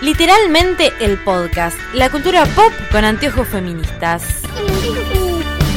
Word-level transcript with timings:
Literalmente 0.00 0.92
el 1.00 1.18
podcast, 1.24 1.76
la 1.92 2.08
cultura 2.08 2.44
pop 2.54 2.72
con 2.92 3.04
anteojos 3.04 3.48
feministas. 3.48 4.42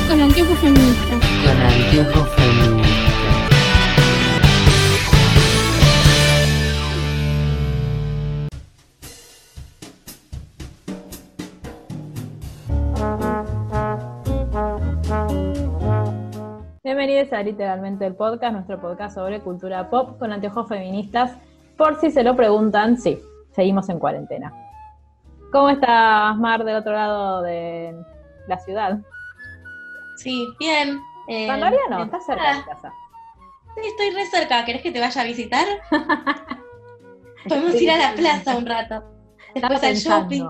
Con 0.08 0.22
anteojos 0.22 0.60
feministas. 0.60 1.20
Con 1.44 1.58
anteojos 1.60 2.30
feministas. 2.36 2.92
Bienvenidos 16.84 17.34
a 17.34 17.42
Literalmente 17.42 18.06
el 18.06 18.14
Podcast, 18.14 18.54
nuestro 18.54 18.80
podcast 18.80 19.16
sobre 19.16 19.40
cultura 19.40 19.90
pop 19.90 20.20
con 20.20 20.32
anteojos 20.32 20.70
feministas. 20.70 21.32
Por 21.76 22.00
si 22.00 22.12
se 22.12 22.22
lo 22.22 22.36
preguntan, 22.36 23.00
sí, 23.00 23.20
seguimos 23.52 23.90
en 23.90 24.00
cuarentena. 24.00 24.54
¿Cómo 25.52 25.70
estás, 25.70 26.38
Mar, 26.38 26.64
del 26.64 26.78
otro 26.78 26.94
lado 26.94 27.42
de 27.42 27.96
la 28.48 28.58
ciudad? 28.60 29.00
Sí, 30.18 30.48
bien. 30.60 31.00
Eh, 31.28 31.48
Sandalia 31.48 31.80
no, 31.90 31.96
bien. 31.98 32.08
estás 32.08 32.26
cerca 32.26 32.56
de 32.58 32.64
casa. 32.64 32.94
Sí, 33.76 33.82
estoy 33.88 34.12
re 34.12 34.26
cerca. 34.26 34.66
¿Querés 34.66 34.82
que 34.82 34.92
te 34.92 35.00
vaya 35.00 35.22
a 35.22 35.26
visitar? 35.26 35.66
Podemos 37.48 37.82
ir 37.82 37.92
a 37.92 37.98
la 37.98 38.14
plaza 38.14 38.56
un 38.58 38.66
rato. 38.66 39.04
Después 39.54 39.84
al 39.84 39.96
shopping. 39.96 40.46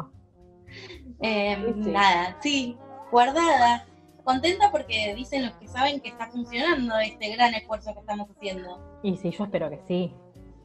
Eh, 1.21 1.57
Sí, 1.65 1.83
sí. 1.83 1.91
Nada, 1.91 2.37
sí, 2.41 2.77
guardada. 3.11 3.85
Contenta 4.23 4.71
porque 4.71 5.13
dicen 5.15 5.45
los 5.45 5.53
que 5.55 5.67
saben 5.67 5.99
que 5.99 6.09
está 6.09 6.27
funcionando 6.27 6.97
este 6.99 7.29
gran 7.35 7.53
esfuerzo 7.55 7.93
que 7.93 7.99
estamos 7.99 8.29
haciendo. 8.29 8.99
Y 9.03 9.15
sí, 9.17 9.31
yo 9.31 9.43
espero 9.45 9.69
que 9.69 9.79
sí. 9.87 10.13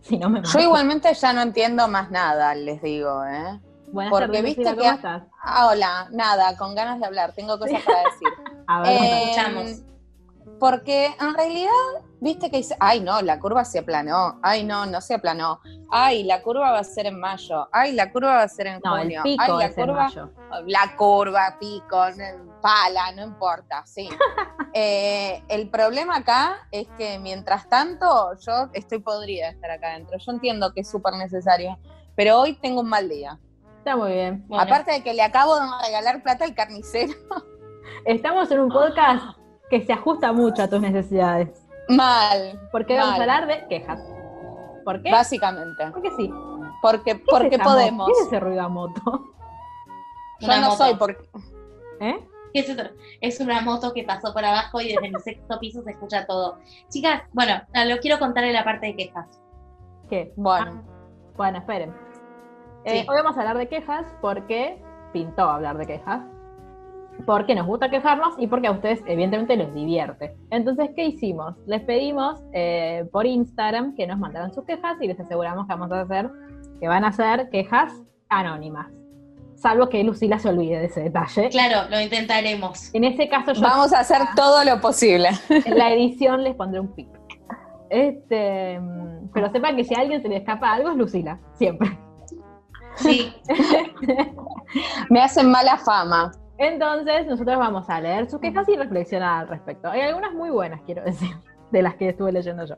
Si 0.09 0.17
no 0.19 0.29
me 0.31 0.43
Yo 0.43 0.61
igualmente 0.61 1.13
ya 1.15 1.33
no 1.33 1.43
entiendo 1.43 1.89
más 1.89 2.11
nada, 2.11 2.55
les 2.55 2.81
digo, 2.83 3.25
¿eh? 3.25 3.61
Buenas 3.93 4.11
porque 4.11 4.27
tardes, 4.27 4.43
viste 4.45 4.61
Lucila, 4.63 4.75
que- 4.75 4.81
¿cómo 4.83 4.97
estás? 4.97 5.23
Ah, 5.43 5.67
hola, 5.69 6.09
nada, 6.13 6.57
con 6.57 6.75
ganas 6.75 6.99
de 7.01 7.07
hablar, 7.07 7.33
tengo 7.35 7.59
cosas 7.59 7.83
para 7.83 8.03
decir. 8.05 8.29
A 8.69 8.83
ver, 8.83 8.91
Eh, 8.93 9.31
escuchamos. 9.31 9.71
Porque 10.61 11.07
en 11.21 11.35
realidad, 11.35 11.71
viste 12.21 12.51
que 12.51 12.59
dice, 12.59 12.77
ay 12.81 13.01
no, 13.01 13.21
la 13.23 13.39
curva 13.39 13.65
se 13.65 13.79
aplanó, 13.79 14.39
ay 14.43 14.65
no, 14.65 14.87
no 14.87 15.01
se 15.01 15.15
aplanó, 15.15 15.61
ay, 15.91 16.25
la 16.25 16.43
curva 16.43 16.73
va 16.73 16.79
a 16.79 16.85
ser 16.85 17.07
en 17.07 17.19
mayo, 17.21 17.69
ay, 17.73 17.93
la 17.93 18.11
curva 18.13 18.37
va 18.37 18.43
a 18.43 18.49
ser 18.49 18.67
en 18.69 18.81
no, 18.85 18.97
el 18.97 19.03
junio, 19.03 19.23
pico 19.23 19.43
ay, 19.43 19.53
la 19.59 19.65
es 19.67 19.79
en 19.79 19.87
curva, 19.87 20.05
mayo. 20.05 20.31
la 20.67 20.97
curva, 20.97 21.57
pico, 21.61 21.97
pala, 22.63 23.13
no 23.15 23.23
importa, 23.25 23.85
sí. 23.87 24.09
Eh, 24.79 25.43
el 25.49 25.71
problema 25.71 26.17
acá 26.17 26.69
es 26.71 26.87
que 26.99 27.19
mientras 27.19 27.67
tanto 27.67 28.35
yo 28.47 28.69
estoy 28.75 28.99
podrida 28.99 29.47
de 29.47 29.53
estar 29.53 29.71
acá 29.71 29.93
adentro, 29.93 30.19
yo 30.19 30.33
entiendo 30.33 30.75
que 30.75 30.83
es 30.83 30.91
súper 30.91 31.15
necesario, 31.15 31.79
pero 32.15 32.41
hoy 32.41 32.59
tengo 32.61 32.83
un 32.83 32.91
mal 32.91 33.09
día. 33.09 33.39
Está 33.79 33.97
muy 33.97 34.13
bien. 34.13 34.45
Bueno, 34.49 34.63
Aparte 34.63 34.93
de 34.93 35.03
que 35.03 35.15
le 35.15 35.23
acabo 35.23 35.55
de 35.55 35.63
regalar 35.83 36.23
plata 36.23 36.45
al 36.45 36.55
carnicero, 36.55 37.15
Estamos 38.05 38.51
en 38.51 38.61
un 38.61 38.69
podcast 38.69 39.25
que 39.71 39.85
se 39.85 39.93
ajusta 39.93 40.33
mucho 40.33 40.63
a 40.63 40.69
tus 40.69 40.81
necesidades. 40.81 41.66
Mal, 41.89 42.61
Porque 42.73 42.95
hoy 42.95 42.99
vamos 43.01 43.19
a 43.19 43.23
hablar 43.23 43.47
de 43.47 43.67
quejas. 43.69 44.01
¿Por 44.85 45.03
qué? 45.03 45.11
básicamente. 45.11 45.91
Porque 45.93 46.11
sí. 46.17 46.33
Porque, 46.83 47.03
¿Qué 47.05 47.11
es 47.13 47.23
porque 47.29 47.55
esa 47.57 47.65
podemos. 47.65 48.07
¿Qué 48.07 48.13
es 48.13 48.27
ese 48.27 48.41
ruido 48.41 48.63
a 48.63 48.69
moto? 48.69 49.01
Yo 50.41 50.47
Una 50.49 50.61
no 50.61 50.67
moto. 50.71 50.77
soy 50.85 50.95
porque. 50.95 51.29
¿Eh? 52.01 52.29
¿Qué 52.53 52.61
es? 52.61 52.77
Es 53.21 53.41
una 53.41 53.61
moto 53.63 53.93
que 53.93 54.05
pasó 54.05 54.33
por 54.33 54.45
abajo 54.45 54.81
y 54.81 54.89
desde 54.89 55.11
mi 55.11 55.21
sexto 55.21 55.59
piso 55.59 55.83
se 55.83 55.91
escucha 55.91 56.27
todo. 56.27 56.59
Chicas, 56.89 57.23
bueno, 57.33 57.61
lo 57.87 57.99
quiero 57.99 58.19
contar 58.19 58.45
en 58.45 58.53
la 58.53 58.65
parte 58.65 58.87
de 58.87 58.97
quejas. 58.97 59.27
¿Qué? 60.09 60.33
Bueno, 60.37 60.83
Bueno, 61.37 61.59
esperen. 61.59 61.95
Eh, 62.85 63.01
Sí. 63.03 63.07
Hoy 63.09 63.17
vamos 63.17 63.37
a 63.37 63.41
hablar 63.41 63.59
de 63.59 63.69
quejas 63.69 64.07
porque 64.21 64.81
pintó 65.13 65.43
hablar 65.51 65.77
de 65.79 65.87
quejas. 65.87 66.23
Porque 67.25 67.55
nos 67.55 67.67
gusta 67.67 67.89
quejarnos 67.91 68.35
y 68.39 68.47
porque 68.47 68.67
a 68.69 68.73
ustedes 68.73 69.03
evidentemente 69.07 69.57
les 69.57 69.73
divierte. 69.75 70.37
Entonces, 70.51 70.91
¿qué 70.95 71.07
hicimos? 71.07 71.55
Les 71.67 71.81
pedimos 71.83 72.41
eh, 72.53 73.05
por 73.11 73.27
Instagram 73.27 73.95
que 73.95 74.07
nos 74.07 74.19
mandaran 74.19 74.53
sus 74.53 74.65
quejas 74.65 74.97
y 75.01 75.07
les 75.07 75.19
aseguramos 75.19 75.67
que 75.67 75.73
vamos 75.73 75.91
a 75.93 76.03
hacer, 76.03 76.31
que 76.79 76.89
van 76.89 77.05
a 77.05 77.13
ser 77.13 77.49
quejas 77.51 77.93
anónimas. 78.29 78.89
Salvo 79.57 79.89
que 79.89 80.05
Lucila 80.05 80.39
se 80.39 80.51
olvide 80.51 80.79
de 80.79 80.85
ese 80.87 81.01
detalle. 81.01 81.49
Claro, 81.49 81.89
lo 81.91 81.99
intentaremos. 82.01 82.95
En 82.95 83.05
ese 83.05 83.29
caso 83.29 83.55
yo 83.55 83.63
vamos 83.63 83.93
a 83.95 84.01
hacer 84.01 84.21
todo 84.37 84.63
lo 84.65 84.81
posible. 84.81 85.31
en 85.49 85.79
la 85.79 85.93
edición 85.93 86.45
les 86.45 86.55
pondré 86.55 86.81
un 86.81 86.95
pip. 86.95 87.09
Este, 87.89 88.79
pero 89.33 89.51
sepan 89.51 89.77
que 89.77 89.85
si 89.85 89.95
a 89.95 90.01
alguien 90.01 90.21
se 90.21 90.29
le 90.29 90.37
escapa 90.37 90.73
algo 90.73 90.91
es 90.91 90.97
Lucila, 90.97 91.39
siempre. 91.55 91.99
Sí, 92.97 93.33
Me 95.11 95.21
hacen 95.21 95.51
mala 95.51 95.77
fama. 95.79 96.33
Entonces, 96.59 97.27
nosotros 97.27 97.59
vamos 97.59 97.89
a 97.91 98.01
leer 98.01 98.31
sus 98.31 98.41
quejas 98.41 98.69
y 98.69 98.77
reflexionar 98.77 99.43
al 99.43 99.49
respecto. 99.49 99.89
Hay 99.89 100.01
algunas 100.01 100.33
muy 100.33 100.51
buenas, 100.51 100.81
quiero 100.83 101.03
decir, 101.03 101.37
de 101.71 101.83
las 101.83 101.97
que 101.97 102.09
estuve 102.09 102.33
leyendo 102.33 102.65
yo. 102.65 102.77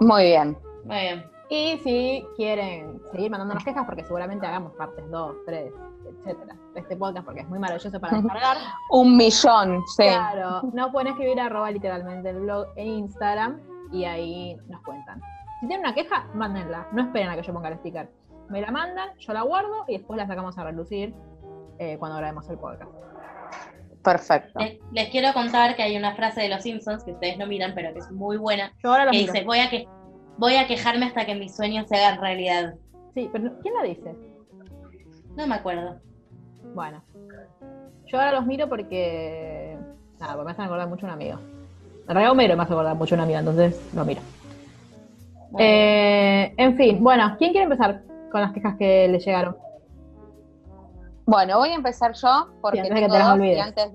Muy 0.00 0.24
bien. 0.24 0.56
muy 0.84 0.96
bien. 0.96 1.32
Y 1.48 1.78
si 1.84 2.26
quieren 2.34 2.98
seguir 3.10 3.30
mandándonos 3.30 3.62
quejas, 3.62 3.84
porque 3.84 4.02
seguramente 4.04 4.46
hagamos 4.46 4.72
partes 4.72 5.04
2, 5.10 5.36
3, 5.44 5.72
etcétera, 6.06 6.56
de 6.72 6.80
este 6.80 6.96
podcast, 6.96 7.26
porque 7.26 7.40
es 7.40 7.48
muy 7.48 7.58
maravilloso 7.58 8.00
para 8.00 8.16
descargar, 8.16 8.56
Un 8.90 9.18
millón, 9.18 9.82
sí. 9.88 10.04
claro, 10.04 10.62
nos 10.72 10.90
pueden 10.92 11.08
escribir 11.08 11.38
arroba 11.38 11.70
literalmente 11.70 12.30
el 12.30 12.40
blog 12.40 12.68
e 12.76 12.86
Instagram 12.86 13.60
y 13.92 14.04
ahí 14.04 14.56
nos 14.68 14.80
cuentan. 14.80 15.20
Si 15.60 15.66
tienen 15.66 15.84
una 15.84 15.94
queja, 15.94 16.26
mándenla. 16.34 16.88
No 16.92 17.02
esperen 17.02 17.28
a 17.28 17.36
que 17.36 17.42
yo 17.42 17.52
ponga 17.52 17.68
el 17.68 17.76
sticker. 17.78 18.10
Me 18.48 18.62
la 18.62 18.70
mandan, 18.70 19.10
yo 19.18 19.32
la 19.34 19.42
guardo 19.42 19.84
y 19.88 19.98
después 19.98 20.16
la 20.16 20.26
sacamos 20.26 20.56
a 20.56 20.64
relucir 20.64 21.14
eh, 21.78 21.96
cuando 21.98 22.18
grabemos 22.18 22.48
el 22.50 22.58
podcast. 22.58 22.90
Perfecto. 24.02 24.58
Les, 24.58 24.78
les 24.92 25.08
quiero 25.10 25.32
contar 25.32 25.76
que 25.76 25.82
hay 25.82 25.96
una 25.96 26.14
frase 26.16 26.40
de 26.42 26.48
los 26.48 26.62
Simpsons 26.62 27.04
que 27.04 27.12
ustedes 27.12 27.38
no 27.38 27.46
miran, 27.46 27.72
pero 27.74 27.92
que 27.92 28.00
es 28.00 28.10
muy 28.10 28.36
buena, 28.36 28.72
Yo 28.82 28.90
ahora 28.90 29.04
que 29.04 29.10
miro. 29.18 29.32
dice, 29.32 29.44
voy 29.44 29.60
a, 29.60 29.70
que, 29.70 29.86
voy 30.38 30.56
a 30.56 30.66
quejarme 30.66 31.06
hasta 31.06 31.24
que 31.24 31.34
mis 31.36 31.54
sueños 31.54 31.86
se 31.88 31.96
hagan 31.96 32.20
realidad. 32.20 32.74
Sí, 33.14 33.28
pero 33.32 33.52
¿quién 33.60 33.74
la 33.74 33.82
dice? 33.84 34.14
No 35.36 35.46
me 35.46 35.54
acuerdo. 35.54 36.00
Bueno, 36.74 37.02
yo 38.06 38.18
ahora 38.18 38.32
los 38.32 38.46
miro 38.46 38.68
porque. 38.68 39.76
Nada, 40.18 40.32
porque 40.34 40.46
me 40.46 40.50
hacen 40.52 40.64
acordar 40.64 40.88
mucho 40.88 41.06
a 41.06 41.08
un 41.10 41.14
amigo. 41.14 41.38
En 42.02 42.08
realidad, 42.08 42.32
Homero 42.32 42.56
me 42.56 42.62
hace 42.64 42.72
acordar 42.72 42.96
mucho 42.96 43.14
a 43.14 43.18
un 43.18 43.22
amigo, 43.24 43.38
entonces 43.38 43.80
lo 43.94 44.04
miro. 44.04 44.20
Bueno, 45.50 45.66
Eh, 45.68 46.54
en 46.56 46.76
fin, 46.76 47.02
bueno, 47.02 47.36
¿quién 47.38 47.52
quiere 47.52 47.64
empezar 47.64 48.02
con 48.30 48.40
las 48.40 48.52
quejas 48.52 48.76
que 48.78 49.06
le 49.08 49.18
llegaron? 49.20 49.56
Bueno, 51.32 51.56
voy 51.60 51.70
a 51.70 51.74
empezar 51.76 52.12
yo 52.12 52.48
porque 52.60 52.82
Sí, 52.82 52.88
antes 52.88 52.94
tengo 52.94 53.12
te 53.14 53.18
las 53.18 53.28
dos 53.38 53.46
y 53.46 53.58
antes, 53.58 53.90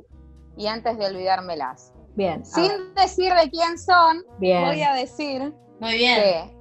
y 0.58 0.66
antes 0.66 0.98
de 0.98 1.06
olvidármelas. 1.06 1.94
Bien, 2.16 2.44
Sin 2.44 2.96
decir 2.96 3.32
de 3.32 3.48
quién 3.52 3.78
son, 3.78 4.24
bien. 4.40 4.66
voy 4.66 4.82
a 4.82 4.94
decir 4.96 5.54
muy 5.80 5.94
bien. 5.94 6.16
que, 6.20 6.58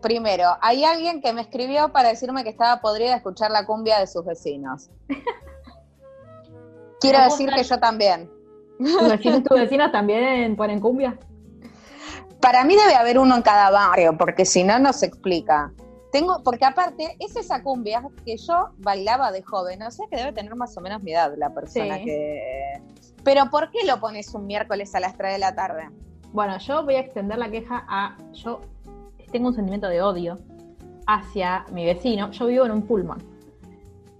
primero, 0.00 0.50
hay 0.60 0.84
alguien 0.84 1.20
que 1.20 1.32
me 1.32 1.40
escribió 1.40 1.90
para 1.90 2.10
decirme 2.10 2.44
que 2.44 2.50
estaba 2.50 2.80
podrida 2.80 3.10
de 3.10 3.16
escuchar 3.16 3.50
la 3.50 3.66
cumbia 3.66 3.98
de 3.98 4.06
sus 4.06 4.24
vecinos. 4.24 4.88
Quiero 7.00 7.20
decir 7.24 7.50
que 7.50 7.64
yo 7.64 7.80
también. 7.80 8.30
¿Tus 8.78 9.08
vecinos, 9.08 9.42
tus 9.42 9.58
vecinos 9.58 9.90
también 9.90 10.54
ponen 10.54 10.78
cumbia? 10.78 11.18
Para 12.40 12.62
mí 12.62 12.76
debe 12.76 12.94
haber 12.94 13.18
uno 13.18 13.34
en 13.34 13.42
cada 13.42 13.68
barrio, 13.70 14.16
porque 14.16 14.44
si 14.44 14.62
no, 14.62 14.78
no 14.78 14.92
se 14.92 15.06
explica. 15.06 15.72
Tengo, 16.14 16.44
porque 16.44 16.64
aparte, 16.64 17.16
es 17.18 17.34
esa 17.34 17.64
cumbia 17.64 18.00
que 18.24 18.36
yo 18.36 18.68
bailaba 18.78 19.32
de 19.32 19.42
joven, 19.42 19.82
o 19.82 19.90
sea 19.90 20.06
que 20.08 20.14
debe 20.16 20.30
tener 20.30 20.54
más 20.54 20.76
o 20.78 20.80
menos 20.80 21.02
mi 21.02 21.12
edad 21.12 21.34
la 21.36 21.52
persona 21.52 21.96
Sí. 21.96 22.04
que... 22.04 22.80
Pero 23.24 23.50
¿por 23.50 23.72
qué 23.72 23.84
lo 23.84 23.98
pones 23.98 24.32
un 24.32 24.46
miércoles 24.46 24.94
a 24.94 25.00
las 25.00 25.16
3 25.16 25.32
de 25.32 25.38
la 25.40 25.56
tarde? 25.56 25.88
Bueno, 26.32 26.56
yo 26.58 26.84
voy 26.84 26.94
a 26.94 27.00
extender 27.00 27.36
la 27.36 27.50
queja 27.50 27.84
a. 27.88 28.16
Yo 28.32 28.60
tengo 29.32 29.48
un 29.48 29.54
sentimiento 29.56 29.88
de 29.88 30.02
odio 30.02 30.38
hacia 31.08 31.64
mi 31.72 31.84
vecino. 31.84 32.30
Yo 32.30 32.46
vivo 32.46 32.64
en 32.64 32.70
un 32.70 32.82
pulmón. 32.82 33.18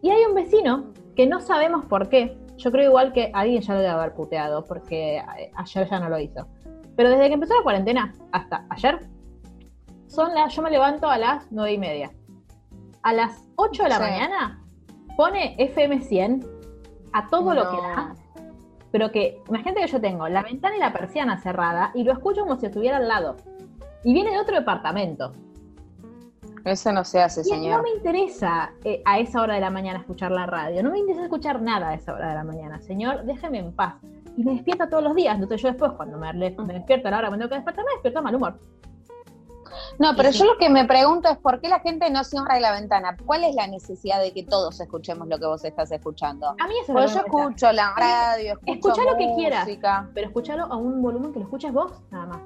Y 0.02 0.10
hay 0.10 0.24
un 0.24 0.34
vecino 0.34 0.92
que 1.14 1.28
no 1.28 1.40
sabemos 1.40 1.84
por 1.86 2.08
qué. 2.08 2.36
Yo 2.56 2.72
creo 2.72 2.88
igual 2.88 3.12
que 3.12 3.30
alguien 3.32 3.62
ya 3.62 3.72
lo 3.74 3.78
debe 3.78 3.92
haber 3.92 4.14
puteado, 4.14 4.64
porque 4.64 5.18
eh, 5.18 5.52
ayer 5.54 5.88
ya 5.88 6.00
no 6.00 6.08
lo 6.08 6.18
hizo. 6.18 6.48
Pero 6.96 7.08
desde 7.10 7.28
que 7.28 7.34
empezó 7.34 7.54
la 7.54 7.62
cuarentena 7.62 8.12
hasta 8.32 8.66
ayer, 8.70 8.98
son 10.14 10.34
las, 10.34 10.54
yo 10.54 10.62
me 10.62 10.70
levanto 10.70 11.08
a 11.08 11.18
las 11.18 11.46
nueve 11.50 11.72
y 11.72 11.78
media. 11.78 12.10
A 13.02 13.12
las 13.12 13.42
8 13.56 13.82
de 13.84 13.88
la 13.90 13.96
Sí. 13.96 14.02
mañana 14.02 14.62
pone 15.16 15.54
FM 15.58 16.00
100 16.00 16.46
a 17.12 17.26
todo 17.28 17.54
lo 17.54 17.64
No. 17.64 17.70
que 17.70 17.76
da 17.76 18.14
pero 18.90 19.10
que 19.10 19.42
imagínate 19.48 19.80
que 19.80 19.86
yo 19.88 20.00
tengo 20.00 20.28
la 20.28 20.44
ventana 20.44 20.76
y 20.76 20.78
la 20.78 20.92
persiana 20.92 21.36
cerrada 21.40 21.90
y 21.94 22.04
lo 22.04 22.12
escucho 22.12 22.42
como 22.42 22.54
si 22.60 22.66
estuviera 22.66 22.98
al 22.98 23.08
lado. 23.08 23.34
Y 24.04 24.14
viene 24.14 24.30
de 24.30 24.38
otro 24.38 24.54
departamento. 24.54 25.32
Eso 26.64 26.92
no 26.92 27.02
se 27.04 27.20
hace, 27.20 27.40
Y 27.40 27.50
no 27.50 27.56
señor. 27.56 27.82
me 27.82 27.90
interesa 27.90 28.70
eh, 28.84 29.02
a 29.04 29.18
esa 29.18 29.42
hora 29.42 29.54
de 29.54 29.60
la 29.60 29.70
mañana 29.70 29.98
escuchar 29.98 30.30
la 30.30 30.46
radio. 30.46 30.80
No 30.84 30.90
me 30.92 31.00
interesa 31.00 31.24
escuchar 31.24 31.60
nada 31.60 31.88
a 31.88 31.94
esa 31.94 32.14
hora 32.14 32.28
de 32.28 32.34
la 32.36 32.44
mañana. 32.44 32.80
Señor, 32.80 33.24
déjeme 33.24 33.58
en 33.58 33.72
paz. 33.74 33.96
Y 34.36 34.44
me 34.44 34.52
despierta 34.52 34.88
todos 34.88 35.02
los 35.02 35.14
días. 35.16 35.34
Entonces 35.34 35.60
yo 35.60 35.68
después, 35.70 35.90
cuando 35.96 36.16
me, 36.16 36.32
me 36.32 36.50
despierto 36.74 37.08
a 37.08 37.10
la 37.10 37.18
hora 37.18 37.26
que 37.26 37.32
me 37.32 37.38
tengo 37.38 37.48
que 37.50 37.56
despertar, 37.56 37.84
me 37.84 37.92
despierto 37.94 38.20
a 38.20 38.22
mal 38.22 38.34
humor. 38.36 38.60
No, 39.98 40.14
pero 40.16 40.32
Sí, 40.32 40.38
yo 40.38 40.44
lo 40.46 40.58
que 40.58 40.68
me 40.68 40.84
pregunto 40.84 41.28
es 41.28 41.38
por 41.38 41.60
qué 41.60 41.68
la 41.68 41.80
gente 41.80 42.10
no 42.10 42.24
cierra 42.24 42.58
la 42.60 42.72
ventana. 42.72 43.16
¿Cuál 43.24 43.44
es 43.44 43.54
la 43.54 43.66
necesidad 43.66 44.20
de 44.20 44.32
que 44.32 44.42
todos 44.44 44.80
escuchemos 44.80 45.28
lo 45.28 45.38
que 45.38 45.46
vos 45.46 45.64
estás 45.64 45.90
escuchando? 45.92 46.48
A 46.48 46.66
mí 46.68 46.74
eso 46.82 46.92
Porque 46.92 47.12
yo 47.12 47.20
escucho 47.20 47.72
la 47.72 47.94
radio, 47.96 48.52
escucho 48.54 48.72
Escuchá 48.90 49.02
lo 49.10 49.16
que 49.16 49.32
quieras. 49.36 49.66
música. 49.66 50.08
Pero 50.14 50.26
escúchalo 50.28 50.64
a 50.64 50.76
un 50.76 51.00
volumen 51.02 51.32
que 51.32 51.38
lo 51.40 51.44
escuches 51.46 51.72
vos, 51.72 51.92
nada 52.10 52.26
más. 52.26 52.38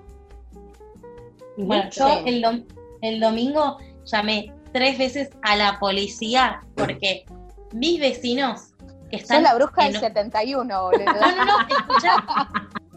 Y 1.57 1.65
Bueno, 1.65 1.91
yo 1.91 2.07
Sí. 2.09 2.15
el, 2.27 2.43
dom- 2.43 2.65
el 3.03 3.21
domingo 3.21 3.79
llamé 4.05 4.55
tres 4.73 4.99
veces 4.99 5.31
a 5.43 5.57
la 5.57 5.79
policía 5.79 6.61
porque 6.77 7.25
mis 7.73 8.01
vecinos 8.01 8.75
que 9.11 9.17
están 9.17 9.39
Sos 9.39 9.43
la 9.43 9.55
bruja 9.55 9.87
en 9.87 9.93
del 9.93 9.97
o- 9.97 10.01
71, 10.07 10.83
boludo. 10.83 11.05
No, 11.07 11.37
no, 11.37 11.45
no, 11.45 11.77
escuchá. 11.77 12.25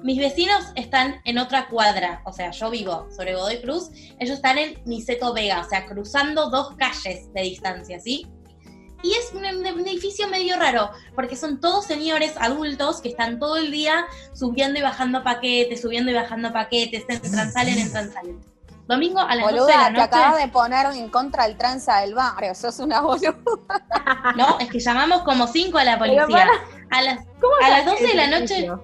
Mis 0.04 0.18
vecinos 0.18 0.72
están 0.76 1.22
en 1.26 1.38
otra 1.38 1.68
cuadra, 1.68 2.22
o 2.26 2.34
sea, 2.34 2.52
yo 2.52 2.72
vivo 2.72 3.08
sobre 3.16 3.36
Godoy 3.36 3.62
Cruz, 3.62 3.90
ellos 4.20 4.36
están 4.38 4.58
en 4.58 4.82
Niceto 4.86 5.34
Vega, 5.34 5.62
o 5.62 5.70
sea, 5.70 5.86
cruzando 5.86 6.50
dos 6.50 6.76
calles 6.76 7.32
de 7.34 7.42
distancia, 7.42 8.00
¿sí? 8.00 8.28
Y 9.04 9.14
es 9.14 9.32
un, 9.34 9.46
un 9.46 9.88
edificio 9.88 10.28
medio 10.28 10.58
raro, 10.58 10.92
porque 11.16 11.36
son 11.36 11.60
todos 11.60 11.86
señores 11.86 12.34
adultos 12.40 13.02
que 13.02 13.10
están 13.10 13.40
todo 13.40 13.58
el 13.58 13.72
día 13.72 14.06
subiendo 14.34 14.80
y 14.80 14.84
bajando 14.84 15.24
paquetes, 15.24 15.82
subiendo 15.82 16.12
y 16.12 16.16
bajando 16.16 16.52
paquetes, 16.52 17.06
entran, 17.08 17.52
salen, 17.54 17.78
entran, 17.78 18.12
salen. 18.12 18.40
Domingo 18.88 19.20
a 19.20 19.36
las 19.36 19.46
12 19.46 19.54
de 19.54 19.60
Boluda, 19.62 19.78
la 19.78 19.86
te 19.86 19.92
noche. 19.92 20.04
acabas 20.04 20.38
de 20.44 20.48
poner 20.50 20.86
en 20.88 21.10
contra 21.10 21.46
el 21.46 21.56
tranza 21.58 22.02
del 22.02 22.14
barrio. 22.14 22.54
Sos 22.54 22.80
una 22.80 23.00
boluda. 23.02 23.38
No, 24.36 24.60
es 24.60 24.70
que 24.70 24.80
llamamos 24.80 25.22
como 25.22 25.48
cinco 25.48 25.78
a 25.78 25.84
la 25.86 25.98
policía. 25.98 26.50
A 26.90 27.02
las 27.02 27.20
¿Cómo 27.40 27.54
a 27.64 27.70
las 27.70 27.86
sabes 27.86 28.02
12 28.02 28.08
de 28.08 28.14
la 28.16 28.28
noche 28.28 28.54
edificio? 28.56 28.84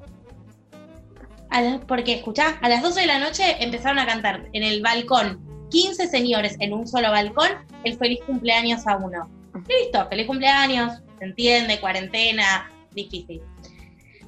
La- 1.52 1.80
porque, 1.88 2.14
escuchá, 2.16 2.58
a 2.62 2.70
las 2.70 2.82
12 2.82 3.02
de 3.02 3.08
la 3.08 3.20
noche 3.20 3.64
empezaron 3.64 4.00
a 4.00 4.06
cantar 4.06 4.48
en 4.54 4.64
el 4.64 4.82
balcón 4.82 5.40
15 5.70 6.08
señores 6.08 6.56
en 6.60 6.74
un 6.74 6.88
solo 6.88 7.12
balcón 7.12 7.50
el 7.84 7.98
feliz 7.98 8.20
cumpleaños 8.26 8.86
a 8.88 8.98
uno. 8.98 9.30
Listo, 9.68 10.08
feliz 10.10 10.28
cumpleaños, 10.28 11.02
se 11.20 11.26
entiende, 11.26 11.80
cuarentena, 11.80 12.70
difícil. 12.92 13.42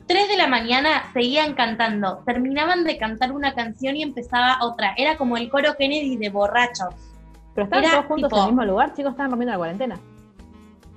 3 0.08 0.28
de 0.28 0.38
la 0.38 0.48
mañana 0.48 1.04
seguían 1.14 1.54
cantando, 1.54 2.24
terminaban 2.26 2.84
de 2.84 2.98
cantar 2.98 3.32
una 3.32 3.54
canción 3.54 3.96
y 3.96 4.02
empezaba 4.02 4.58
otra. 4.62 4.94
Era 4.98 5.18
como 5.18 5.38
el 5.38 5.50
coro 5.50 5.76
Kennedy 5.78 6.18
de 6.18 6.30
borrachos. 6.30 6.96
Pero 7.54 7.66
estaban 7.66 7.84
Era 7.86 7.94
todos 7.94 8.06
juntos 8.08 8.30
tipo- 8.30 8.38
en 8.38 8.44
el 8.48 8.50
mismo 8.56 8.66
lugar, 8.66 8.94
chicos, 8.96 9.12
estaban 9.12 9.32
rompiendo 9.32 9.52
la 9.52 9.58
cuarentena. 9.58 10.00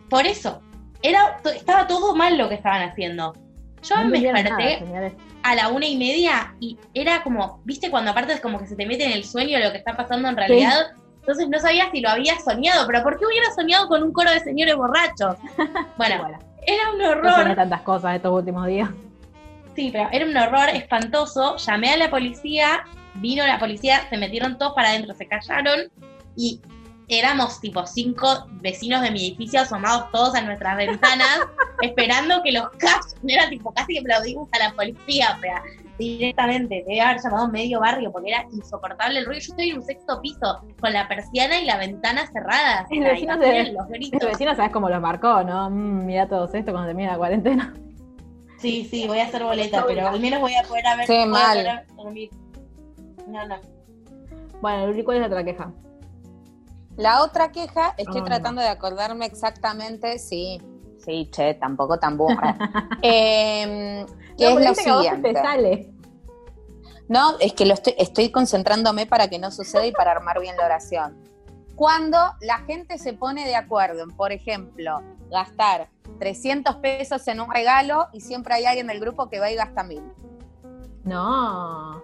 Por 0.09 0.27
eso, 0.27 0.63
era, 1.03 1.39
estaba 1.55 1.87
todo 1.87 2.15
mal 2.15 2.39
lo 2.39 2.49
que 2.49 2.55
estaban 2.55 2.89
haciendo. 2.89 3.35
Yo 3.83 3.97
No 3.97 4.05
me 4.11 4.21
desperté 4.21 4.81
nada, 4.87 5.11
a 5.43 5.55
la 5.55 5.69
una 5.69 5.87
y 5.87 5.97
media 5.97 6.55
y 6.61 6.79
era 6.95 7.23
como, 7.23 7.61
viste, 7.65 7.91
cuando 7.91 8.11
aparte 8.13 8.33
es 8.35 8.41
como 8.41 8.59
que 8.59 8.67
se 8.67 8.77
te 8.77 8.87
mete 8.87 9.05
en 9.05 9.13
el 9.13 9.25
sueño 9.25 9.59
lo 9.59 9.73
que 9.73 9.79
está 9.79 9.97
pasando 9.97 10.29
en 10.29 10.37
realidad. 10.37 10.93
Entonces 11.21 11.49
no 11.49 11.59
sabía 11.59 11.91
si 11.91 12.01
lo 12.01 12.09
había 12.11 12.39
soñado, 12.41 12.87
pero 12.87 13.03
¿por 13.03 13.19
qué 13.19 13.27
hubiera 13.27 13.47
soñado 13.55 13.87
con 13.89 14.03
un 14.03 14.13
coro 14.13 14.31
de 14.31 14.41
señores 14.41 14.75
borrachos? 14.77 15.37
Bueno, 15.97 16.19
Bueno, 16.23 16.39
era 16.67 16.91
un 16.93 16.99
no 16.99 17.11
horror. 17.11 17.55
tantas 17.57 17.83
cosas 17.83 18.17
estos 18.17 18.33
últimos 18.33 18.67
días. 18.67 18.89
Sí, 19.75 19.91
pero 19.93 20.09
era 20.13 20.27
un 20.27 20.37
horror 20.37 20.69
espantoso. 20.71 21.57
Llamé 21.57 21.91
a 21.91 21.97
la 21.97 22.11
policía, 22.11 22.85
vino 23.15 23.47
la 23.47 23.59
policía, 23.59 24.03
se 24.11 24.17
metieron 24.17 24.59
todos 24.59 24.75
para 24.75 24.91
adentro, 24.91 25.15
se 25.15 25.27
callaron 25.27 25.91
y 26.37 26.61
éramos 27.09 27.61
tipo 27.61 27.87
cinco 27.87 28.47
vecinos 28.61 29.03
de 29.03 29.11
mi 29.11 29.27
edificio 29.29 29.61
asomados 29.61 30.11
todos 30.13 30.35
a 30.35 30.43
nuestras 30.43 30.77
ventanas, 30.77 31.41
esperando 31.83 32.43
que 32.43 32.53
los 32.53 32.69
callen. 32.79 33.29
Era 33.29 33.49
tipo 33.49 33.73
casi 33.73 33.95
que 33.95 34.01
aplaudimos 34.01 34.49
a 34.53 34.59
la 34.59 34.73
policía, 34.75 35.35
o 35.37 35.41
sea, 35.41 35.63
directamente. 35.99 36.85
Debe 36.87 37.01
haber 37.01 37.21
llamado 37.23 37.49
medio 37.49 37.81
barrio 37.81 38.11
porque 38.13 38.31
era 38.31 38.47
insoportable 38.53 39.19
el 39.19 39.27
ruido. 39.27 39.41
Yo 39.41 39.53
estoy 39.53 39.71
en 39.71 39.77
un 39.79 39.83
sexto 39.85 40.21
piso 40.21 40.61
con 40.81 40.93
la 40.93 41.07
persiana 41.09 41.61
y 41.61 41.65
la 41.67 41.77
ventana 41.77 42.27
cerrada. 42.33 42.87
El 42.91 43.01
vecino 43.05 43.39
se- 43.39 43.73
los 43.73 43.87
El 43.89 43.93
gritos. 43.93 44.29
vecino, 44.31 44.55
¿sabes 44.55 44.73
cómo 44.73 44.89
los 44.89 45.01
marcó, 45.01 45.43
no? 45.45 45.69
Mm, 45.71 46.07
mira 46.07 46.29
todos 46.29 46.55
esto 46.55 46.73
cuando 46.73 46.89
termine 46.89 47.11
la 47.11 47.17
cuarentena. 47.19 47.75
Sí, 48.59 48.87
sí, 48.89 49.07
voy 49.09 49.19
a 49.19 49.25
hacer 49.25 49.43
boleta, 49.43 49.85
pero 49.87 50.07
al 50.09 50.21
menos 50.21 50.41
voy 50.41 50.55
a 50.55 50.63
poder 50.63 50.87
haber. 50.87 51.07
Sí, 51.07 51.15
voy 51.15 51.23
a 51.25 51.27
mal. 51.27 51.59
poder 51.59 51.87
dormir. 51.97 52.31
No, 53.27 53.47
no. 53.47 53.57
Bueno, 54.61 54.87
Luli, 54.87 55.03
¿cuál 55.03 55.17
es 55.17 55.21
la 55.23 55.27
otra 55.27 55.45
queja? 55.45 55.73
La 56.97 57.23
otra 57.23 57.51
queja, 57.53 57.95
estoy 57.97 58.21
Ah. 58.21 58.25
tratando 58.25 58.61
de 58.63 58.69
acordarme 58.69 59.27
exactamente, 59.27 60.19
sí, 60.19 60.61
sí, 60.99 61.29
che, 61.33 61.55
tampoco 61.55 61.99
tan 61.99 62.17
burra. 62.17 62.57
Em, 63.03 64.07
que 64.37 64.45
No, 64.45 64.59
es 64.59 64.65
lo 64.65 64.71
viste 64.71 64.85
que 64.85 64.91
siguiente. 64.93 65.33
te 65.33 65.41
sale. 65.41 65.93
No, 67.09 67.39
es 67.41 67.53
que 67.55 67.67
lo 67.67 67.75
estoy, 67.75 67.95
estoy 67.99 68.31
concentrándome 68.31 69.07
para 69.07 69.29
que 69.29 69.39
no 69.39 69.51
suceda 69.51 69.85
y 69.87 69.93
para 69.93 70.13
armar 70.13 70.41
bien 70.41 70.57
la 70.57 70.65
oración. 70.67 71.17
Cuando 71.77 72.17
la 72.41 72.59
gente 72.61 72.99
se 72.99 73.13
pone 73.15 73.47
de 73.47 73.57
acuerdo 73.57 74.03
en, 74.03 74.11
por 74.11 74.31
ejemplo, 74.33 75.01
gastar 75.31 75.89
300 76.19 76.77
pesos 76.77 77.27
en 77.29 77.41
un 77.41 77.51
regalo 77.53 78.07
y 78.13 78.21
siempre 78.21 78.55
hay 78.55 78.67
alguien 78.67 78.87
del 78.87 79.01
grupo 79.01 79.29
que 79.29 79.41
va 79.41 79.51
y 79.51 79.57
gasta 79.57 79.83
mil. 79.83 80.03
No. 81.05 82.01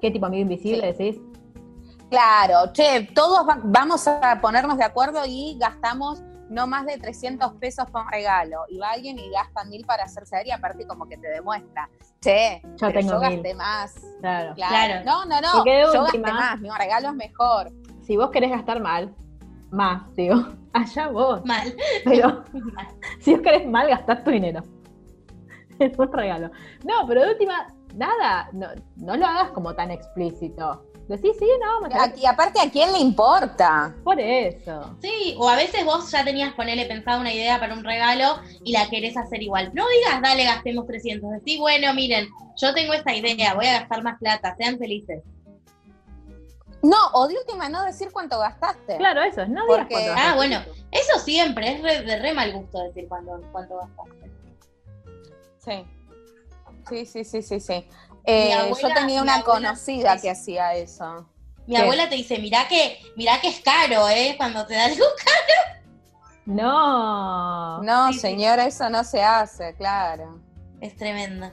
¿Qué 0.00 0.10
tipo 0.10 0.26
amigo 0.26 0.42
invisible 0.42 0.92
decís? 0.92 1.20
Claro, 2.14 2.72
che, 2.72 3.08
todos 3.12 3.46
va- 3.48 3.58
vamos 3.64 4.06
a 4.06 4.40
ponernos 4.40 4.76
de 4.78 4.84
acuerdo 4.84 5.22
y 5.26 5.56
gastamos 5.58 6.22
no 6.48 6.66
más 6.68 6.86
de 6.86 6.96
300 6.96 7.54
pesos 7.54 7.90
por 7.90 8.02
un 8.02 8.08
regalo. 8.12 8.58
Y 8.68 8.78
va 8.78 8.90
alguien 8.92 9.18
y 9.18 9.28
gasta 9.30 9.64
mil 9.64 9.84
para 9.84 10.04
hacerse 10.04 10.36
ver 10.36 10.46
y 10.46 10.50
aparte 10.52 10.86
como 10.86 11.08
que 11.08 11.16
te 11.16 11.26
demuestra, 11.28 11.88
che, 12.20 12.60
Yo 12.62 12.86
pero 12.86 13.00
tengo 13.00 13.12
yo 13.14 13.18
mil. 13.18 13.30
gasté 13.30 13.54
más. 13.54 13.94
Claro. 14.20 14.54
Claro. 14.54 15.02
Claro. 15.02 15.04
No, 15.04 15.24
no, 15.24 15.40
no, 15.40 15.64
yo 15.64 16.02
última- 16.04 16.28
gasté 16.28 16.40
más, 16.40 16.60
mi 16.60 16.68
regalo 16.70 17.08
es 17.08 17.14
mejor. 17.14 17.72
Si 18.06 18.16
vos 18.16 18.30
querés 18.30 18.50
gastar 18.52 18.80
mal, 18.80 19.12
más, 19.72 20.14
digo, 20.14 20.36
allá 20.72 21.08
vos. 21.08 21.44
Mal. 21.44 21.74
Pero 22.04 22.44
si 23.20 23.32
vos 23.34 23.42
querés 23.42 23.66
mal, 23.66 23.88
gastás 23.88 24.22
tu 24.22 24.30
dinero. 24.30 24.62
Es 25.80 25.98
un 25.98 26.12
regalo. 26.12 26.52
No, 26.84 27.04
pero 27.08 27.22
de 27.22 27.30
última, 27.32 27.66
nada, 27.96 28.48
no, 28.52 28.68
no 28.94 29.16
lo 29.16 29.26
hagas 29.26 29.50
como 29.50 29.74
tan 29.74 29.90
explícito. 29.90 30.84
Decís, 31.08 31.32
sí, 31.38 31.46
no, 31.60 31.80
me 31.86 31.94
A- 31.94 32.14
Y 32.16 32.24
aparte, 32.24 32.58
¿a 32.60 32.70
quién 32.70 32.90
le 32.92 32.98
importa? 32.98 33.94
por 34.04 34.18
eso. 34.18 34.96
Sí, 35.02 35.34
o 35.38 35.48
a 35.48 35.56
veces 35.56 35.84
vos 35.84 36.10
ya 36.10 36.24
tenías, 36.24 36.54
ponerle 36.54 36.86
pensado 36.86 37.20
una 37.20 37.32
idea 37.32 37.60
para 37.60 37.74
un 37.74 37.84
regalo 37.84 38.40
y 38.64 38.72
la 38.72 38.88
querés 38.88 39.16
hacer 39.16 39.42
igual. 39.42 39.70
No 39.74 39.84
digas, 39.88 40.22
dale, 40.22 40.44
gastemos 40.44 40.86
300. 40.86 41.30
Decís, 41.32 41.58
bueno, 41.60 41.92
miren, 41.92 42.26
yo 42.56 42.72
tengo 42.72 42.94
esta 42.94 43.14
idea, 43.14 43.52
voy 43.54 43.66
a 43.66 43.80
gastar 43.80 44.02
más 44.02 44.18
plata, 44.18 44.54
sean 44.56 44.78
felices. 44.78 45.22
No, 46.82 46.96
o 47.14 47.26
de 47.28 47.34
última 47.38 47.68
no 47.68 47.82
decir 47.84 48.08
cuánto 48.12 48.38
gastaste. 48.38 48.96
Claro, 48.98 49.22
eso, 49.22 49.46
no 49.46 49.62
digas 49.66 49.78
Porque- 49.80 49.94
cuánto 49.94 50.10
Ah, 50.12 50.14
gastaste. 50.14 50.36
bueno, 50.36 50.60
eso 50.90 51.18
siempre, 51.18 51.72
es 51.72 51.82
re- 51.82 52.02
de 52.02 52.18
re 52.18 52.32
mal 52.34 52.52
gusto 52.52 52.82
decir 52.82 53.06
cuánto, 53.08 53.40
cuánto 53.52 53.76
gastaste. 53.76 54.30
Sí. 55.58 55.84
Sí, 56.88 57.06
sí, 57.06 57.24
sí, 57.24 57.42
sí, 57.42 57.60
sí. 57.60 57.86
Eh, 58.26 58.52
abuela- 58.54 58.88
yo 58.88 58.94
tenía 58.94 59.22
una 59.22 59.36
abuela- 59.36 59.68
conocida 59.68 60.20
que 60.20 60.30
hacía 60.30 60.74
eso. 60.74 61.28
Mi 61.66 61.76
¿Qué? 61.76 61.82
abuela 61.82 62.08
te 62.08 62.14
dice, 62.16 62.38
mirá 62.38 62.66
que, 62.68 62.98
mirá 63.16 63.40
que 63.40 63.48
es 63.48 63.60
caro, 63.60 64.08
¿eh? 64.08 64.34
Cuando 64.36 64.66
te 64.66 64.74
da 64.74 64.84
algo 64.86 65.04
No. 66.46 67.82
No, 67.82 68.08
Sí, 68.08 68.14
sí. 68.14 68.20
señora, 68.20 68.66
eso 68.66 68.88
no 68.90 69.04
se 69.04 69.22
hace, 69.22 69.74
claro. 69.76 70.38
es 70.80 70.96
tremenda. 70.96 71.52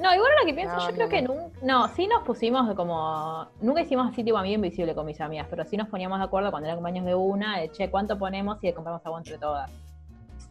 No, 0.00 0.12
igual 0.12 0.32
ahora 0.32 0.44
que 0.46 0.54
pienso, 0.54 0.74
No, 0.74 0.80
yo 0.80 0.88
no, 0.88 0.94
creo 0.96 1.08
que 1.08 1.22
no. 1.22 1.34
nunca. 1.34 1.58
No, 1.62 1.88
sí 1.94 2.08
nos 2.08 2.24
pusimos 2.24 2.74
como. 2.74 3.46
Nunca 3.60 3.82
hicimos 3.82 4.10
así 4.10 4.24
tipo 4.24 4.36
amigo 4.36 4.56
invisible 4.56 4.92
con 4.92 5.06
mis 5.06 5.20
amigas, 5.20 5.46
pero 5.48 5.64
sí 5.64 5.76
nos 5.76 5.88
poníamos 5.88 6.18
de 6.18 6.24
acuerdo 6.24 6.50
cuando 6.50 6.66
eran 6.66 6.78
cumpleaños 6.78 7.06
de 7.06 7.14
una, 7.14 7.60
de 7.60 7.70
che, 7.70 7.88
¿cuánto 7.90 8.18
ponemos 8.18 8.58
y 8.62 8.66
le 8.66 8.74
compramos 8.74 9.02
algo 9.04 9.18
entre 9.18 9.38
todas? 9.38 9.70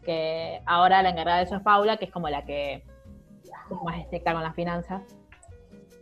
Que 0.05 0.61
ahora 0.65 1.01
la 1.03 1.09
encargada 1.09 1.39
de 1.39 1.43
eso 1.43 1.57
es 1.57 1.61
Paula, 1.61 1.97
que 1.97 2.05
es 2.05 2.11
como 2.11 2.29
la 2.29 2.45
que 2.45 2.85
más 3.83 3.99
estricta 3.99 4.33
con 4.33 4.43
las 4.43 4.55
finanzas. 4.55 5.01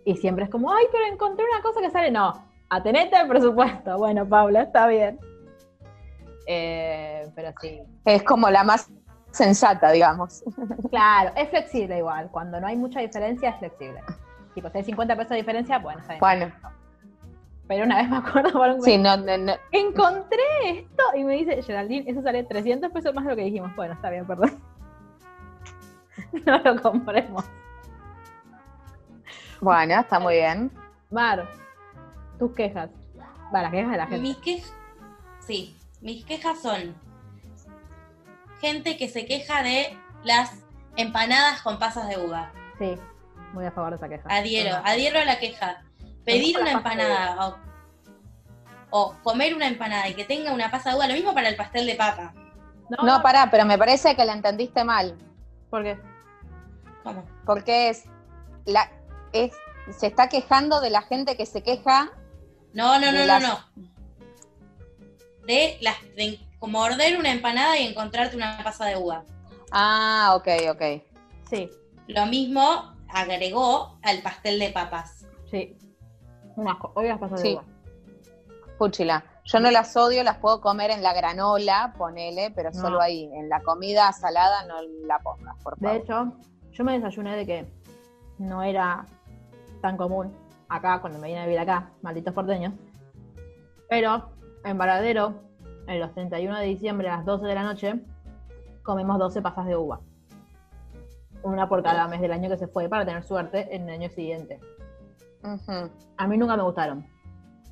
Y 0.06 0.16
siempre 0.18 0.46
es 0.46 0.50
como, 0.50 0.72
ay, 0.74 0.86
pero 0.92 1.06
encontré 1.06 1.46
una 1.54 1.62
cosa 1.62 1.80
que 1.82 1.92
sale. 1.92 2.12
No, 2.12 2.34
atenete 2.70 3.16
al 3.16 3.28
presupuesto. 3.28 3.98
Bueno, 3.98 4.28
Paula, 4.28 4.64
está 4.64 4.88
bien. 4.88 5.20
Eh, 6.48 7.30
pero 7.36 7.52
sí, 7.62 7.82
Es 8.06 8.24
como 8.24 8.50
la 8.50 8.64
más 8.64 8.90
sensata, 9.32 9.92
digamos. 9.92 10.44
Claro, 10.90 11.32
es 11.36 11.50
flexible 11.50 12.00
igual. 12.00 12.30
Cuando 12.32 12.60
no 12.60 12.68
hay 12.68 12.76
mucha 12.76 13.00
diferencia, 13.00 13.50
es 13.50 13.58
flexible. 13.60 14.02
Tipo, 14.54 14.70
si 14.70 14.80
hay 14.80 14.84
50 14.84 15.16
pesos 15.16 15.30
de 15.30 15.36
diferencia, 15.38 15.80
bueno, 15.80 16.02
está 16.02 16.14
bien. 16.14 16.20
Bueno, 16.20 16.52
Pero 17.68 17.86
una 17.86 17.98
vez 17.98 18.10
me 18.10 18.18
acuerdo 18.18 18.52
por 18.52 18.70
un 18.70 18.82
sí, 18.82 18.98
no, 18.98 19.16
no, 19.16 19.38
no. 19.38 19.54
encontré 19.72 20.42
esto 20.66 21.04
y 21.16 21.24
me 21.24 21.36
dice, 21.36 21.62
Geraldine, 21.64 22.10
eso 22.12 22.22
sale 22.22 22.44
300 22.44 22.92
pesos 22.92 23.14
más 23.14 23.24
de 23.24 23.30
lo 23.30 23.36
que 23.38 23.44
dijimos. 23.44 23.74
Bueno, 23.78 23.94
está 23.94 24.10
bien, 24.10 24.26
perdón. 24.28 24.62
No 26.46 26.58
lo 26.60 26.82
compremos. 26.82 27.46
Bueno, 29.60 30.00
está 30.00 30.20
muy 30.20 30.36
bien. 30.36 30.72
Mar, 31.10 31.48
tus 32.40 32.54
quejas. 32.54 32.90
Va, 33.54 33.62
las 33.64 33.72
quejas 33.72 33.92
de 33.92 33.98
la 33.98 34.08
gente. 34.08 34.22
Mis 34.22 34.38
quejas, 34.38 34.74
sí, 35.40 35.76
mis 36.02 36.26
quejas 36.26 36.60
son 36.62 36.96
gente 38.60 38.98
que 38.98 39.10
se 39.10 39.26
queja 39.26 39.62
de 39.64 39.98
las 40.24 40.64
empanadas 40.96 41.62
con 41.62 41.78
pasas 41.80 42.08
de 42.08 42.18
uva. 42.18 42.52
Sí, 42.80 42.96
muy 43.54 43.66
a 43.66 43.72
favor 43.72 43.92
de 43.92 43.96
esa 43.98 44.10
queja. 44.10 44.28
Adhiero, 44.30 44.76
adhiero 44.84 45.20
a 45.20 45.26
la 45.26 45.40
queja. 45.40 45.82
Pedir 46.26 46.58
una 46.60 46.72
empanada. 46.72 47.48
o- 47.48 47.58
o 48.94 49.16
comer 49.24 49.56
una 49.56 49.68
empanada 49.68 50.10
y 50.10 50.14
que 50.16 50.26
tenga 50.26 50.52
una 50.54 50.70
pasa 50.70 50.90
de 50.90 50.98
uva, 50.98 51.08
lo 51.08 51.14
mismo 51.14 51.34
para 51.34 51.48
el 51.48 51.56
pastel 51.56 51.86
de 51.86 51.96
papa. 51.96 52.34
No, 53.02 53.22
pará, 53.22 53.48
pero 53.50 53.64
me 53.66 53.78
parece 53.78 54.16
que 54.18 54.26
la 54.26 54.34
entendiste 54.34 54.84
mal. 54.84 55.18
¿Por 55.72 55.84
qué? 55.84 55.98
¿Cómo? 57.04 57.26
Porque 57.48 57.90
es 57.90 58.04
la 58.66 58.92
es 59.34 59.52
se 59.98 60.06
está 60.08 60.30
quejando 60.30 60.80
de 60.82 60.92
la 60.92 61.02
gente 61.02 61.36
que 61.36 61.48
se 61.48 61.64
queja. 61.64 62.12
No, 62.74 63.00
no, 63.00 63.12
no, 63.12 63.26
no, 63.26 63.40
no. 63.40 63.60
De 65.48 65.78
las 65.82 66.00
de 66.16 66.40
como 66.60 66.80
ordenar 66.82 67.20
una 67.20 67.32
empanada 67.32 67.80
y 67.80 67.88
encontrarte 67.88 68.36
una 68.36 68.60
pasa 68.64 68.86
de 68.86 68.98
uva. 68.98 69.24
Ah, 69.72 70.34
ok, 70.36 70.48
ok. 70.70 70.82
Sí, 71.50 71.70
Lo 72.08 72.26
mismo 72.28 72.96
agregó 73.10 73.98
al 74.04 74.22
pastel 74.22 74.60
de 74.60 74.70
papas. 74.70 75.26
sí. 75.50 75.76
Un 76.58 76.68
asco. 76.68 76.92
Hoy 76.96 77.08
las 77.08 77.18
pasas 77.18 77.42
Sí. 77.42 77.48
de 77.48 77.54
uva. 77.56 77.64
Fúchila. 78.78 79.24
Yo 79.52 79.60
no 79.60 79.70
las 79.72 79.96
odio, 79.98 80.24
las 80.24 80.38
puedo 80.38 80.62
comer 80.62 80.92
en 80.92 81.04
la 81.04 81.14
granola, 81.14 81.94
ponele, 81.98 82.52
pero 82.56 82.70
No. 82.74 82.80
solo 82.80 83.02
ahí. 83.02 83.30
En 83.34 83.50
la 83.50 83.62
comida 83.62 84.12
salada 84.14 84.66
no 84.66 84.76
la 85.06 85.20
pongas, 85.20 85.58
por 85.62 85.78
De 85.78 85.88
favor. 85.88 86.02
hecho, 86.02 86.34
yo 86.72 86.84
me 86.86 86.94
desayuné 86.94 87.36
de 87.36 87.46
que 87.46 87.72
no 88.38 88.64
era 88.64 89.06
tan 89.82 89.98
común 89.98 90.34
acá, 90.70 91.02
cuando 91.02 91.20
me 91.20 91.28
vine 91.28 91.42
a 91.42 91.46
vivir 91.46 91.60
acá, 91.60 91.90
malditos 92.02 92.34
porteños. 92.34 92.74
Pero 93.90 94.30
en 94.64 94.78
Varadero, 94.78 95.34
en 95.88 96.00
los 96.00 96.14
31 96.14 96.58
de 96.60 96.66
diciembre 96.68 97.10
a 97.10 97.18
las 97.18 97.26
12 97.26 97.46
de 97.46 97.56
la 97.56 97.64
noche, 97.64 98.00
comimos 98.84 99.20
12 99.20 99.42
pasas 99.42 99.66
de 99.66 99.76
uva. 99.76 100.00
Una 101.44 101.68
por 101.68 101.84
cada 101.84 102.08
mes 102.08 102.22
del 102.22 102.32
año 102.32 102.50
que 102.50 102.58
se 102.58 102.68
fue 102.68 102.88
para 102.88 103.04
tener 103.06 103.24
suerte 103.24 103.76
en 103.76 103.90
el 103.90 103.96
año 104.02 104.10
siguiente. 104.12 104.60
A 106.18 106.28
mí 106.28 106.38
nunca 106.38 106.56
me 106.56 106.64
gustaron. 106.64 107.06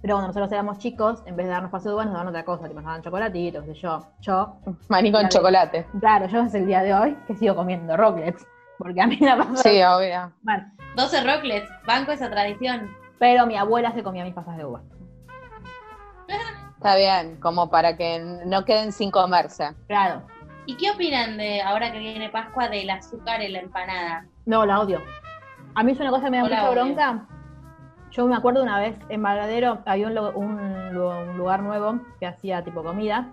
Pero 0.02 0.16
cuando 0.16 0.28
nosotros 0.28 0.52
éramos 0.52 0.78
chicos, 0.78 1.22
en 1.26 1.36
vez 1.36 1.46
de 1.48 1.52
darnos 1.52 1.72
pasas 1.72 1.86
de 1.86 1.94
uva, 1.94 2.06
nos 2.06 2.14
daban 2.14 2.30
otra 2.30 2.46
cosa, 2.46 2.64
tipo, 2.64 2.76
nos 2.76 2.86
daban 2.86 3.02
chocolatitos, 3.02 3.66
qué 3.66 3.74
yo. 3.74 4.08
Yo, 4.22 4.56
Maní 4.88 5.12
con 5.12 5.28
chocolate. 5.28 5.86
claro, 6.00 6.28
yo 6.28 6.44
es 6.44 6.54
el 6.54 6.68
día 6.68 6.82
de 6.82 6.94
hoy 6.94 7.18
que 7.28 7.36
sigo 7.36 7.56
comiendo 7.56 7.96
rocklets. 7.98 8.46
Porque 8.78 9.02
a 9.02 9.08
mí 9.08 9.18
la 9.18 9.36
pasa 9.36 9.58
Sí, 9.58 9.84
obvio. 9.84 10.32
Bueno, 10.42 10.72
12 10.96 11.24
rocklets, 11.24 11.70
banco 11.86 12.14
esa 12.14 12.30
tradición. 12.30 12.90
Pero 13.20 13.46
mi 13.46 13.58
abuela 13.58 13.92
se 13.92 14.04
comía 14.04 14.24
mis 14.24 14.34
pasas 14.34 14.56
de 14.56 14.64
uva. 14.64 14.82
Está 16.78 16.96
bien, 16.96 17.36
como 17.42 17.70
para 17.70 17.98
que 17.98 18.20
no 18.46 18.64
queden 18.64 18.94
sin 18.94 19.12
comerse. 19.12 19.76
Claro. 19.88 20.22
¿Y 20.66 20.78
qué 20.78 20.92
opinan 20.92 21.38
de 21.38 21.62
ahora 21.62 21.92
que 21.92 22.00
viene 22.00 22.30
Pascua 22.30 22.70
del 22.70 22.90
azúcar 22.90 23.42
en 23.42 23.54
la 23.54 23.60
empanada? 23.60 24.26
No, 24.46 24.66
la 24.66 24.80
odio. 24.80 25.02
A 25.76 25.84
mí 25.84 25.92
es 25.92 26.00
una 26.00 26.12
cosa 26.12 26.26
que 26.26 26.32
me 26.32 26.38
da 26.38 26.44
mucha 26.44 26.70
odio. 26.70 26.96
Yo 28.12 28.26
me 28.28 28.36
acuerdo 28.36 28.64
una 28.64 28.80
vez 28.80 28.98
en 29.10 29.22
Varadero 29.22 29.80
había 29.86 30.08
un, 30.08 30.16
lu- 30.16 30.32
un 30.36 30.94
lu- 30.94 31.10
un 31.10 31.38
lugar 31.38 31.62
nuevo 31.62 32.00
que 32.20 32.26
hacía 32.26 32.64
tipo 32.64 32.84
comida, 32.84 33.28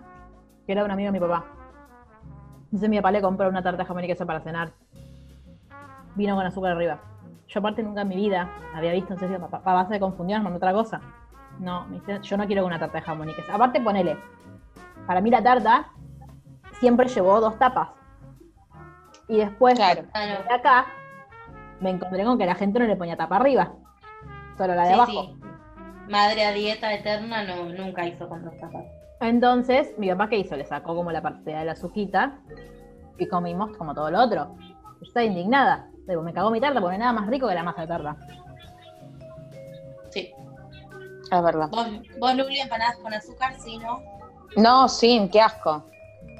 que 0.65 0.71
era 0.71 0.83
un 0.83 0.91
amigo 0.91 1.07
de 1.11 1.19
mi 1.19 1.25
papá. 1.25 1.45
Entonces 2.65 2.89
mi 2.89 2.97
papá 2.97 3.11
le 3.11 3.21
compró 3.21 3.47
una 3.49 3.63
tarta 3.63 3.83
de 3.83 3.87
jamón 3.87 4.03
y 4.03 4.07
queso 4.07 4.25
para 4.25 4.39
cenar. 4.41 4.71
Vino 6.15 6.35
con 6.35 6.45
azúcar 6.45 6.73
arriba. 6.73 6.99
Yo 7.47 7.59
aparte 7.59 7.81
nunca 7.81 8.01
en 8.01 8.07
mi 8.09 8.15
vida 8.17 8.49
había 8.75 8.91
visto, 8.91 9.13
entonces 9.13 9.39
papá, 9.39 9.61
papá 9.61 9.87
se 9.87 9.99
confundió, 9.99 10.41
mandó 10.41 10.57
otra 10.57 10.73
cosa. 10.73 10.99
No, 11.59 11.87
yo 12.21 12.37
no 12.37 12.45
quiero 12.45 12.65
una 12.65 12.77
tarta 12.77 12.99
de 12.99 13.03
jamón 13.03 13.29
y 13.29 13.33
queso. 13.33 13.51
Aparte 13.53 13.81
ponele, 13.81 14.17
para 15.07 15.21
mí 15.21 15.31
la 15.31 15.41
tarta 15.41 15.87
siempre 16.79 17.07
llevó 17.07 17.39
dos 17.39 17.57
tapas. 17.57 17.89
Y 19.27 19.37
después, 19.37 19.75
Claro. 19.75 20.03
De 20.47 20.53
acá, 20.53 20.85
me 21.79 21.89
encontré 21.89 22.23
con 22.23 22.37
que 22.37 22.45
la 22.45 22.55
gente 22.55 22.79
no 22.79 22.85
le 22.85 22.95
ponía 22.95 23.17
tapa 23.17 23.37
arriba. 23.37 23.71
Solo 24.57 24.75
la 24.75 24.83
de 24.83 24.87
Sí, 24.89 24.93
abajo. 24.93 25.11
sí. 25.11 25.35
Madre 26.09 26.45
a 26.45 26.51
dieta 26.51 26.93
eterna 26.93 27.43
no, 27.43 27.65
nunca 27.65 28.05
hizo 28.05 28.27
con 28.29 28.43
dos 28.45 28.57
tapas. 28.59 28.85
Entonces, 29.19 29.93
mi 29.97 30.09
papá, 30.09 30.29
¿qué 30.29 30.37
hizo? 30.37 30.55
Le 30.55 30.65
sacó 30.65 30.95
como 30.95 31.11
la 31.11 31.21
parte 31.21 31.51
de 31.51 31.65
la 31.65 31.71
azuquita 31.73 32.39
y 33.17 33.27
comimos 33.27 33.75
como 33.77 33.93
todo 33.93 34.09
lo 34.11 34.19
otro. 34.21 34.55
Yo 34.59 35.01
estaba 35.01 35.25
indignada. 35.25 35.89
Digo, 36.07 36.21
me 36.21 36.33
cagó 36.33 36.49
mi 36.51 36.61
tarta 36.61 36.79
porque 36.79 36.97
nada 36.97 37.11
más 37.13 37.27
rico 37.27 37.47
que 37.47 37.55
la 37.55 37.63
masa 37.63 37.81
de 37.81 37.87
tarta. 37.87 38.15
Sí. 40.11 40.31
Es 41.31 41.43
verdad. 41.43 41.67
¿Vos, 41.69 41.87
vos 42.19 42.35
Luli, 42.35 42.59
empanadas 42.59 42.97
con 42.97 43.13
azúcar? 43.13 43.53
Sí, 43.59 43.77
¿no? 43.79 44.01
No, 44.55 44.87
sí, 44.87 45.27
qué 45.31 45.41
asco. 45.41 45.83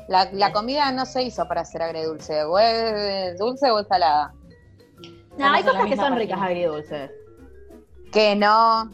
La, 0.07 0.29
la 0.31 0.53
comida 0.53 0.89
no 0.93 1.05
se 1.05 1.23
hizo 1.23 1.45
para 1.47 1.65
ser 1.65 1.81
agridulce. 1.81 2.43
O 2.45 2.57
es 2.57 3.37
dulce 3.37 3.69
o 3.69 3.79
es 3.79 3.87
salada. 3.87 4.33
No, 5.37 5.45
hay 5.51 5.63
cosas 5.63 5.83
que 5.83 5.89
son 5.95 5.97
página. 5.97 6.15
ricas 6.15 6.41
agridulces. 6.41 7.11
Que 8.17 8.35
no. 8.35 8.89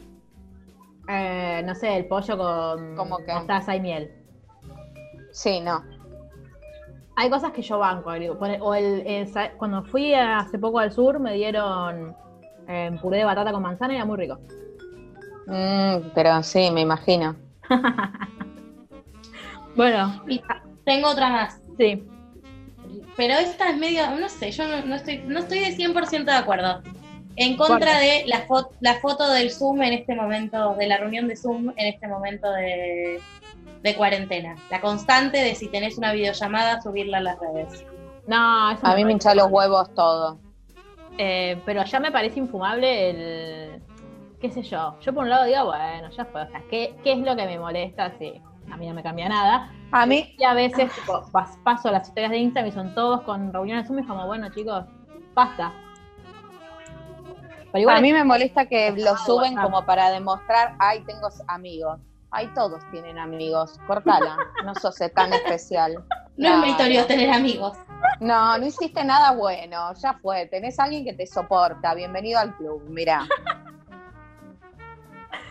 Eh, 1.08 1.62
no 1.64 1.74
sé, 1.74 1.96
el 1.96 2.04
pollo 2.04 2.36
con 2.36 2.94
¿Cómo 2.94 3.16
qué? 3.24 3.32
mostaza 3.32 3.74
y 3.74 3.80
miel. 3.80 4.10
Sí, 5.32 5.60
no. 5.60 5.82
Hay 7.16 7.30
cosas 7.30 7.52
que 7.52 7.62
yo 7.62 7.78
banco. 7.78 8.10
agridulce. 8.10 8.38
Pone- 8.38 8.58
O 8.60 8.74
el, 8.74 9.26
cuando 9.56 9.82
fui 9.84 10.12
hace 10.12 10.58
poco 10.58 10.78
al 10.78 10.92
sur 10.92 11.20
me 11.20 11.32
dieron 11.32 12.14
eh, 12.68 12.90
puré 13.00 13.16
de 13.20 13.24
batata 13.24 13.50
con 13.50 13.62
manzana 13.62 13.94
y 13.94 13.96
era 13.96 14.04
muy 14.04 14.18
rico. 14.18 14.38
Mm, 15.46 16.10
pero 16.14 16.42
sí, 16.42 16.70
me 16.70 16.82
imagino. 16.82 17.34
Bueno, 19.74 20.22
Y 20.28 20.42
tengo 20.84 21.08
otra 21.08 21.30
más. 21.30 21.62
sí. 21.78 22.06
Pero 23.16 23.32
esta 23.34 23.70
es 23.70 23.78
medio, 23.78 24.02
no 24.20 24.28
sé, 24.28 24.50
yo 24.50 24.68
no, 24.68 24.84
no 24.84 24.96
estoy, 24.96 25.22
no 25.26 25.38
estoy 25.38 25.60
de 25.60 25.72
100% 25.74 26.30
de 26.30 26.36
acuerdo. 26.38 26.82
En 27.36 27.56
contra 27.56 27.92
¿Por 27.92 28.00
de 28.00 28.22
la, 28.26 28.46
fo- 28.46 28.68
la 28.80 28.94
foto 28.94 29.28
del 29.30 29.50
Zoom 29.50 29.82
en 29.82 29.92
este 29.94 30.14
momento, 30.14 30.74
de 30.76 30.86
la 30.86 30.98
reunión 30.98 31.26
de 31.28 31.36
Zoom 31.36 31.70
en 31.76 31.86
este 31.86 32.06
momento 32.06 32.50
de, 32.52 33.20
de 33.82 33.96
cuarentena. 33.96 34.54
La 34.70 34.80
constante 34.80 35.38
de 35.38 35.54
si 35.54 35.68
tenés 35.68 35.98
una 35.98 36.12
videollamada, 36.12 36.80
subirla 36.80 37.18
a 37.18 37.22
las 37.22 37.38
redes. 37.40 37.84
No, 38.26 38.70
eso 38.70 38.86
A 38.86 38.94
mí 38.94 39.04
me 39.04 39.12
hincha 39.12 39.34
los 39.34 39.50
huevos 39.50 39.92
todo. 39.94 40.38
Eh, 41.18 41.60
pero 41.66 41.84
ya 41.84 42.00
me 42.00 42.10
parece 42.10 42.38
infumable 42.40 43.10
el. 43.10 43.82
qué 44.40 44.50
sé 44.50 44.62
yo. 44.62 44.96
Yo 45.00 45.12
por 45.12 45.24
un 45.24 45.30
lado 45.30 45.44
digo, 45.44 45.64
bueno, 45.66 46.10
ya 46.10 46.24
fue. 46.24 46.42
O 46.42 46.48
sea, 46.50 46.62
¿qué, 46.70 46.94
qué 47.04 47.12
es 47.12 47.18
lo 47.18 47.36
que 47.36 47.46
me 47.46 47.58
molesta? 47.58 48.12
Sí, 48.18 48.40
a 48.70 48.76
mí 48.76 48.86
no 48.88 48.94
me 48.94 49.02
cambia 49.02 49.28
nada. 49.28 49.72
A 49.92 50.06
mí, 50.06 50.34
Y 50.38 50.44
a 50.44 50.54
veces 50.54 50.90
tipo, 50.92 51.22
pas- 51.32 51.62
paso 51.62 51.90
las 51.90 52.08
historias 52.08 52.30
de 52.32 52.38
Instagram 52.38 52.68
y 52.70 52.72
son 52.74 52.94
todos 52.94 53.22
con 53.22 53.52
reuniones 53.52 53.86
Zoom 53.86 53.98
y 53.98 54.02
es 54.02 54.08
como, 54.08 54.26
bueno, 54.26 54.48
chicos, 54.52 54.84
basta. 55.34 55.72
Pero 57.74 57.82
igual 57.82 57.96
a 57.96 58.00
mí 58.00 58.12
me 58.12 58.22
molesta 58.22 58.66
que 58.66 58.92
lo 58.92 59.16
suben 59.16 59.56
como 59.56 59.84
para 59.84 60.08
demostrar, 60.12 60.76
ay, 60.78 61.00
tengo 61.00 61.28
amigos. 61.48 61.98
Ay, 62.30 62.46
todos 62.54 62.80
tienen 62.92 63.18
amigos. 63.18 63.80
Cortala. 63.88 64.36
No 64.64 64.76
sos 64.76 64.96
tan 65.12 65.32
especial. 65.32 65.96
No 66.36 66.48
es 66.48 66.58
meritorio 66.58 67.06
tener 67.06 67.30
amigos. 67.30 67.76
No, 68.18 68.58
no 68.58 68.66
hiciste 68.66 69.04
nada 69.04 69.32
bueno, 69.32 69.92
ya 69.94 70.14
fue. 70.14 70.46
Tenés 70.46 70.80
a 70.80 70.84
alguien 70.84 71.04
que 71.04 71.12
te 71.12 71.28
soporta. 71.28 71.94
Bienvenido 71.94 72.40
al 72.40 72.56
club, 72.56 72.82
mirá. 72.88 73.26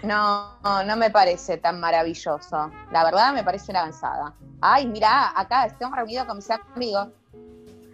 No, 0.02 0.60
no, 0.62 0.84
no 0.84 0.96
me 0.98 1.10
parece 1.10 1.58
tan 1.58 1.80
maravilloso. 1.80 2.70
La 2.92 3.06
verdad 3.06 3.34
me 3.34 3.46
parece 3.46 3.72
una 3.72 3.80
avanzada. 3.80 4.34
Ay, 4.60 4.88
mirá, 4.88 5.32
acá 5.40 5.66
estamos 5.66 5.96
reunidos 5.98 6.26
con 6.26 6.36
mis 6.36 6.50
amigos. 6.52 7.08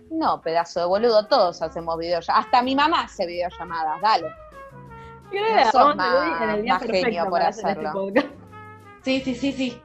No, 0.10 0.42
pedazo 0.42 0.80
de 0.82 0.86
boludo, 0.88 1.28
todos 1.28 1.62
hacemos 1.62 1.98
videollamadas. 1.98 2.46
Hasta 2.46 2.62
mi 2.62 2.76
mamá 2.76 3.02
hace 3.04 3.26
videollamadas, 3.28 4.02
dale. 4.02 4.28
creo 5.30 5.56
no 5.56 5.72
sos 5.72 5.96
más- 5.96 6.08
el 6.08 6.26
día- 6.26 6.44
en 6.44 6.50
el 6.50 6.62
día 6.64 6.74
más 6.74 6.84
genio 6.84 7.30
por 7.30 7.42
este 7.42 7.62
hacerlo. 7.68 8.12
Sí, 9.04 9.22
sí, 9.22 9.36
sí, 9.36 9.52
sí. 9.54 9.82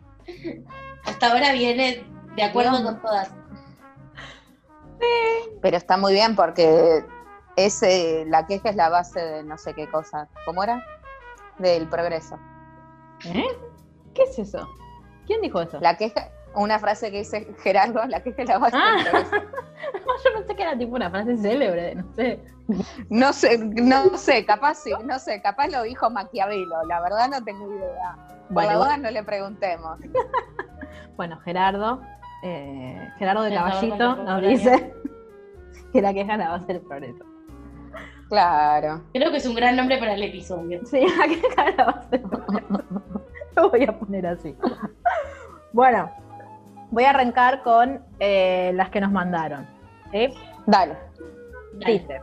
Hasta 1.04 1.30
ahora 1.30 1.52
viene 1.52 2.06
de 2.34 2.42
acuerdo 2.42 2.70
Dios. 2.78 2.82
con 2.82 3.02
todas. 3.02 3.30
Pero 5.60 5.76
está 5.76 5.96
muy 5.96 6.12
bien 6.12 6.34
porque 6.36 7.04
es, 7.56 7.82
eh, 7.82 8.24
la 8.28 8.46
queja 8.46 8.70
es 8.70 8.76
la 8.76 8.88
base 8.88 9.20
de 9.20 9.42
no 9.44 9.56
sé 9.58 9.74
qué 9.74 9.88
cosa. 9.90 10.28
¿Cómo 10.46 10.62
era? 10.64 10.84
Del 11.58 11.88
progreso. 11.88 12.38
¿Eh? 13.26 13.44
¿Qué 14.14 14.22
es 14.24 14.38
eso? 14.38 14.68
¿Quién 15.26 15.40
dijo 15.40 15.60
eso? 15.60 15.78
La 15.80 15.96
queja, 15.96 16.28
una 16.56 16.78
frase 16.78 17.10
que 17.10 17.18
dice 17.18 17.46
Gerardo, 17.62 18.04
la 18.06 18.22
queja 18.22 18.42
es 18.42 18.48
la 18.48 18.58
base 18.58 18.76
Ah. 18.78 18.96
del 18.96 19.04
progreso. 19.10 19.36
No, 19.36 20.12
yo 20.24 20.34
pensé 20.38 20.56
que 20.56 20.62
era 20.62 20.78
tipo 20.78 20.94
una 20.96 21.10
frase 21.10 21.36
célebre, 21.36 21.94
no 21.94 22.12
sé. 22.14 22.40
No 23.10 23.32
sé, 23.32 23.58
no 23.58 24.16
sé, 24.16 24.46
capaz 24.46 24.74
sí, 24.76 24.90
no 25.04 25.18
sé, 25.18 25.42
capaz 25.42 25.68
lo 25.68 25.82
dijo 25.82 26.08
Maquiavelo, 26.10 26.82
la 26.84 27.00
verdad 27.00 27.28
no 27.28 27.44
tengo 27.44 27.70
idea. 27.70 28.16
Por 28.46 28.54
Bueno, 28.54 28.70
la 28.72 28.76
duda 28.78 28.96
no 28.98 29.10
le 29.10 29.22
preguntemos. 29.22 29.98
Bueno, 31.16 31.38
Gerardo, 31.40 32.00
eh, 32.42 33.08
Gerardo 33.18 33.42
de 33.42 33.54
Caballito 33.54 34.16
nos 34.16 34.42
dice 34.42 34.92
que 35.92 36.02
la 36.02 36.12
queja 36.12 36.36
la 36.36 36.48
va 36.48 36.54
a 36.54 36.58
hacer 36.58 36.76
el 36.76 36.82
progreso. 36.82 37.24
Claro. 38.28 39.02
Creo 39.12 39.30
que 39.30 39.36
es 39.36 39.46
un 39.46 39.54
gran 39.54 39.76
nombre 39.76 39.98
para 39.98 40.14
el 40.14 40.22
episodio. 40.24 40.80
Sí, 40.86 41.06
la 41.16 41.26
queja 41.28 41.70
la 41.76 41.84
va 41.84 41.92
a 41.92 42.00
hacer. 42.00 42.22
Lo 43.54 43.70
voy 43.70 43.84
a 43.84 43.96
poner 43.96 44.26
así. 44.26 44.56
Bueno, 45.72 46.10
voy 46.90 47.04
a 47.04 47.10
arrancar 47.10 47.62
con 47.62 48.00
eh, 48.20 48.72
las 48.74 48.90
que 48.90 49.00
nos 49.00 49.12
mandaron. 49.12 49.66
¿sí? 50.12 50.28
Dale. 50.66 50.96
Dice, 51.86 52.20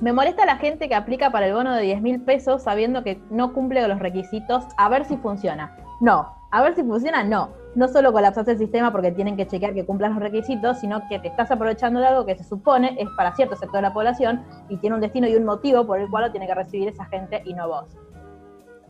me 0.00 0.12
molesta 0.12 0.44
la 0.44 0.56
gente 0.56 0.88
que 0.88 0.94
aplica 0.94 1.30
para 1.30 1.46
el 1.46 1.54
bono 1.54 1.72
de 1.74 1.82
10 1.82 2.02
mil 2.02 2.20
pesos 2.20 2.62
sabiendo 2.62 3.02
que 3.02 3.20
no 3.30 3.52
cumple 3.52 3.86
los 3.88 3.98
requisitos 3.98 4.64
a 4.76 4.88
ver 4.88 5.04
si 5.04 5.16
funciona. 5.16 5.76
No, 6.00 6.34
a 6.50 6.62
ver 6.62 6.74
si 6.74 6.82
funciona, 6.82 7.22
no. 7.24 7.50
No 7.74 7.88
solo 7.88 8.12
colapsas 8.12 8.46
el 8.48 8.58
sistema 8.58 8.92
porque 8.92 9.12
tienen 9.12 9.36
que 9.36 9.46
chequear 9.46 9.72
que 9.72 9.86
cumplan 9.86 10.12
los 10.12 10.22
requisitos, 10.22 10.80
sino 10.80 11.08
que 11.08 11.18
te 11.18 11.28
estás 11.28 11.50
aprovechando 11.50 12.00
de 12.00 12.06
algo 12.08 12.26
que 12.26 12.36
se 12.36 12.44
supone 12.44 12.94
es 12.98 13.08
para 13.16 13.34
cierto 13.34 13.56
sector 13.56 13.76
de 13.76 13.82
la 13.82 13.94
población 13.94 14.44
y 14.68 14.76
tiene 14.76 14.96
un 14.96 15.00
destino 15.00 15.26
y 15.26 15.36
un 15.36 15.44
motivo 15.44 15.86
por 15.86 15.98
el 15.98 16.10
cual 16.10 16.24
lo 16.24 16.30
tiene 16.32 16.46
que 16.46 16.54
recibir 16.54 16.88
esa 16.88 17.06
gente 17.06 17.40
y 17.46 17.54
no 17.54 17.68
vos. 17.68 17.96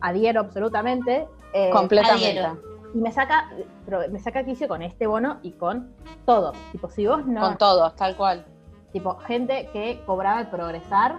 Adhiero 0.01 0.41
absolutamente. 0.41 1.25
eh, 1.53 1.69
Completamente. 1.71 2.39
adhiero. 2.39 2.72
Y 2.93 2.97
me 2.99 3.11
saca, 3.11 3.49
pero 3.85 4.01
me 4.11 4.19
saca 4.19 4.43
quicio 4.43 4.67
con 4.67 4.81
este 4.81 5.07
bono 5.07 5.39
y 5.41 5.51
con 5.53 5.93
todo. 6.25 6.53
Tipo, 6.71 6.89
si 6.89 7.07
vos 7.07 7.25
no. 7.25 7.41
Con 7.41 7.57
todos, 7.57 7.95
tal 7.95 8.15
cual. 8.15 8.45
Tipo, 8.91 9.15
gente 9.19 9.69
que 9.73 10.01
cobraba 10.05 10.41
el 10.41 10.47
progresar 10.47 11.17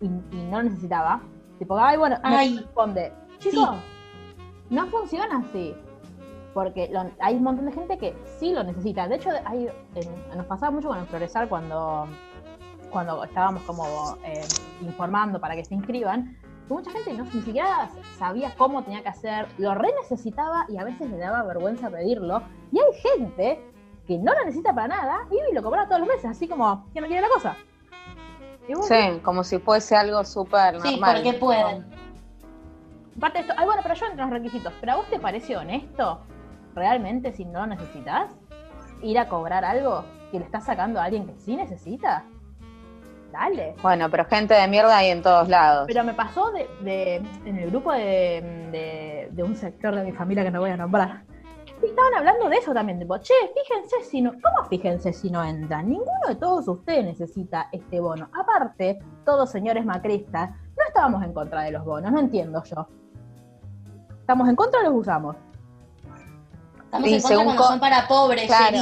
y, 0.00 0.06
y 0.06 0.42
no 0.50 0.62
necesitaba. 0.62 1.20
Tipo, 1.58 1.78
ay, 1.78 1.96
bueno, 1.98 2.16
no 2.22 2.36
Ay. 2.36 2.56
responde. 2.58 3.12
Chicos, 3.38 3.70
no 4.70 4.86
funciona 4.86 5.38
así. 5.48 5.74
Porque 6.54 6.88
lo- 6.92 7.10
hay 7.20 7.34
un 7.36 7.42
montón 7.44 7.66
de 7.66 7.72
gente 7.72 7.98
que 7.98 8.16
sí 8.38 8.52
lo 8.52 8.62
necesita. 8.64 9.06
De 9.08 9.16
hecho, 9.16 9.30
hay, 9.44 9.68
en- 9.94 10.36
nos 10.36 10.46
pasaba 10.46 10.70
mucho 10.70 10.88
con 10.88 10.98
el 10.98 11.04
progresar 11.06 11.48
cuando, 11.48 12.06
cuando 12.90 13.22
estábamos 13.24 13.62
como 13.62 13.84
eh, 14.24 14.42
informando 14.80 15.40
para 15.40 15.54
que 15.54 15.64
se 15.64 15.74
inscriban. 15.74 16.36
Que 16.68 16.74
mucha 16.74 16.90
gente 16.90 17.12
no, 17.14 17.24
ni 17.24 17.42
siquiera 17.42 17.90
sabía 18.18 18.54
cómo 18.56 18.82
tenía 18.82 19.02
que 19.02 19.08
hacer, 19.08 19.46
lo 19.58 19.74
re 19.74 19.88
necesitaba 20.00 20.64
y 20.68 20.76
a 20.78 20.84
veces 20.84 21.10
le 21.10 21.18
daba 21.18 21.42
vergüenza 21.42 21.90
pedirlo. 21.90 22.42
Y 22.70 22.78
hay 22.78 22.92
gente 23.00 23.64
que 24.06 24.18
no 24.18 24.32
lo 24.32 24.44
necesita 24.44 24.74
para 24.74 24.88
nada 24.88 25.18
y 25.30 25.54
lo 25.54 25.62
cobra 25.62 25.86
todos 25.86 26.00
los 26.00 26.08
meses, 26.08 26.24
así 26.26 26.48
como 26.48 26.86
que 26.92 27.00
no 27.00 27.06
quiere 27.06 27.22
la 27.22 27.28
cosa. 27.28 27.56
Y 28.68 28.74
Sí, 28.82 29.20
como 29.22 29.42
si 29.44 29.58
fuese 29.58 29.96
algo 29.96 30.24
súper 30.24 30.80
Sí, 30.80 30.92
normal. 30.92 31.16
porque 31.16 31.32
pueden. 31.38 31.86
Aparte 33.16 33.38
de 33.38 33.42
esto, 33.42 33.54
ay, 33.58 33.66
bueno, 33.66 33.82
pero 33.82 33.94
yo 33.94 34.06
entro 34.06 34.24
en 34.24 34.30
los 34.30 34.38
requisitos. 34.40 34.72
¿Pero 34.80 34.92
a 34.92 34.96
vos 34.96 35.06
te 35.10 35.18
parece 35.18 35.56
honesto, 35.56 36.20
realmente, 36.74 37.32
si 37.32 37.44
no 37.44 37.60
lo 37.60 37.66
necesitas, 37.66 38.30
ir 39.02 39.18
a 39.18 39.28
cobrar 39.28 39.64
algo 39.64 40.04
que 40.30 40.38
le 40.38 40.44
estás 40.44 40.64
sacando 40.64 41.00
a 41.00 41.04
alguien 41.04 41.26
que 41.26 41.34
sí 41.38 41.56
necesita? 41.56 42.24
Dale. 43.32 43.74
Bueno, 43.82 44.10
pero 44.10 44.26
gente 44.26 44.52
de 44.54 44.68
mierda 44.68 44.96
hay 44.98 45.08
en 45.10 45.22
todos 45.22 45.48
lados. 45.48 45.84
Pero 45.88 46.04
me 46.04 46.12
pasó 46.14 46.50
de, 46.52 46.68
de- 46.82 47.16
en 47.46 47.56
el 47.58 47.70
grupo 47.70 47.90
de, 47.92 48.68
de- 48.70 49.28
de 49.32 49.42
un 49.42 49.56
sector 49.56 49.94
de 49.94 50.04
mi 50.04 50.12
familia 50.12 50.44
que 50.44 50.50
no 50.50 50.60
voy 50.60 50.70
a 50.70 50.76
nombrar. 50.76 51.22
Y 51.82 51.86
estaban 51.86 52.14
hablando 52.14 52.48
de 52.48 52.56
eso 52.56 52.72
también, 52.72 52.98
tipo, 53.00 53.16
che, 53.18 53.32
fíjense 53.56 54.04
si 54.08 54.20
no, 54.20 54.32
¿cómo 54.32 54.68
fíjense 54.68 55.12
si 55.12 55.30
no 55.30 55.42
entran? 55.42 55.88
Ninguno 55.88 56.12
de 56.28 56.36
todos 56.36 56.68
ustedes 56.68 57.04
necesita 57.04 57.68
este 57.72 57.98
bono. 58.00 58.28
Aparte, 58.38 59.00
todos 59.24 59.50
señores 59.50 59.84
macristas, 59.84 60.50
no 60.50 60.84
estábamos 60.86 61.24
en 61.24 61.32
contra 61.32 61.62
de 61.62 61.72
los 61.72 61.84
bonos, 61.84 62.12
no 62.12 62.20
entiendo 62.20 62.62
yo. 62.64 62.86
¿Estamos 64.20 64.48
en 64.48 64.54
contra 64.54 64.80
o 64.80 64.82
los 64.84 64.94
usamos? 64.94 65.34
Estamos 66.84 67.08
Y 67.08 67.14
en 67.14 67.20
contra 67.22 67.28
según 67.28 67.44
cuando 67.46 67.62
co- 67.62 67.68
son 67.68 67.80
para 67.80 68.06
pobres, 68.06 68.52
Jenny. 68.52 68.78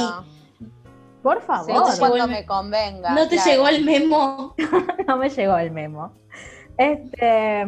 Por 1.21 1.41
favor. 1.41 1.83
cuando 1.99 2.23
el- 2.25 2.29
me 2.31 2.45
convenga. 2.45 3.11
No 3.11 3.27
te 3.27 3.35
claro. 3.35 3.51
llegó 3.51 3.67
el 3.67 3.85
memo. 3.85 4.55
no 5.07 5.17
me 5.17 5.29
llegó 5.29 5.57
el 5.57 5.71
memo. 5.71 6.13
Este, 6.77 7.63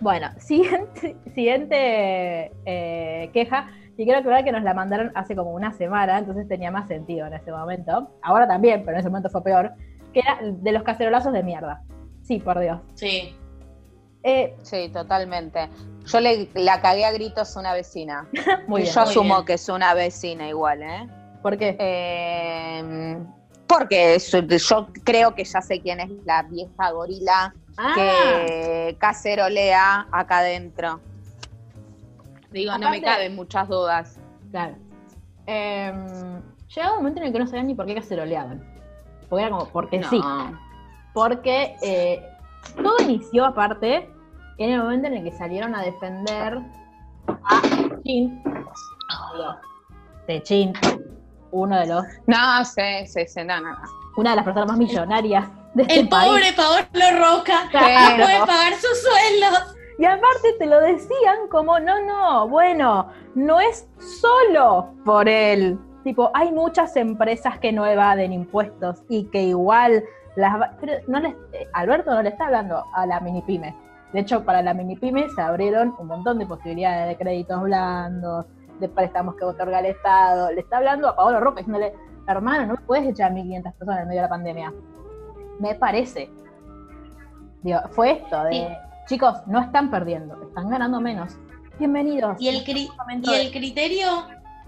bueno, 0.00 0.28
siguiente, 0.38 1.16
siguiente 1.34 2.52
eh, 2.66 3.30
queja. 3.32 3.68
Y 3.96 4.04
quiero 4.04 4.18
aclarar 4.20 4.44
que 4.44 4.50
nos 4.52 4.62
la 4.64 4.74
mandaron 4.74 5.12
hace 5.14 5.36
como 5.36 5.52
una 5.52 5.72
semana, 5.72 6.18
entonces 6.18 6.48
tenía 6.48 6.70
más 6.72 6.88
sentido 6.88 7.26
en 7.28 7.34
ese 7.34 7.52
momento. 7.52 8.10
Ahora 8.22 8.46
también, 8.48 8.82
pero 8.84 8.96
en 8.96 9.00
ese 9.00 9.08
momento 9.08 9.30
fue 9.30 9.42
peor. 9.44 9.72
Que 10.12 10.20
era 10.20 10.38
de 10.42 10.72
los 10.72 10.82
cacerolazos 10.82 11.32
de 11.32 11.42
mierda. 11.42 11.82
Sí, 12.22 12.40
por 12.40 12.58
Dios. 12.58 12.80
Sí. 12.94 13.36
Eh, 14.22 14.56
Sí, 14.62 14.88
totalmente. 14.92 15.68
Yo 16.06 16.20
le 16.20 16.48
la 16.54 16.80
cagué 16.82 17.04
a 17.04 17.12
gritos 17.12 17.56
a 17.56 17.60
una 17.60 17.72
vecina. 17.72 18.28
muy 18.66 18.80
y 18.80 18.84
bien. 18.84 18.94
yo 18.94 19.00
muy 19.02 19.10
asumo 19.10 19.34
bien. 19.36 19.46
que 19.46 19.52
es 19.54 19.68
una 19.68 19.94
vecina 19.94 20.48
igual, 20.48 20.82
¿eh? 20.82 21.08
¿Por 21.44 21.58
qué? 21.58 21.76
Eh, 21.78 23.18
porque 23.66 24.18
yo, 24.18 24.88
creo 25.04 25.34
que 25.34 25.44
ya 25.44 25.60
sé 25.60 25.78
quién 25.78 26.00
es 26.00 26.08
la 26.24 26.42
vieja 26.44 26.90
gorila 26.90 27.54
ah, 27.76 27.92
que 27.94 28.96
cacerolea 28.98 30.06
acá 30.10 30.38
adentro. 30.38 31.00
Digo, 32.50 32.78
no 32.78 32.88
me 32.88 33.02
caben 33.02 33.34
muchas 33.36 33.68
dudas. 33.68 34.18
claro. 34.50 34.76
Llegaba 35.46 36.92
un 36.92 36.96
momento 36.96 37.20
en 37.20 37.26
el 37.26 37.32
que 37.34 37.38
no 37.38 37.46
sabían 37.46 37.66
ni 37.66 37.74
por 37.74 37.84
qué 37.84 37.94
caceroleaban. 37.94 38.64
Porque 39.28 39.44
era 39.44 39.50
como, 39.50 39.68
porque 39.68 39.98
No. 39.98 40.08
sí. 40.08 40.22
porque 41.12 41.76
eh, 41.82 42.26
todo 42.82 42.96
inició 43.02 43.44
aparte 43.44 44.08
en 44.56 44.70
el 44.70 44.82
momento 44.82 45.08
en 45.08 45.18
el 45.18 45.24
que 45.24 45.32
salieron 45.36 45.74
a 45.74 45.82
defender 45.82 46.58
a 47.26 47.60
Chin, 48.02 48.42
de 50.26 50.42
Chin, 50.42 50.72
uno 51.54 51.78
de 51.78 51.86
los, 51.86 52.04
No, 52.26 52.64
sí, 52.64 53.06
sí, 53.06 53.26
sí, 53.26 53.40
no, 53.44 53.60
no, 53.60 53.70
no. 53.70 53.78
una 54.16 54.30
de 54.30 54.36
las 54.36 54.44
personas 54.44 54.68
más 54.68 54.78
millonarias 54.78 55.46
de 55.74 55.82
este 55.82 56.00
El 56.00 56.08
país. 56.08 56.30
pobre 56.30 56.52
Paolo 56.52 57.18
Roca 57.36 57.68
Claro. 57.70 58.18
no 58.18 58.24
puede 58.24 58.38
pagar 58.40 58.72
sus 58.74 59.02
sueldos. 59.02 59.76
Y 59.98 60.04
aparte 60.06 60.52
te 60.58 60.66
lo 60.66 60.80
decían 60.80 61.46
como, 61.50 61.78
no, 61.78 62.02
no, 62.04 62.48
bueno, 62.48 63.08
no 63.36 63.60
es 63.60 63.88
solo 64.20 64.92
por 65.04 65.28
él. 65.28 65.78
Tipo, 66.02 66.30
hay 66.34 66.50
muchas 66.52 66.96
empresas 66.96 67.58
que 67.60 67.70
no 67.72 67.86
evaden 67.86 68.32
impuestos 68.32 69.02
y 69.08 69.24
que 69.30 69.42
igual 69.44 70.02
las... 70.36 70.60
va- 70.60 70.72
Pero 70.80 70.94
no 71.06 71.20
les, 71.20 71.32
eh, 71.52 71.68
Alberto 71.72 72.12
no 72.12 72.22
le 72.22 72.30
está 72.30 72.46
hablando 72.46 72.84
a 72.92 73.06
la 73.06 73.20
mini 73.20 73.40
pyme. 73.42 73.74
De 74.12 74.20
hecho, 74.20 74.44
para 74.44 74.62
la 74.62 74.74
mini 74.74 74.96
pyme 74.96 75.28
se 75.30 75.40
abrieron 75.40 75.94
un 75.98 76.08
montón 76.08 76.38
de 76.40 76.46
posibilidades 76.46 77.08
de 77.08 77.16
créditos 77.16 77.62
blandos, 77.62 78.46
de 78.80 78.88
préstamos 78.88 79.34
que 79.36 79.44
otorga 79.44 79.80
el 79.80 79.86
Estado. 79.86 80.50
Le 80.52 80.60
está 80.60 80.78
hablando 80.78 81.08
a 81.08 81.16
Paolo 81.16 81.40
Roca 81.40 81.58
diciéndole, 81.58 81.94
hermano, 82.26 82.66
no 82.66 82.74
me 82.74 82.80
puedes 82.86 83.06
echar 83.08 83.32
1.500 83.32 83.72
personas 83.74 84.00
en 84.02 84.08
medio 84.08 84.20
de 84.20 84.26
la 84.26 84.28
pandemia. 84.28 84.72
Me 85.60 85.74
parece. 85.74 86.30
Digo, 87.62 87.80
fue 87.90 88.12
esto 88.12 88.44
de, 88.44 88.50
Sí. 88.52 88.66
chicos, 89.14 89.38
no 89.46 89.60
están 89.60 89.90
perdiendo, 89.90 90.40
están 90.48 90.68
ganando 90.68 91.00
menos. 91.00 91.36
Bienvenidos. 91.78 92.36
Y 92.40 92.48
el, 92.48 92.64
cri- 92.64 92.88
y 93.22 93.34
el 93.34 93.50
criterio 93.52 94.06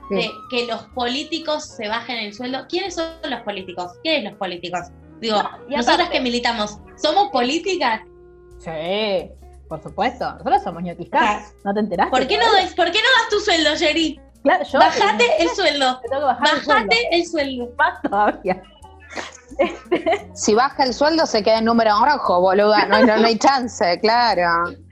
Sí. 0.09 0.14
de 0.14 0.31
que 0.51 0.66
los 0.66 0.83
políticos 0.88 1.64
se 1.64 1.88
bajen 1.88 2.16
el 2.19 2.33
sueldo. 2.33 2.61
¿Quiénes 2.69 2.95
son 2.95 3.07
los 3.29 3.40
políticos? 3.40 3.92
¿Quiénes 4.03 4.31
los 4.31 4.38
políticos? 4.38 4.81
Digo, 5.21 5.38
y 5.69 5.77
nosotras 5.77 6.09
que 6.11 6.21
militamos, 6.21 6.79
¿somos 6.97 7.29
políticas? 7.31 8.03
Sí, 8.59 9.31
por 9.68 9.83
supuesto. 9.83 10.31
Nosotros 10.33 10.62
somos 10.62 10.83
ñoquistas. 10.83 11.55
¿No 11.64 11.74
te 11.74 11.81
enteraste? 11.81 12.11
¿Por 12.11 12.26
qué 12.26 12.37
no, 12.38 12.44
das- 12.52 12.74
¿Por 12.74 12.87
qué 12.90 12.98
no 12.98 13.09
das 13.20 13.29
tu 13.31 13.40
sueldo, 13.40 13.70
Jerry? 13.76 14.20
Claro, 14.42 14.64
yo 14.64 14.79
Bajate 14.79 15.24
el 15.42 15.48
sueldo. 15.50 16.00
el. 16.11 16.20
Bajate 16.22 16.96
el 17.11 17.26
sueldo. 17.26 17.68
Más 17.76 18.00
todavía. 18.02 18.62
Si 20.35 20.55
baja 20.55 20.83
el 20.85 20.92
sueldo 20.92 21.24
se 21.24 21.42
queda 21.42 21.59
en 21.59 21.64
número 21.64 21.90
rojo, 22.05 22.40
boluda. 22.40 22.85
No, 22.87 23.00
no, 23.07 23.16
no 23.16 23.26
hay 23.26 23.38
chance, 23.38 23.98
claro. 24.00 24.76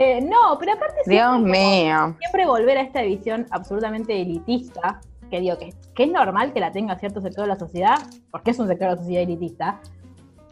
Eh, 0.00 0.20
no, 0.20 0.56
pero 0.60 0.74
aparte 0.74 0.94
Dios 1.06 1.28
siempre, 1.28 1.50
mío. 1.58 2.14
siempre 2.20 2.46
volver 2.46 2.78
a 2.78 2.82
esta 2.82 3.02
visión 3.02 3.48
absolutamente 3.50 4.22
elitista, 4.22 5.00
que 5.28 5.40
digo 5.40 5.58
que, 5.58 5.74
que 5.96 6.04
es 6.04 6.10
normal 6.12 6.52
que 6.52 6.60
la 6.60 6.70
tenga 6.70 6.96
cierto 7.00 7.20
sector 7.20 7.42
de 7.46 7.48
la 7.48 7.58
sociedad, 7.58 7.96
porque 8.30 8.52
es 8.52 8.58
un 8.60 8.68
sector 8.68 8.90
de 8.90 8.94
la 8.94 9.00
sociedad 9.00 9.24
elitista, 9.24 9.80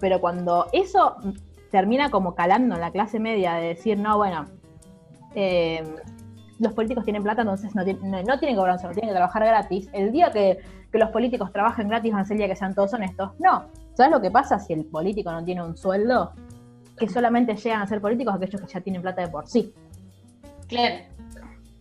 pero 0.01 0.21
cuando 0.21 0.67
eso 0.73 1.15
termina 1.77 2.11
como 2.11 2.35
calando 2.35 2.75
en 2.75 2.81
la 2.81 2.91
clase 2.91 3.21
media 3.21 3.55
de 3.55 3.69
decir, 3.69 3.99
no, 3.99 4.17
bueno, 4.17 4.47
eh, 5.35 5.85
los 6.59 6.73
políticos 6.73 7.05
tienen 7.05 7.23
plata, 7.23 7.43
entonces 7.43 7.75
no, 7.75 7.85
tienen- 7.85 8.11
no, 8.11 8.23
no 8.23 8.39
tienen 8.39 8.59
un 8.59 8.65
sueldo, 8.79 8.89
tienen 8.95 9.11
que 9.11 9.15
trabajar 9.15 9.45
gratis. 9.45 9.89
El 9.93 10.11
día 10.11 10.31
que, 10.31 10.59
que 10.91 10.99
los 10.99 11.11
políticos 11.11 11.53
trabajen 11.53 11.89
gratis 11.89 12.13
van 12.13 12.23
a 12.23 12.25
ser 12.25 12.37
el 12.37 12.39
día 12.39 12.49
que 12.49 12.57
sean 12.57 12.75
todos 12.75 12.95
honestos. 12.95 13.33
No. 13.39 13.67
¿Sabes 13.95 14.11
lo 14.13 14.23
que 14.23 14.31
pasa 14.31 14.59
si 14.59 14.73
el 14.73 14.87
político 14.87 15.31
no 15.31 15.45
tiene 15.45 15.63
un 15.63 15.77
sueldo? 15.77 16.33
Que 16.99 17.09
solamente 17.11 17.55
llegan 17.57 17.83
a 17.83 17.87
ser 17.87 18.01
políticos 18.01 18.35
aquellos 18.35 18.59
que 18.63 18.67
ya 18.69 18.81
tienen 18.81 19.03
plata 19.03 19.21
de 19.21 19.29
por 19.29 19.47
sí. 19.47 19.75
Claro. 20.67 20.97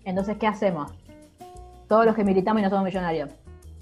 Entonces, 0.03 0.35
¿qué 0.37 0.47
hacemos? 0.47 0.91
Todos 1.87 2.05
los 2.05 2.15
que 2.15 2.25
militamos 2.25 2.59
y 2.59 2.63
no 2.63 2.69
somos 2.69 2.83
millonarios. 2.83 3.29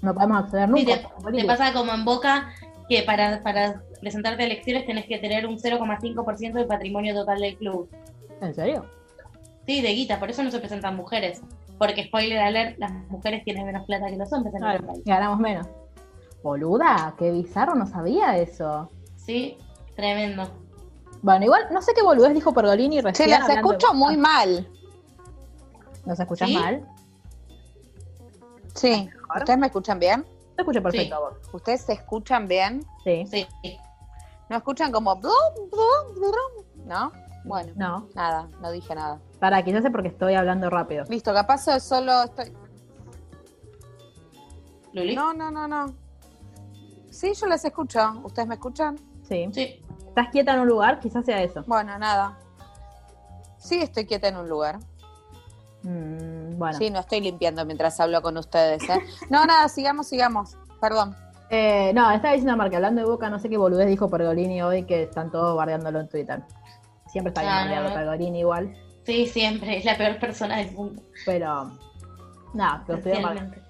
No 0.00 0.14
podemos 0.14 0.44
acceder 0.44 0.68
Sí, 0.68 0.86
nunca. 0.86 1.08
te, 1.32 1.36
te 1.38 1.44
pasa 1.44 1.72
como 1.72 1.92
en 1.92 2.04
Boca 2.04 2.50
que 2.88 3.02
para, 3.02 3.42
para 3.42 3.82
presentarte 4.04 4.42
a 4.42 4.46
elecciones 4.46 4.86
tenés 4.86 5.06
que 5.06 5.18
tener 5.18 5.46
un 5.46 5.58
0,5% 5.58 6.52
del 6.52 6.66
patrimonio 6.66 7.14
total 7.14 7.40
del 7.40 7.56
club. 7.56 7.88
¿En 8.40 8.54
serio? 8.54 8.84
Sí, 9.66 9.80
de 9.82 9.88
guita, 9.94 10.20
por 10.20 10.30
eso 10.30 10.42
no 10.44 10.50
se 10.52 10.60
presentan 10.60 10.94
mujeres. 10.94 11.42
Porque, 11.78 12.04
spoiler 12.04 12.38
alert, 12.38 12.78
las 12.78 12.92
mujeres 13.08 13.42
tienen 13.42 13.66
menos 13.66 13.84
plata 13.86 14.06
que 14.06 14.16
los 14.16 14.32
hombres 14.32 14.54
en 14.54 14.62
el 14.62 14.68
Claro, 14.70 14.86
país. 14.86 15.02
ganamos 15.04 15.40
menos. 15.40 15.66
Boluda, 16.42 17.14
qué 17.18 17.32
bizarro, 17.32 17.74
no 17.74 17.86
sabía 17.86 18.36
eso. 18.38 18.90
Sí, 19.16 19.56
tremendo. 19.96 20.44
Bueno, 21.22 21.46
igual, 21.46 21.66
no 21.72 21.80
sé 21.82 21.92
qué 21.94 22.02
boludez 22.02 22.34
dijo 22.34 22.52
Pergolini 22.52 22.96
Se 22.96 23.02
recién. 23.02 23.30
las 23.30 23.40
hablando 23.42 23.70
de 23.70 23.74
escucho 23.74 23.94
muy 23.94 24.16
mal. 24.16 24.68
¿Nos 26.04 26.20
escuchas 26.20 26.48
¿Sí? 26.48 26.54
mal? 26.56 26.86
Sí. 28.74 29.08
¿Ustedes 29.38 29.58
me 29.58 29.66
escuchan 29.66 29.98
bien? 29.98 30.24
Te 30.54 30.62
escucho 30.62 30.82
perfecto 30.82 31.18
vos. 31.20 31.34
¿Ustedes 31.52 31.80
se 31.80 31.94
escuchan 31.94 32.46
bien? 32.46 32.84
Sí. 33.02 33.24
Sí. 33.26 33.46
¿No 34.54 34.58
escuchan 34.58 34.92
como 34.92 35.16
blum, 35.16 35.32
blum, 35.68 36.14
blum? 36.14 36.86
¿No? 36.86 37.10
Bueno, 37.44 37.72
No, 37.74 38.08
nada, 38.14 38.48
no 38.60 38.70
dije 38.70 38.94
nada. 38.94 39.20
para, 39.40 39.60
quizás 39.64 39.84
es 39.84 39.90
porque 39.90 40.06
estoy 40.06 40.34
hablando 40.36 40.70
rápido. 40.70 41.04
Listo, 41.08 41.34
capaz 41.34 41.66
es 41.66 41.82
solo 41.82 42.22
estoy. 42.22 42.52
Luli. 44.92 45.16
No, 45.16 45.34
no, 45.34 45.50
no, 45.50 45.66
no. 45.66 45.92
Sí, 47.10 47.32
yo 47.34 47.48
les 47.48 47.64
escucho. 47.64 47.98
¿Ustedes 48.22 48.46
me 48.46 48.54
escuchan? 48.54 48.96
Sí. 49.28 49.48
Sí. 49.52 49.82
¿Estás 50.06 50.28
quieta 50.30 50.54
en 50.54 50.60
un 50.60 50.68
lugar? 50.68 51.00
Quizás 51.00 51.24
sea 51.26 51.42
eso. 51.42 51.64
Bueno, 51.66 51.98
nada. 51.98 52.38
Sí, 53.58 53.80
estoy 53.82 54.06
quieta 54.06 54.28
en 54.28 54.36
un 54.36 54.48
lugar. 54.48 54.78
Mm, 55.82 56.56
bueno. 56.58 56.78
Sí, 56.78 56.90
no 56.90 57.00
estoy 57.00 57.20
limpiando 57.22 57.64
mientras 57.66 57.98
hablo 57.98 58.22
con 58.22 58.36
ustedes. 58.36 58.88
¿eh? 58.88 59.00
No, 59.30 59.44
nada, 59.46 59.68
sigamos, 59.68 60.06
sigamos. 60.06 60.56
Perdón. 60.80 61.16
Eh, 61.56 61.92
no, 61.94 62.10
estaba 62.10 62.32
diciendo 62.34 62.56
Marque, 62.56 62.74
hablando 62.74 63.00
de 63.00 63.06
Boca, 63.06 63.30
no 63.30 63.38
sé 63.38 63.48
qué 63.48 63.56
boludez 63.56 63.86
dijo 63.86 64.10
Pergolini 64.10 64.60
hoy 64.60 64.82
que 64.86 65.04
están 65.04 65.30
todos 65.30 65.56
bardeándolo 65.56 66.00
en 66.00 66.08
Twitter. 66.08 66.42
Siempre 67.06 67.28
está 67.28 67.42
bien 67.42 67.54
bardeado 67.54 67.84
no, 67.84 67.88
no. 67.90 67.94
Pergolini 67.94 68.40
igual, 68.40 68.74
Sí, 69.06 69.26
siempre. 69.26 69.76
Es 69.76 69.84
la 69.84 69.96
peor 69.96 70.18
persona 70.18 70.56
del 70.56 70.72
mundo. 70.72 71.00
pero 71.24 71.70
nada, 72.54 72.84
Especialmente. 72.88 73.62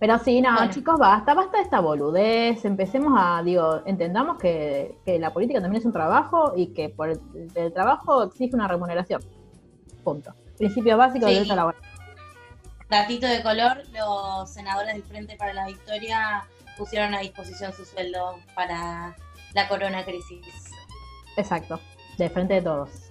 Pero 0.00 0.18
sí, 0.18 0.40
no, 0.42 0.52
Bueno. 0.54 0.72
chicos, 0.72 0.98
basta, 0.98 1.32
basta 1.34 1.58
de 1.58 1.62
esta 1.62 1.78
boludez. 1.80 2.64
Empecemos 2.64 3.14
a, 3.16 3.40
digo, 3.44 3.82
entendamos 3.86 4.36
que, 4.38 4.98
que 5.04 5.18
la 5.20 5.32
política 5.32 5.60
también 5.60 5.80
es 5.80 5.86
un 5.86 5.92
trabajo 5.92 6.54
y 6.56 6.68
que 6.74 6.88
por 6.88 7.10
el, 7.10 7.20
el 7.54 7.72
trabajo 7.72 8.24
exige 8.24 8.56
una 8.56 8.66
remuneración. 8.66 9.22
Punto. 10.02 10.32
Principios 10.58 10.98
básicos 10.98 11.28
Sí. 11.28 11.34
de 11.34 11.38
derecho 11.40 11.54
laboral. 11.56 11.80
Datito 12.90 13.26
de 13.26 13.42
color, 13.42 13.82
los 13.92 14.50
senadores 14.50 14.94
del 14.94 15.02
Frente 15.04 15.36
para 15.36 15.52
la 15.54 15.66
Victoria 15.66 16.44
pusieron 16.76 17.14
a 17.14 17.20
disposición 17.20 17.72
su 17.72 17.84
sueldo 17.84 18.38
para 18.54 19.16
la 19.54 19.68
corona 19.68 20.04
crisis. 20.04 20.46
Exacto. 21.36 21.80
De 22.18 22.30
frente 22.30 22.54
de 22.54 22.62
todos. 22.62 23.06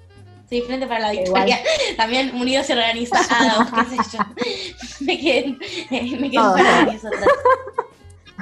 Sí, 0.49 0.62
Frente 0.62 0.86
para 0.86 0.99
la 0.99 1.13
Igual. 1.13 1.45
Victoria. 1.45 1.60
También 1.97 2.36
Unidos 2.36 2.69
y 2.69 2.73
Organizados, 2.73 3.71
qué 3.75 4.04
sé 4.04 4.17
yo. 4.17 4.23
Me 5.06 5.19
quedé, 5.19 5.58
me 5.89 6.30
quedé 6.30 6.38
para 6.38 6.91
eso. 6.93 7.10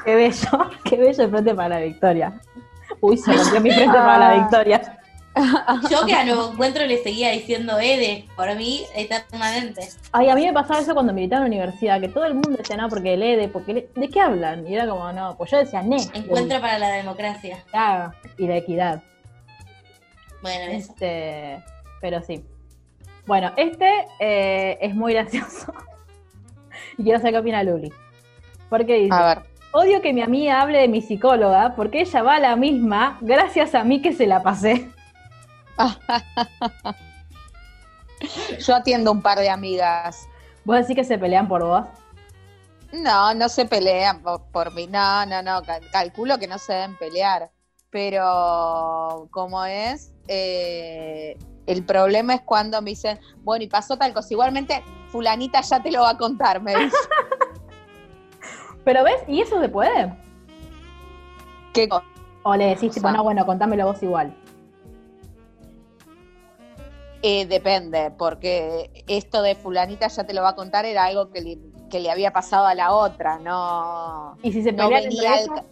Qué 0.03 0.15
bello, 0.15 0.69
qué 0.83 0.97
bello 0.97 1.23
el 1.23 1.29
frente 1.29 1.55
para 1.55 1.69
la 1.69 1.79
victoria. 1.79 2.41
Uy, 2.99 3.17
se 3.17 3.31
rompió 3.33 3.62
mi 3.62 3.71
frente 3.71 3.93
para 3.93 4.17
la 4.17 4.33
victoria. 4.41 4.99
Yo 5.89 6.06
que 6.06 6.13
a 6.13 6.24
Nuevo 6.26 6.52
Encuentro 6.52 6.86
le 6.86 7.02
seguía 7.02 7.32
diciendo 7.32 7.80
Ede, 7.80 8.26
por 8.36 8.56
mí, 8.56 8.82
eternamente. 8.96 9.89
Ay, 10.12 10.30
a 10.30 10.36
mí 10.36 10.46
me 10.46 10.54
pasaba 10.54 10.80
eso 10.80 10.93
cuando 10.93 11.12
militaba 11.13 11.46
en 11.46 11.52
la 11.52 11.56
universidad, 11.58 12.00
que 12.00 12.08
todo 12.10 12.26
el 12.26 12.36
mundo 12.36 12.52
decía, 12.52 12.78
no, 12.78 12.88
porque 12.88 13.13
el 13.15 13.24
EDE, 13.24 13.48
porque 13.48 13.72
el- 13.72 13.89
¿de 13.96 14.10
qué 14.10 14.19
hablan? 14.22 14.67
Y 14.67 14.76
era 14.76 14.88
como, 14.88 15.12
no, 15.12 15.36
pues 15.38 15.50
yo 15.52 15.58
decía, 15.58 15.82
ne. 15.82 15.98
Encuentro 16.13 16.62
para 16.62 16.78
la 16.78 16.89
democracia. 16.91 17.63
Claro, 17.72 18.13
y 18.38 18.46
la 18.48 18.58
equidad. 18.58 19.02
Bueno, 20.41 20.72
eso. 20.72 20.91
Este, 20.91 21.63
pero 22.02 22.22
sí. 22.22 22.43
Bueno, 23.26 23.52
este 23.58 23.89
eh, 24.19 24.78
es 24.82 24.93
muy 24.93 25.13
gracioso. 25.15 25.74
y 26.98 27.04
quiero 27.04 27.19
saber 27.19 27.34
qué 27.34 27.39
opina 27.39 27.63
Luli. 27.63 27.91
Porque 28.69 28.96
dice, 28.96 29.15
A 29.15 29.26
ver. 29.36 29.39
odio 29.72 30.02
que 30.02 30.13
mi 30.13 30.22
amiga 30.22 30.62
hable 30.62 30.80
de 30.80 30.88
mi 30.88 31.02
psicóloga 31.02 31.74
porque 31.76 32.02
ella 32.02 32.22
va 32.24 32.36
a 32.36 32.39
la 32.39 32.56
misma 32.56 33.17
gracias 33.22 33.74
a 33.76 33.84
mí 33.84 34.02
que 34.02 34.13
se 34.13 34.28
la 34.28 34.43
pasé. 34.43 34.89
Yo 38.59 38.75
atiendo 38.75 39.12
un 39.12 39.21
par 39.21 39.39
de 39.39 39.49
amigas. 39.49 40.27
¿Vos 40.63 40.77
decís 40.77 40.95
que 40.95 41.03
se 41.03 41.17
pelean 41.17 41.47
por 41.47 41.63
vos? 41.63 41.83
No, 42.93 43.33
no 43.33 43.49
se 43.49 43.65
pelean 43.65 44.21
por, 44.21 44.41
por 44.43 44.73
mí. 44.73 44.88
No, 44.88 45.25
no, 45.25 45.41
no. 45.41 45.62
cal- 45.63 45.81
calculo 45.91 46.38
que 46.38 46.47
no 46.47 46.57
se 46.57 46.73
deben 46.73 46.95
pelear. 46.97 47.51
Pero, 47.89 49.27
como 49.31 49.63
es, 49.65 50.12
Eh, 50.27 51.38
el 51.67 51.83
problema 51.86 52.36
es 52.36 52.41
cuando 52.41 52.81
me 52.81 52.91
dicen, 52.91 53.19
bueno, 53.43 53.63
y 53.65 53.67
pasó 53.67 53.97
tal 53.97 54.13
cosa. 54.13 54.29
Igualmente, 54.31 54.81
Fulanita 55.12 55.59
ya 55.62 55.81
te 55.83 55.91
lo 55.91 56.01
va 56.01 56.12
a 56.12 56.17
contar, 56.17 56.62
me 56.62 56.75
dice. 56.75 56.95
Pero 58.86 59.03
ves, 59.03 59.21
¿y 59.27 59.41
eso 59.41 59.59
se 59.62 59.69
puede? 59.69 60.13
¿Qué 61.73 61.88
co- 61.89 62.03
O 62.43 62.55
le 62.55 62.67
decís, 62.67 62.93
tipo, 62.93 63.07
sea. 63.07 63.17
no, 63.17 63.23
bueno, 63.23 63.45
contámelo 63.45 63.86
vos 63.86 64.01
igual. 64.03 64.33
Eh, 67.25 67.45
depende, 67.45 68.12
porque 68.17 68.91
esto 69.07 69.41
de 69.41 69.55
Fulanita 69.55 70.09
ya 70.09 70.25
te 70.25 70.33
lo 70.33 70.41
va 70.41 70.49
a 70.49 70.55
contar 70.55 70.83
era 70.86 71.05
algo 71.05 71.31
que 71.31 71.39
le, 71.41 71.57
que 71.89 72.01
le 72.01 72.12
había 72.12 72.33
pasado 72.33 72.65
a 72.65 72.75
la 72.75 72.91
otra, 72.93 73.39
no. 73.39 74.38
Y 74.43 74.51
si 74.51 74.62
se 74.62 74.73
no 74.73 74.89
pelean 74.89 75.03
venía 75.03 75.39
entre 75.39 75.53
ellas, 75.55 75.65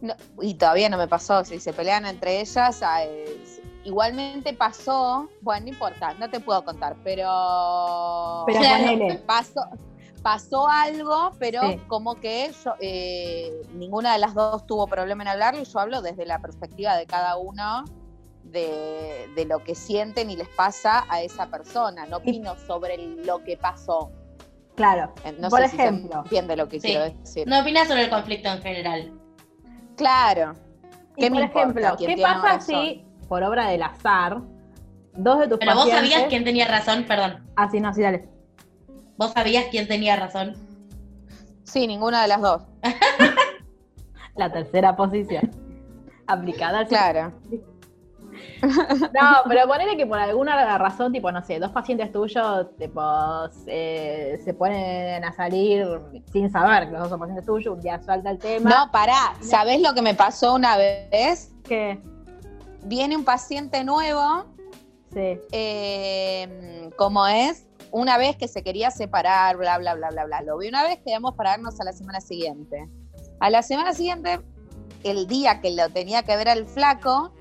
no, 0.00 0.14
y 0.42 0.54
todavía 0.54 0.88
no 0.88 0.98
me 0.98 1.06
pasó, 1.06 1.44
si 1.44 1.60
se 1.60 1.72
pelean 1.72 2.04
entre 2.04 2.40
ellas, 2.40 2.82
ah, 2.82 3.04
es- 3.04 3.62
igualmente 3.84 4.52
pasó, 4.54 5.28
bueno, 5.40 5.66
no 5.66 5.68
importa, 5.72 6.14
no 6.14 6.28
te 6.28 6.40
puedo 6.40 6.64
contar, 6.64 6.96
pero, 7.04 8.42
pero 8.46 8.58
ponele. 8.68 9.22
pasó, 9.24 9.60
pasó 10.20 10.66
algo, 10.66 11.30
pero 11.38 11.60
Sí. 11.62 11.78
como 11.86 12.16
que 12.16 12.50
yo, 12.64 12.74
eh, 12.80 13.52
ninguna 13.74 14.14
de 14.14 14.18
las 14.18 14.34
dos 14.34 14.66
tuvo 14.66 14.88
problema 14.88 15.22
en 15.22 15.28
hablarlo 15.28 15.60
y 15.62 15.64
yo 15.64 15.78
hablo 15.78 16.02
desde 16.02 16.26
la 16.26 16.40
perspectiva 16.40 16.96
de 16.96 17.06
cada 17.06 17.36
uno. 17.36 17.84
De, 18.52 19.28
de 19.34 19.44
lo 19.44 19.58
que 19.64 19.74
sienten 19.74 20.30
y 20.30 20.36
les 20.36 20.48
pasa 20.48 21.04
a 21.08 21.20
esa 21.22 21.46
persona, 21.48 22.06
no 22.06 22.18
opino 22.18 22.56
sobre 22.66 22.96
lo 23.24 23.42
que 23.44 23.56
pasó. 23.56 24.10
Claro. 24.76 25.12
Eh, 25.24 25.36
No 25.40 25.48
Por 25.48 25.60
sé 25.62 25.68
si 25.70 25.76
se 25.76 25.82
ejemplo. 25.82 26.18
entiende 26.24 26.56
lo 26.56 26.68
que 26.68 26.78
Sí. 26.80 26.88
quiero 26.88 27.04
decir. 27.04 27.46
No 27.48 27.60
opinas 27.60 27.88
sobre 27.88 28.02
el 28.04 28.10
conflicto 28.10 28.48
en 28.48 28.62
general. 28.62 29.12
Claro. 29.96 30.54
Y 31.16 31.22
¿Qué 31.22 31.30
por 31.30 31.40
ejemplo, 31.42 31.96
¿qué 31.98 32.16
pasa 32.22 32.42
razón? 32.42 32.60
si, 32.84 33.04
por 33.28 33.42
obra 33.42 33.68
del 33.68 33.82
azar, 33.82 34.40
dos 35.14 35.38
de 35.40 35.48
tus 35.48 35.58
Pero 35.58 35.74
vos 35.74 35.84
pacientes... 35.86 36.10
sabías 36.12 36.28
quién 36.28 36.44
tenía 36.44 36.68
razón, 36.68 37.04
perdón. 37.04 37.46
Ah, 37.56 37.68
sí, 37.70 37.80
no, 37.80 37.92
sí, 37.94 38.02
dale. 38.02 38.28
Vos 39.16 39.32
sabías 39.32 39.64
quién 39.70 39.88
tenía 39.88 40.14
razón. 40.16 40.54
Sí, 41.64 41.86
ninguna 41.86 42.22
de 42.22 42.28
las 42.28 42.40
dos. 42.42 42.62
La 44.36 44.52
tercera 44.52 44.94
posición. 44.94 45.50
Aplicada 46.26 46.80
al 46.80 46.88
Claro. 46.88 47.32
No, 48.62 49.42
pero 49.48 49.66
ponele 49.66 49.96
que 49.96 50.06
por 50.06 50.18
alguna 50.18 50.78
razón, 50.78 51.12
tipo, 51.12 51.30
no 51.32 51.42
sé, 51.44 51.58
dos 51.58 51.70
pacientes 51.70 52.12
tuyos, 52.12 52.76
tipo, 52.76 53.02
se, 53.64 54.40
se 54.44 54.54
ponen 54.54 55.24
a 55.24 55.32
salir 55.32 55.86
sin 56.32 56.50
saber 56.50 56.86
que 56.86 56.92
los 56.92 57.00
dos 57.02 57.10
son 57.10 57.20
pacientes 57.20 57.46
tuyos, 57.46 57.74
un 57.74 57.80
día 57.80 58.00
salta 58.02 58.30
el 58.30 58.38
tema. 58.38 58.70
No, 58.70 58.90
pará. 58.90 59.34
¿Sabés 59.40 59.80
lo 59.80 59.94
que 59.94 60.02
me 60.02 60.14
pasó 60.14 60.54
una 60.54 60.76
vez? 60.76 61.52
Que, 61.64 62.00
Viene 62.84 63.16
un 63.16 63.24
paciente 63.24 63.82
nuevo, 63.82 64.44
sí. 65.12 65.40
eh, 65.50 66.90
como 66.96 67.26
es, 67.26 67.66
una 67.90 68.16
vez 68.18 68.36
que 68.36 68.46
se 68.46 68.62
quería 68.62 68.90
separar, 68.90 69.56
bla, 69.56 69.78
bla, 69.78 69.94
bla, 69.96 70.10
bla, 70.10 70.24
bla. 70.24 70.42
Lo 70.42 70.58
vi 70.58 70.68
una 70.68 70.82
vez, 70.84 70.98
quedamos 71.04 71.34
para 71.34 71.52
vernos 71.52 71.80
a 71.80 71.84
la 71.84 71.92
semana 71.92 72.20
siguiente. 72.20 72.88
A 73.40 73.50
la 73.50 73.62
semana 73.62 73.92
siguiente, 73.92 74.40
el 75.02 75.26
día 75.26 75.60
que 75.60 75.70
lo 75.70 75.88
tenía 75.90 76.22
que 76.22 76.36
ver 76.36 76.48
al 76.48 76.66
flaco, 76.66 77.32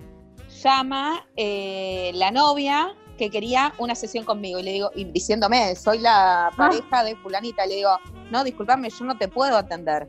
llama 0.61 1.25
eh, 1.35 2.11
la 2.15 2.31
novia 2.31 2.95
que 3.17 3.29
quería 3.29 3.73
una 3.77 3.95
sesión 3.95 4.25
conmigo 4.25 4.59
y 4.59 4.63
le 4.63 4.71
digo, 4.73 4.91
y 4.93 5.05
diciéndome, 5.05 5.75
soy 5.75 5.99
la 5.99 6.51
pareja 6.57 7.03
de 7.03 7.15
fulanita, 7.15 7.65
le 7.65 7.75
digo, 7.75 7.91
no, 8.29 8.43
discúlpame, 8.43 8.89
yo 8.89 9.05
no 9.05 9.17
te 9.17 9.27
puedo 9.27 9.55
atender. 9.57 10.07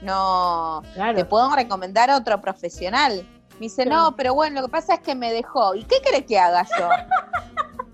No, 0.00 0.82
Claro. 0.94 1.16
te 1.16 1.24
puedo 1.24 1.54
recomendar 1.54 2.08
a 2.10 2.16
otro 2.16 2.40
profesional. 2.40 3.26
Me 3.54 3.66
dice, 3.66 3.84
no, 3.84 4.14
pero 4.16 4.32
bueno, 4.34 4.60
lo 4.60 4.66
que 4.68 4.70
pasa 4.70 4.94
es 4.94 5.00
que 5.00 5.14
me 5.14 5.32
dejó. 5.32 5.74
¿Y 5.74 5.82
qué 5.84 5.96
querés 6.02 6.24
que 6.24 6.38
haga 6.38 6.64
yo? 6.78 6.88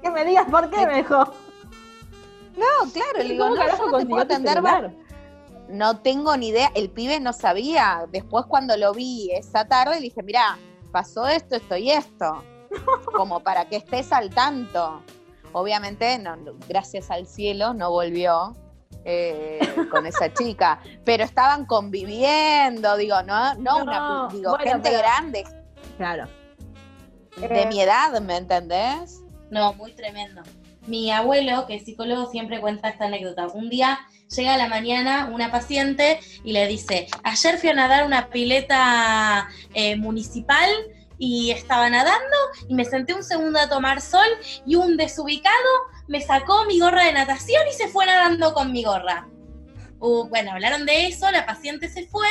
Que 0.00 0.10
me 0.12 0.24
digas 0.24 0.46
por 0.48 0.70
qué 0.70 0.86
me 0.86 0.94
dejó. 0.94 1.24
No, 2.56 2.90
claro, 2.92 3.18
le 3.18 3.24
digo, 3.24 3.44
¿Cómo 3.44 3.56
no, 3.56 3.60
carajo 3.60 3.84
yo 3.86 3.90
no 3.90 3.98
te 3.98 4.06
puedo 4.06 4.22
atender. 4.22 4.62
No 5.68 5.98
tengo 6.00 6.36
ni 6.36 6.48
idea. 6.48 6.70
El 6.74 6.90
pibe 6.90 7.20
no 7.20 7.32
sabía. 7.32 8.06
Después 8.10 8.46
cuando 8.46 8.76
lo 8.76 8.92
vi 8.92 9.30
esa 9.32 9.66
tarde, 9.66 9.96
le 9.96 10.00
dije, 10.02 10.22
mirá, 10.22 10.58
pasó 10.92 11.26
esto, 11.28 11.56
esto 11.56 11.76
y 11.76 11.90
esto. 11.90 12.42
Como 13.16 13.40
para 13.40 13.68
que 13.68 13.76
estés 13.76 14.12
al 14.12 14.30
tanto. 14.30 15.02
Obviamente, 15.52 16.18
no, 16.18 16.36
gracias 16.68 17.10
al 17.10 17.26
cielo, 17.26 17.72
no 17.74 17.90
volvió 17.90 18.54
eh, 19.04 19.58
con 19.90 20.06
esa 20.06 20.32
chica. 20.34 20.80
Pero 21.04 21.24
estaban 21.24 21.64
conviviendo, 21.66 22.96
digo, 22.96 23.22
no, 23.22 23.54
no, 23.54 23.78
No, 23.78 23.82
una, 23.82 24.28
digo, 24.32 24.50
bueno, 24.50 24.64
gente 24.72 24.90
pero- 24.90 24.98
grande 25.02 25.44
Claro. 25.96 26.26
de 27.38 27.62
Eh, 27.62 27.66
mi 27.66 27.80
edad, 27.80 28.20
¿me 28.20 28.36
entendés? 28.36 29.22
No, 29.50 29.72
muy 29.74 29.92
tremendo. 29.92 30.42
Mi 30.86 31.10
abuelo, 31.10 31.66
que 31.66 31.74
es 31.76 31.84
psicólogo, 31.84 32.30
siempre 32.30 32.60
cuenta 32.60 32.88
esta 32.88 33.06
anécdota. 33.06 33.46
Un 33.48 33.68
día 33.68 33.98
llega 34.28 34.54
a 34.54 34.58
la 34.58 34.68
mañana 34.68 35.30
una 35.32 35.50
paciente 35.50 36.20
y 36.44 36.52
le 36.52 36.66
dice, 36.66 37.06
ayer 37.22 37.58
fui 37.58 37.70
a 37.70 37.74
nadar 37.74 38.04
una 38.04 38.30
pileta 38.30 39.48
eh, 39.74 39.96
municipal 39.96 40.70
y 41.18 41.50
estaba 41.50 41.90
nadando 41.90 42.36
y 42.68 42.74
me 42.74 42.84
senté 42.84 43.14
un 43.14 43.24
segundo 43.24 43.58
a 43.58 43.68
tomar 43.68 44.00
sol 44.00 44.28
y 44.64 44.76
un 44.76 44.96
desubicado 44.96 45.54
me 46.06 46.20
sacó 46.20 46.64
mi 46.66 46.78
gorra 46.78 47.04
de 47.04 47.12
natación 47.12 47.62
y 47.68 47.74
se 47.74 47.88
fue 47.88 48.06
nadando 48.06 48.54
con 48.54 48.72
mi 48.72 48.84
gorra. 48.84 49.28
Uh, 50.00 50.28
bueno, 50.28 50.52
hablaron 50.52 50.86
de 50.86 51.08
eso, 51.08 51.30
la 51.30 51.44
paciente 51.44 51.88
se 51.88 52.06
fue 52.06 52.28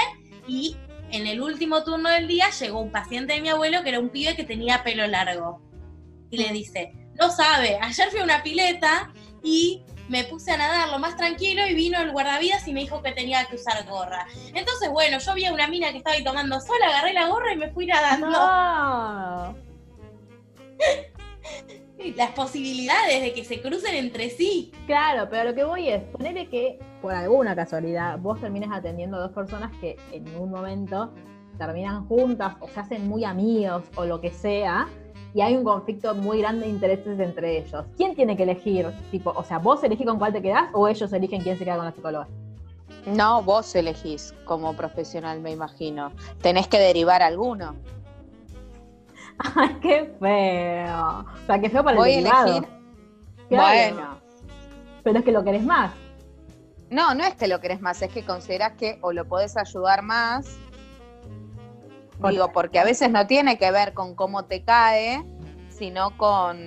y 0.48 0.78
en 1.12 1.28
el 1.28 1.42
último 1.42 1.84
turno 1.84 2.10
del 2.10 2.28
día 2.28 2.50
llegó 2.50 2.80
un 2.80 2.92
paciente 2.92 3.34
de 3.34 3.42
mi 3.42 3.50
abuelo 3.50 3.84
que 3.84 3.90
era 3.90 4.00
un 4.00 4.10
pibe 4.10 4.36
que 4.36 4.46
tenía 4.46 4.84
pelo 4.84 5.06
largo. 5.08 5.62
Y 6.30 6.38
le 6.38 6.52
dice, 6.52 6.94
no 7.20 7.30
sabe, 7.30 7.78
ayer 7.82 8.10
fui 8.10 8.20
a 8.20 8.24
una 8.24 8.44
pileta 8.44 9.12
y 9.44 9.84
me 10.10 10.24
puse 10.26 10.52
a 10.52 10.58
nadar 10.58 10.90
lo 10.90 11.00
más 11.00 11.18
tranquilo 11.18 11.66
y 11.68 11.74
vino 11.74 12.00
el 12.00 12.12
guardavidas 12.12 12.68
y 12.68 12.74
me 12.74 12.82
dijo 12.82 13.02
que 13.02 13.12
tenía 13.12 13.46
que 13.46 13.56
usar 13.56 13.86
gorra. 13.86 14.28
Entonces, 14.54 14.90
bueno, 14.90 15.20
yo 15.20 15.34
vi 15.34 15.46
a 15.46 15.54
una 15.54 15.68
mina 15.68 15.92
que 15.92 15.98
estaba 15.98 16.16
ahí 16.16 16.24
tomando 16.24 16.60
sol, 16.60 16.78
agarré 16.86 17.14
la 17.14 17.28
gorra 17.28 17.54
y 17.54 17.58
me 17.58 17.70
fui 17.70 17.86
nadando. 17.86 18.30
No. 18.30 19.56
Las 22.16 22.32
posibilidades 22.32 23.22
de 23.22 23.34
que 23.34 23.44
se 23.44 23.62
crucen 23.62 23.96
entre 23.96 24.30
sí. 24.30 24.72
Claro, 24.86 25.28
pero 25.30 25.46
lo 25.46 25.56
que 25.56 25.64
voy 25.64 25.90
es, 25.90 26.04
ponele 26.04 26.48
que 26.48 26.80
por 27.02 27.14
alguna 27.14 27.56
casualidad 27.56 28.20
vos 28.20 28.40
termines 28.40 28.70
atendiendo 28.72 29.18
a 29.18 29.22
dos 29.22 29.32
personas 29.32 29.72
que 29.82 29.98
en 30.12 30.28
un 30.38 30.52
momento 30.52 31.14
terminan 31.58 32.08
juntas 32.08 32.56
o 32.60 32.68
se 32.68 32.80
hacen 32.80 33.08
muy 33.08 33.24
amigos 33.24 33.84
o 33.96 34.06
lo 34.06 34.22
que 34.22 34.32
sea, 34.32 34.88
y 35.34 35.42
hay 35.42 35.56
un 35.56 35.64
conflicto 35.64 36.16
muy 36.16 36.40
grande 36.40 36.66
de 36.66 36.72
intereses 36.72 37.20
entre 37.20 37.58
ellos. 37.60 37.86
¿Quién 37.96 38.16
tiene 38.16 38.36
que 38.36 38.44
elegir? 38.44 38.92
Tipo, 39.12 39.32
o 39.36 39.44
sea, 39.44 39.60
vos 39.60 39.84
elegís 39.84 40.06
con 40.08 40.18
cuál 40.18 40.34
te 40.34 40.42
quedás 40.42 40.70
o 40.74 40.88
ellos 40.88 41.12
eligen 41.14 41.42
quién 41.42 41.58
se 41.58 41.64
queda 41.66 41.76
con 41.76 41.86
la 41.86 41.92
psicóloga. 41.92 42.28
No, 43.06 43.42
vos 43.44 43.74
elegís 43.76 44.34
como 44.46 44.74
profesional, 44.74 45.40
me 45.40 45.52
imagino. 45.52 46.12
Tenés 46.42 46.68
que 46.68 46.80
derivar 46.80 47.22
alguno. 47.22 47.76
Ay, 49.56 49.78
qué 49.82 50.14
feo. 50.20 51.20
O 51.20 51.46
sea, 51.46 51.60
qué 51.60 51.70
feo 51.70 51.84
para 51.84 51.98
Voy 51.98 52.14
el 52.14 52.28
a 52.28 52.44
derivado. 52.44 52.48
elegir. 52.48 52.70
Claro. 53.50 53.96
Bueno. 53.96 54.18
Pero 55.04 55.20
es 55.20 55.26
que 55.26 55.32
lo 55.32 55.44
querés 55.44 55.64
más. 55.64 55.92
No, 56.90 57.14
no 57.14 57.24
es 57.24 57.36
que 57.36 57.48
lo 57.48 57.60
querés 57.60 57.82
más, 57.82 58.02
es 58.02 58.12
que 58.12 58.24
considerás 58.26 58.74
que 58.74 58.98
o 59.02 59.12
lo 59.12 59.26
podés 59.26 59.58
ayudar 59.58 60.02
más. 60.02 60.58
Digo, 62.30 62.52
porque 62.52 62.80
a 62.80 62.84
veces 62.84 63.12
no 63.12 63.28
tiene 63.28 63.58
que 63.58 63.72
ver 63.72 63.94
con 63.94 64.16
cómo 64.16 64.46
te 64.46 64.64
cae, 64.64 65.24
sino 65.70 66.18
con. 66.18 66.58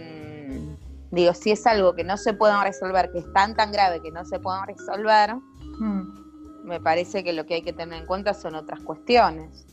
Digo, 1.11 1.35
si 1.35 1.51
es 1.51 1.67
algo 1.67 1.95
que 1.95 2.05
no 2.05 2.17
se 2.17 2.35
puede 2.35 2.55
resolver, 2.63 3.11
que 3.11 3.19
es 3.19 3.33
tan 3.33 3.57
tan 3.57 3.73
grave 3.73 4.01
que 4.01 4.13
no 4.13 4.25
se 4.25 4.39
puede 4.39 4.65
resolver, 4.67 5.35
Mm, 5.81 6.67
me 6.67 6.79
parece 6.79 7.25
que 7.25 7.33
lo 7.33 7.47
que 7.47 7.55
hay 7.55 7.63
que 7.63 7.73
tener 7.73 7.99
en 8.01 8.07
cuenta 8.07 8.35
son 8.35 8.55
otras 8.55 8.81
cuestiones. 8.81 9.67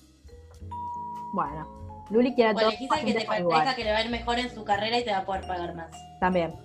Bueno, 1.33 1.67
Luli 2.09 2.33
quiere 2.33 2.51
a 2.51 2.53
O 2.53 2.59
todos 2.59 2.73
elegís 2.73 2.91
al 2.91 3.05
que 3.05 3.13
te 3.13 3.25
parezca 3.25 3.75
que 3.75 3.83
le 3.83 3.91
va 3.91 3.97
a 3.97 4.01
ir 4.03 4.09
mejor 4.09 4.39
en 4.39 4.49
su 4.49 4.63
carrera 4.63 4.97
y 4.97 5.03
te 5.03 5.11
va 5.11 5.17
a 5.19 5.25
poder 5.25 5.45
pagar 5.45 5.75
más. 5.75 5.91
También. 6.21 6.55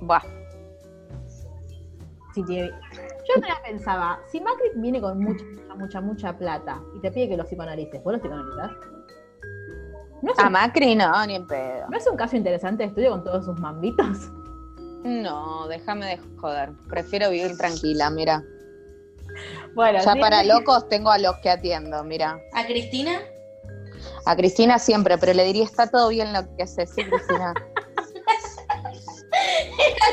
Buah. 0.00 0.22
Sí, 2.34 2.42
tiene- 2.44 2.72
Yo 3.38 3.42
me 3.42 3.48
la 3.48 3.62
pensaba, 3.62 4.20
si 4.26 4.40
Macri 4.40 4.70
viene 4.76 5.00
con 5.00 5.18
mucha, 5.18 5.44
mucha, 5.44 5.74
mucha, 5.74 6.00
mucha 6.00 6.38
plata 6.38 6.82
y 6.96 7.00
te 7.00 7.10
pide 7.10 7.28
que 7.28 7.36
lo 7.36 7.44
psicoanalices, 7.44 8.02
¿vos 8.02 8.14
lo 8.14 8.18
psicoanalizás? 8.18 8.70
¿No 10.22 10.32
A 10.36 10.46
un, 10.46 10.52
Macri 10.52 10.94
no, 10.96 11.26
ni 11.26 11.36
en 11.36 11.46
pedo. 11.46 11.86
¿No 11.88 11.96
es 11.96 12.06
un 12.06 12.16
caso 12.16 12.36
interesante 12.36 12.82
de 12.82 12.88
estudio 12.88 13.10
con 13.10 13.22
todos 13.22 13.44
sus 13.44 13.58
mambitos? 13.60 14.30
No, 15.04 15.68
déjame 15.68 16.06
de 16.06 16.18
joder. 16.38 16.70
Prefiero 16.88 17.30
vivir 17.30 17.56
tranquila, 17.56 18.10
mira. 18.10 18.42
Bueno, 19.74 20.00
Ya 20.02 20.14
sí, 20.14 20.20
para 20.20 20.40
sí. 20.40 20.48
locos 20.48 20.88
tengo 20.88 21.10
a 21.10 21.18
los 21.18 21.36
que 21.36 21.50
atiendo, 21.50 22.02
mira. 22.02 22.40
¿A 22.52 22.66
Cristina? 22.66 23.20
A 24.26 24.34
Cristina 24.34 24.78
siempre, 24.80 25.16
pero 25.18 25.32
le 25.34 25.44
diría, 25.44 25.64
está 25.64 25.88
todo 25.88 26.08
bien 26.08 26.32
lo 26.32 26.40
que 26.56 26.64
haces, 26.64 26.90
sí, 26.90 27.04
Cristina. 27.04 27.54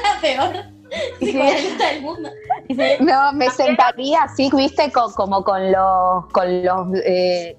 la 0.03 0.21
peor. 0.21 0.74
Psicoanalista 1.19 1.89
del 1.91 2.01
mundo. 2.01 2.29
Dice, 2.67 2.97
No, 3.01 3.33
me 3.33 3.49
sentaría 3.49 4.23
así, 4.23 4.49
viste, 4.55 4.91
Co- 4.91 5.13
como 5.15 5.43
con 5.43 5.71
los, 5.71 6.25
con 6.31 6.63
los, 6.63 6.87
eh, 7.05 7.55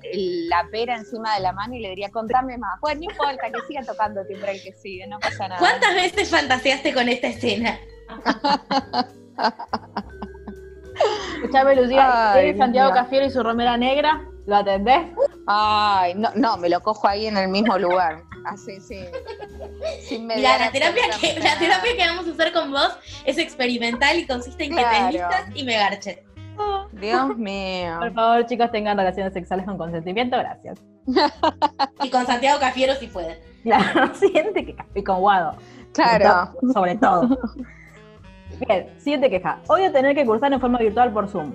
la 0.48 0.66
pera 0.70 0.96
encima 0.96 1.34
de 1.34 1.40
la 1.40 1.52
mano 1.52 1.74
y 1.74 1.80
le 1.80 1.90
diría, 1.90 2.10
contame 2.10 2.58
más. 2.58 2.80
Bueno, 2.80 3.00
no 3.00 3.10
importa, 3.10 3.50
que 3.50 3.60
siga 3.68 3.82
tocando 3.84 4.24
timbre 4.26 4.52
el 4.52 4.62
que 4.62 4.72
sigue, 4.72 5.06
no 5.06 5.18
pasa 5.20 5.48
nada. 5.48 5.58
¿Cuántas 5.60 5.94
veces 5.94 6.30
fantaseaste 6.30 6.92
con 6.94 7.08
esta 7.08 7.28
escena? 7.28 7.78
escuchame, 11.36 11.76
Lucía, 11.76 12.32
Ay, 12.32 12.42
¿tienes 12.44 12.58
Santiago. 12.58 12.92
Cafiero 12.94 13.26
y 13.26 13.30
su 13.30 13.42
remera 13.42 13.76
negra? 13.76 14.24
¿Lo 14.46 14.56
atendés? 14.56 15.06
Ay, 15.46 16.14
no, 16.14 16.30
no, 16.34 16.56
me 16.56 16.68
lo 16.68 16.80
cojo 16.80 17.06
ahí 17.06 17.26
en 17.26 17.36
el 17.36 17.48
mismo 17.48 17.78
lugar. 17.78 18.22
Así, 18.44 18.80
sí. 18.80 19.04
Sin 20.02 20.26
la 20.28 20.70
terapia, 20.72 21.02
que, 21.20 21.38
la 21.40 21.58
terapia 21.58 21.96
que 21.96 22.06
vamos 22.06 22.26
a 22.26 22.30
hacer 22.30 22.52
con 22.52 22.72
vos 22.72 22.98
es 23.24 23.38
experimental 23.38 24.18
y 24.18 24.26
consiste 24.26 24.64
en 24.64 24.70
que 24.70 24.76
Claro. 24.82 24.90
te 24.90 25.04
enlistas 25.04 25.44
y 25.54 25.64
me 25.64 25.74
garches. 25.74 26.18
Dios 26.92 27.36
mío. 27.36 27.96
Por 27.98 28.12
favor, 28.12 28.46
chicos, 28.46 28.70
tengan 28.72 28.96
relaciones 28.96 29.32
sexuales 29.32 29.66
con 29.66 29.78
consentimiento, 29.78 30.36
gracias. 30.36 30.78
Y 32.02 32.10
con 32.10 32.26
Santiago 32.26 32.58
Cafiero 32.58 32.94
si 32.96 33.06
puede. 33.06 33.40
Claro, 33.62 34.14
siguiente 34.14 34.64
queja. 34.66 34.84
Y 34.94 35.02
con 35.04 35.20
Guado. 35.20 35.56
Claro. 35.92 36.52
Sobre 36.74 36.96
todo. 36.96 37.38
Bien, 38.66 38.92
siguiente 38.98 39.30
queja. 39.30 39.60
Odio 39.68 39.92
tener 39.92 40.14
que 40.14 40.24
cursar 40.26 40.52
en 40.52 40.60
forma 40.60 40.78
virtual 40.78 41.12
por 41.12 41.28
Zoom. 41.28 41.52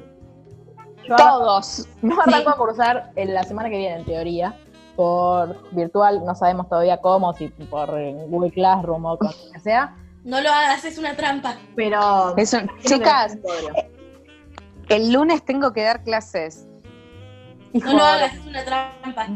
Yo 1.07 1.15
Todos. 1.15 1.87
No 2.01 2.21
arranco 2.21 2.49
a 2.51 2.57
cursar 2.57 3.11
en 3.15 3.33
la 3.33 3.43
semana 3.43 3.69
que 3.69 3.77
viene, 3.77 3.97
en 3.97 4.05
teoría, 4.05 4.55
por 4.95 5.71
virtual, 5.71 6.23
no 6.25 6.35
sabemos 6.35 6.67
todavía 6.69 6.97
cómo, 6.97 7.33
si 7.33 7.47
por 7.47 7.97
eh, 7.97 8.13
Google 8.27 8.51
Classroom 8.51 9.05
o 9.05 9.17
con 9.17 9.27
lo 9.29 9.51
que 9.53 9.59
sea, 9.59 9.95
No 10.23 10.41
lo 10.41 10.49
hagas, 10.49 10.83
es 10.85 10.97
una 10.97 11.15
trampa. 11.15 11.55
pero... 11.75 12.35
Eso- 12.37 12.59
chicas, 12.85 13.37
obvio. 13.43 13.73
el 14.89 15.11
lunes 15.13 15.43
tengo 15.43 15.71
que 15.73 15.83
dar 15.83 16.03
clases 16.03 16.67
Hijo, 17.73 17.87
No 17.87 17.93
lo 17.99 18.03
hagas, 18.03 18.33
es 18.33 18.45
una 18.45 18.63
trampa. 18.65 19.27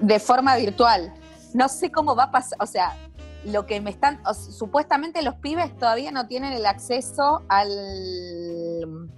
de 0.00 0.20
forma 0.20 0.54
virtual. 0.56 1.14
No 1.54 1.68
sé 1.68 1.90
cómo 1.90 2.14
va 2.14 2.24
a 2.24 2.30
pasar, 2.30 2.58
o 2.60 2.66
sea, 2.66 2.94
lo 3.44 3.64
que 3.66 3.80
me 3.80 3.88
están, 3.90 4.20
o 4.26 4.34
sea, 4.34 4.52
supuestamente 4.52 5.22
los 5.22 5.34
pibes 5.36 5.74
todavía 5.78 6.12
no 6.12 6.26
tienen 6.28 6.52
el 6.52 6.66
acceso 6.66 7.42
al, 7.48 9.08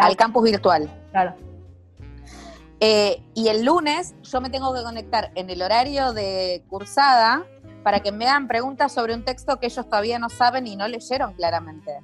Al 0.00 0.16
campus 0.16 0.44
virtual. 0.44 0.90
claro. 1.10 1.34
Eh, 2.84 3.22
y 3.34 3.46
el 3.46 3.64
lunes 3.64 4.12
yo 4.24 4.40
me 4.40 4.50
tengo 4.50 4.74
que 4.74 4.82
conectar 4.82 5.30
en 5.36 5.50
el 5.50 5.62
horario 5.62 6.12
de 6.12 6.64
cursada 6.68 7.44
para 7.84 8.00
que 8.00 8.10
me 8.10 8.26
hagan 8.26 8.48
preguntas 8.48 8.90
sobre 8.90 9.14
un 9.14 9.24
texto 9.24 9.60
que 9.60 9.66
ellos 9.66 9.86
todavía 9.86 10.18
no 10.18 10.28
saben 10.28 10.66
y 10.66 10.74
no 10.74 10.88
leyeron 10.88 11.32
claramente. 11.34 12.00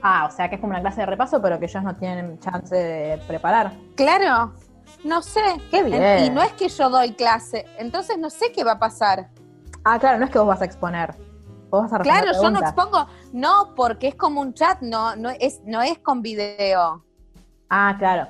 Ah, 0.00 0.28
o 0.30 0.30
sea 0.30 0.48
que 0.48 0.56
es 0.56 0.60
como 0.60 0.72
una 0.72 0.80
clase 0.80 1.00
de 1.00 1.06
repaso, 1.06 1.42
pero 1.42 1.58
que 1.58 1.64
ellos 1.64 1.82
no 1.82 1.96
tienen 1.96 2.38
chance 2.38 2.76
de 2.76 3.18
preparar. 3.26 3.72
Claro, 3.96 4.52
no 5.02 5.22
sé. 5.22 5.42
Qué 5.70 5.82
bien. 5.82 6.24
Y 6.24 6.30
no 6.30 6.42
es 6.42 6.52
que 6.52 6.68
yo 6.68 6.88
doy 6.90 7.12
clase, 7.12 7.66
entonces 7.78 8.16
no 8.16 8.30
sé 8.30 8.52
qué 8.52 8.62
va 8.62 8.72
a 8.72 8.78
pasar. 8.78 9.30
Ah, 9.82 9.98
claro, 9.98 10.18
no 10.18 10.26
es 10.26 10.30
que 10.30 10.38
vos 10.38 10.46
vas 10.46 10.62
a 10.62 10.66
exponer. 10.66 11.14
Claro, 12.02 12.32
yo 12.32 12.50
no 12.50 12.60
expongo, 12.60 13.06
no, 13.32 13.74
porque 13.74 14.08
es 14.08 14.14
como 14.14 14.40
un 14.40 14.54
chat, 14.54 14.80
no, 14.80 15.16
no 15.16 15.30
es, 15.30 15.60
no 15.64 15.82
es 15.82 15.98
con 15.98 16.22
video. 16.22 17.04
Ah, 17.70 17.96
claro. 17.98 18.28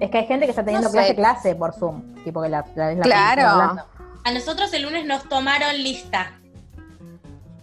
Es 0.00 0.10
que 0.10 0.18
hay 0.18 0.26
gente 0.26 0.44
que 0.46 0.50
está 0.50 0.64
teniendo 0.64 0.88
No 0.88 0.92
sé. 0.92 0.98
clase 0.98 1.14
clase 1.14 1.54
por 1.54 1.72
Zoom. 1.74 2.14
Tipo 2.24 2.42
que 2.42 2.48
la, 2.48 2.64
la, 2.74 2.94
la- 2.94 3.02
Claro. 3.02 3.82
A 4.24 4.32
nosotros 4.32 4.72
el 4.74 4.82
lunes 4.82 5.06
nos 5.06 5.28
tomaron 5.28 5.74
lista. 5.76 6.32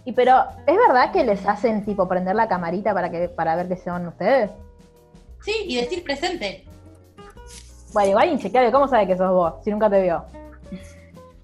Y 0.04 0.12
pero, 0.12 0.44
¿es 0.66 0.76
verdad 0.76 1.12
que 1.12 1.24
les 1.24 1.44
hacen 1.46 1.84
tipo 1.84 2.08
prender 2.08 2.34
la 2.36 2.48
camarita 2.48 2.94
para 2.94 3.10
que 3.10 3.28
para 3.28 3.54
ver 3.56 3.68
que 3.68 3.76
son 3.76 4.06
ustedes? 4.08 4.50
Sí, 5.44 5.52
y 5.66 5.76
decir 5.76 6.02
presente. 6.02 6.64
Bueno, 7.92 8.10
igual 8.10 8.30
inchequeable, 8.32 8.72
¿cómo 8.72 8.88
sabe 8.88 9.06
que 9.06 9.16
sos 9.16 9.30
vos? 9.30 9.54
Si 9.64 9.70
nunca 9.70 9.88
te 9.90 10.02
vio. 10.02 10.24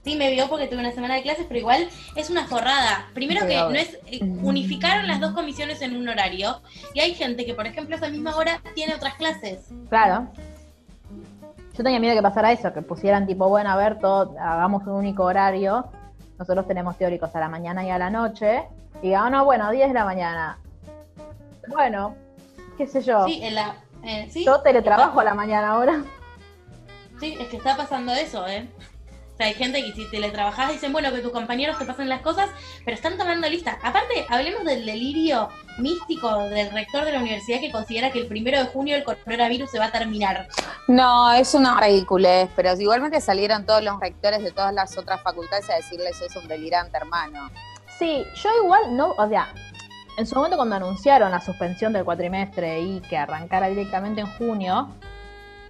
Sí, 0.04 0.16
me 0.16 0.30
vio 0.32 0.48
porque 0.48 0.66
tuve 0.66 0.80
una 0.80 0.90
semana 0.92 1.14
de 1.14 1.22
clases, 1.22 1.44
pero 1.46 1.60
igual 1.60 1.88
es 2.16 2.28
una 2.28 2.46
forrada. 2.48 3.06
Primero 3.14 3.46
que 3.46 3.56
no 3.56 3.70
es 3.70 3.98
eh, 4.06 4.18
unificaron 4.42 5.06
las 5.06 5.20
dos 5.20 5.32
comisiones 5.32 5.80
en 5.80 5.96
un 5.96 6.08
horario 6.08 6.60
y 6.92 7.00
hay 7.00 7.14
gente 7.14 7.46
que, 7.46 7.54
por 7.54 7.66
ejemplo, 7.66 7.94
a 7.94 7.98
esa 7.98 8.08
misma 8.08 8.34
hora 8.36 8.60
tiene 8.74 8.94
otras 8.94 9.14
clases. 9.14 9.68
Claro. 9.88 10.26
Yo 11.76 11.84
tenía 11.84 12.00
miedo 12.00 12.16
que 12.16 12.22
pasara 12.22 12.50
eso, 12.52 12.72
que 12.72 12.82
pusieran 12.82 13.26
tipo, 13.26 13.48
bueno, 13.48 13.70
a 13.70 13.76
ver, 13.76 13.98
todo, 14.00 14.34
hagamos 14.40 14.82
un 14.84 14.92
único 14.94 15.22
horario. 15.22 15.86
Nosotros 16.38 16.66
tenemos 16.66 16.98
teóricos 16.98 17.34
a 17.36 17.40
la 17.40 17.48
mañana 17.48 17.84
y 17.84 17.90
a 17.90 17.98
la 17.98 18.10
noche. 18.10 18.64
Y 19.02 19.06
digan, 19.06 19.26
"Ah, 19.26 19.30
no, 19.30 19.44
bueno, 19.44 19.70
10 19.70 19.88
de 19.88 19.94
la 19.94 20.04
mañana. 20.04 20.58
Bueno, 21.68 22.16
qué 22.76 22.86
sé 22.88 23.00
yo. 23.02 23.24
Sí, 23.26 23.40
en 23.42 23.54
la, 23.54 23.76
eh, 24.04 24.28
sí, 24.30 24.44
Yo 24.44 24.60
teletrabajo 24.60 25.20
a 25.20 25.24
la 25.24 25.34
mañana 25.34 25.70
ahora. 25.70 26.02
sí, 27.20 27.36
es 27.40 27.46
que 27.46 27.56
está 27.56 27.76
pasando 27.76 28.12
eso, 28.12 28.46
¿eh? 28.48 28.68
Hay 29.42 29.54
gente 29.54 29.82
que 29.82 29.92
si 29.92 30.10
teletrabajás 30.10 30.72
dicen, 30.72 30.92
bueno, 30.92 31.12
que 31.12 31.18
tus 31.18 31.32
compañeros 31.32 31.78
te 31.78 31.84
pasen 31.84 32.08
las 32.08 32.22
cosas, 32.22 32.50
pero 32.84 32.94
están 32.94 33.18
tomando 33.18 33.48
lista. 33.48 33.78
Aparte, 33.82 34.26
hablemos 34.28 34.64
del 34.64 34.86
delirio 34.86 35.48
místico 35.78 36.44
del 36.48 36.70
rector 36.70 37.04
de 37.04 37.12
la 37.12 37.20
universidad 37.20 37.60
que 37.60 37.70
considera 37.70 38.10
que 38.10 38.20
el 38.20 38.26
primero 38.26 38.58
de 38.58 38.66
junio 38.66 38.96
el 38.96 39.04
coronavirus 39.04 39.70
se 39.70 39.78
va 39.78 39.86
a 39.86 39.92
terminar. 39.92 40.48
No, 40.88 41.32
es 41.32 41.54
una 41.54 41.80
ridiculez, 41.80 42.48
pero 42.54 42.74
igualmente 42.78 43.20
salieron 43.20 43.66
todos 43.66 43.82
los 43.82 43.98
rectores 44.00 44.42
de 44.42 44.52
todas 44.52 44.74
las 44.74 44.96
otras 44.96 45.22
facultades 45.22 45.68
a 45.70 45.74
decirles 45.74 46.16
eso 46.16 46.26
es 46.26 46.36
un 46.36 46.48
delirante, 46.48 46.96
hermano. 46.96 47.50
Sí, 47.98 48.24
yo 48.34 48.50
igual 48.64 48.96
no, 48.96 49.14
o 49.16 49.28
sea, 49.28 49.52
en 50.18 50.26
su 50.26 50.34
momento 50.34 50.56
cuando 50.56 50.76
anunciaron 50.76 51.30
la 51.30 51.40
suspensión 51.40 51.92
del 51.92 52.04
cuatrimestre 52.04 52.80
y 52.80 53.00
que 53.00 53.16
arrancara 53.16 53.68
directamente 53.68 54.20
en 54.20 54.26
junio, 54.38 54.88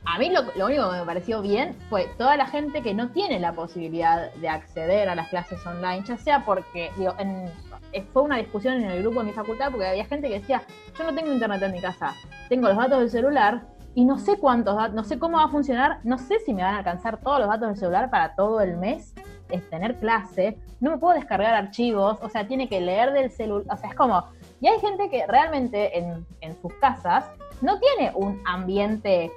A 0.05 0.19
mí 0.19 0.31
lo, 0.31 0.43
lo 0.57 0.67
único 0.67 0.91
que 0.91 0.99
me 0.99 1.05
pareció 1.07 1.43
bien 1.43 1.77
fue 1.89 2.07
toda 2.19 2.37
la 2.37 2.47
gente 2.47 2.83
que 2.83 2.93
no 2.93 3.11
tiene 3.11 3.39
la 3.39 3.53
posibilidad 3.53 4.33
de 4.35 4.49
acceder 4.49 5.09
a 5.09 5.15
las 5.15 5.29
clases 5.29 5.65
online, 5.65 6.03
ya 6.05 6.17
sea 6.19 6.45
porque, 6.45 6.91
digo, 6.97 7.15
en- 7.19 7.49
eh, 7.93 8.05
fue 8.13 8.23
una 8.23 8.37
discusión 8.39 8.75
en 8.83 8.91
el 8.91 9.03
grupo 9.03 9.21
de 9.21 9.27
mi 9.27 9.33
facultad 9.33 9.71
porque 9.71 9.87
había 9.87 10.05
gente 10.07 10.29
que 10.29 10.41
decía, 10.41 10.63
yo 10.99 11.05
no 11.05 11.15
tengo 11.15 11.33
internet 11.33 11.63
en 11.63 11.73
mi 11.73 11.81
casa, 11.81 12.15
tengo 12.49 12.67
los 12.69 12.77
datos 12.77 12.99
del 12.99 13.11
celular 13.11 13.63
y 13.95 14.05
no 14.05 14.19
sé 14.19 14.39
cuántos 14.39 14.75
datos, 14.77 14.95
no 14.95 15.05
sé 15.05 15.19
cómo 15.19 15.37
va 15.37 15.45
a 15.45 15.49
funcionar, 15.49 15.99
no 16.03 16.19
sé 16.19 16.39
si 16.41 16.53
me 16.55 16.63
van 16.63 16.75
a 16.75 16.79
alcanzar 16.79 17.19
todos 17.21 17.39
los 17.39 17.49
datos 17.49 17.69
del 17.69 17.77
celular 17.77 18.11
para 18.11 18.35
todo 18.35 18.61
el 18.61 18.77
mes, 18.79 19.15
es 19.51 19.69
tener 19.71 19.97
clase, 19.99 20.57
no 20.81 20.91
me 20.93 20.99
puedo 20.99 21.15
descargar 21.15 21.55
archivos, 21.55 22.19
o 22.23 22.29
sea, 22.31 22.49
tiene 22.49 22.69
que 22.69 22.81
leer 22.81 23.13
del 23.13 23.31
celular, 23.31 23.67
o 23.71 23.77
sea, 23.77 23.91
es 23.91 23.95
como, 23.95 24.25
y 24.61 24.67
hay 24.67 24.81
gente 24.81 25.11
que 25.11 25.27
realmente 25.27 25.97
en, 25.99 26.27
en 26.41 26.61
sus 26.61 26.73
casas 26.75 27.27
no 27.61 27.79
tiene 27.79 28.11
un 28.15 28.41
ambiente 28.47 29.31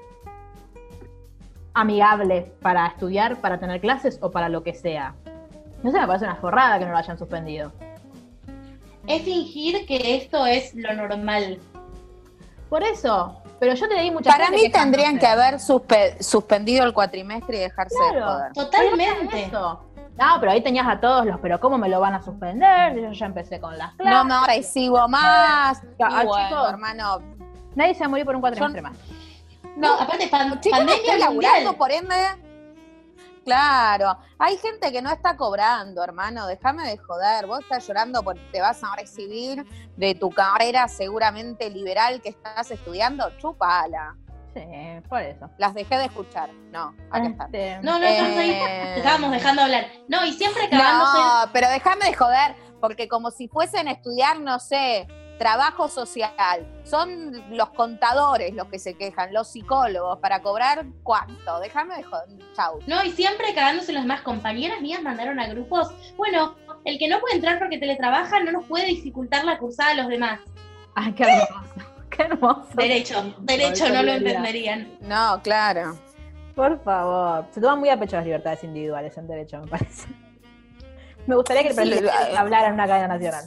amigable 1.76 2.54
para 2.62 2.88
estudiar, 2.88 3.38
para 3.38 3.60
tener 3.60 3.80
clases 3.82 4.18
o 4.22 4.32
para 4.32 4.50
lo 4.50 4.64
que 4.64 4.74
sea. 4.74 5.14
No 5.84 5.92
sé, 5.92 6.00
me 6.00 6.08
parece 6.08 6.26
una 6.26 6.38
forrada 6.38 6.80
que 6.80 6.86
no 6.86 6.92
lo 6.92 6.98
hayan 6.98 7.18
suspendido. 7.20 7.72
Es 9.08 9.22
fingir 9.22 9.86
que 9.86 10.16
esto 10.16 10.46
es 10.48 10.74
lo 10.74 10.92
normal. 10.94 11.60
Por 12.70 12.82
eso, 12.82 13.40
pero 13.60 13.76
yo 13.76 13.88
te 13.88 14.00
di 14.02 14.10
mucha 14.10 14.32
Para 14.32 14.50
mí 14.50 14.70
tendrían 14.72 15.20
que 15.20 15.28
haber 15.28 15.56
suspe- 15.56 16.20
suspendido 16.22 16.84
el 16.86 16.94
cuatrimestre 16.94 17.58
y 17.58 17.60
dejarse 17.60 17.96
de 17.96 18.10
Claro. 18.18 18.26
joder. 18.32 18.54
Totalmente. 18.54 19.44
Eso. 19.44 19.82
No, 20.18 20.26
pero 20.40 20.54
ahí 20.54 20.62
tenías 20.64 20.88
a 20.88 21.00
todos 21.00 21.26
los, 21.26 21.40
pero 21.42 21.60
¿cómo 21.60 21.78
me 21.78 21.90
lo 21.90 22.00
van 22.00 22.16
a 22.16 22.22
suspender? 22.24 22.96
Yo 23.00 23.12
ya 23.12 23.26
empecé 23.28 23.60
con 23.60 23.78
las 23.78 23.94
clases. 23.96 24.16
No 24.16 24.24
me 24.24 24.48
recibo 24.48 25.08
más. 25.10 25.84
Y 26.00 26.04
ah, 26.04 26.24
bueno, 26.26 26.48
chicos. 26.48 26.70
hermano. 26.70 27.20
Nadie 27.76 27.94
se 27.94 28.00
va 28.00 28.06
a 28.06 28.10
morir 28.10 28.26
por 28.26 28.34
un 28.36 28.42
cuatrimestre 28.42 28.82
Yo- 28.82 28.88
más. 28.88 28.98
No, 29.76 29.94
aparte, 30.00 30.28
pan- 30.28 30.60
Chicos, 30.62 30.80
no 30.80 30.86
pandemia 30.86 31.18
laburando, 31.18 31.78
por 31.78 31.92
ende. 31.92 32.16
Claro, 33.44 34.18
hay 34.40 34.58
gente 34.58 34.92
que 34.92 35.02
no 35.04 35.12
está 35.12 35.38
cobrando, 35.38 36.04
hermano. 36.04 36.48
Déjame 36.48 36.88
de 36.88 36.98
joder. 36.98 37.46
Vos 37.46 37.60
estás 37.60 37.86
llorando 37.88 38.24
porque 38.24 38.42
te 38.52 38.60
vas 38.60 38.84
a 38.84 38.96
recibir 38.96 39.64
de 39.96 40.16
tu 40.16 40.32
carrera 40.32 40.88
seguramente 40.88 41.70
liberal 41.70 42.22
que 42.22 42.30
estás 42.30 42.72
estudiando. 42.72 43.30
Chúpala. 43.38 44.16
Sí, 44.56 44.62
por 45.10 45.22
eso. 45.22 45.48
Las 45.60 45.76
dejé 45.76 45.98
de 45.98 46.06
escuchar. 46.06 46.50
No, 46.72 46.96
acá 47.12 47.28
están. 47.28 47.54
Este, 47.54 47.80
No, 47.84 48.00
no. 48.00 48.06
Eh, 48.06 48.96
Estábamos 48.98 49.30
dejando 49.32 49.62
hablar. 49.62 49.86
No, 50.08 50.26
y 50.26 50.34
siempre 50.34 50.68
cagándose. 50.68 51.18
No, 51.20 51.52
pero 51.54 51.70
déjame 51.70 52.06
de 52.06 52.14
joder, 52.16 52.56
porque 52.82 53.08
como 53.08 53.30
si 53.30 53.48
fuesen 53.48 53.88
a 53.90 53.92
estudiar, 53.92 54.40
no 54.40 54.58
sé, 54.60 55.08
trabajo 55.38 55.88
social. 55.88 56.66
Son 56.84 57.44
los 57.56 57.70
contadores 57.72 58.54
los 58.54 58.68
que 58.68 58.80
se 58.80 58.96
quejan, 58.96 59.34
los 59.34 59.50
psicólogos, 59.52 60.20
para 60.20 60.42
cobrar 60.42 60.86
cuánto. 61.04 61.60
Déjame 61.60 61.98
de 61.98 62.04
joder. 62.04 62.28
Chau. 62.56 62.80
No, 62.88 63.04
y 63.04 63.12
siempre 63.12 63.54
cagándose 63.54 63.92
los 63.94 64.04
demás. 64.04 64.22
Compañeras 64.22 64.82
mías 64.82 65.02
mandaron 65.02 65.40
a 65.40 65.48
grupos. 65.48 65.92
Bueno, 66.18 66.56
el 66.86 66.98
que 67.00 67.08
no 67.08 67.20
puede 67.20 67.36
entrar 67.36 67.60
porque 67.60 67.78
teletrabaja 67.78 68.40
no 68.42 68.52
nos 68.52 68.66
puede 68.66 68.86
dificultar 68.86 69.44
la 69.46 69.58
cursada 69.58 69.92
a 69.92 69.96
los 69.96 70.08
demás. 70.08 70.40
Ay, 70.96 71.14
qué 71.14 71.24
hermoso. 71.24 71.54
Qué 72.16 72.24
hermoso. 72.24 72.68
Derecho, 72.76 73.36
derecho, 73.40 73.90
no 73.90 74.02
lo 74.02 74.14
entenderían. 74.14 74.90
No, 75.02 75.42
claro. 75.44 75.98
Por 76.56 76.82
favor. 76.82 77.46
Se 77.52 77.60
toman 77.60 77.80
muy 77.80 77.90
a 77.90 78.00
pecho 78.00 78.16
las 78.16 78.24
libertades 78.24 78.64
individuales 78.64 79.18
en 79.18 79.28
derecho, 79.28 79.60
me 79.60 79.68
parece. 79.68 80.08
Me 81.28 81.36
gustaría 81.36 81.64
que 81.64 81.70
el 81.70 81.76
presidente 81.76 82.10
lo- 82.32 82.38
hablara 82.40 82.68
en 82.68 82.74
una 82.76 82.88
cadena 82.88 83.08
nacional. 83.10 83.46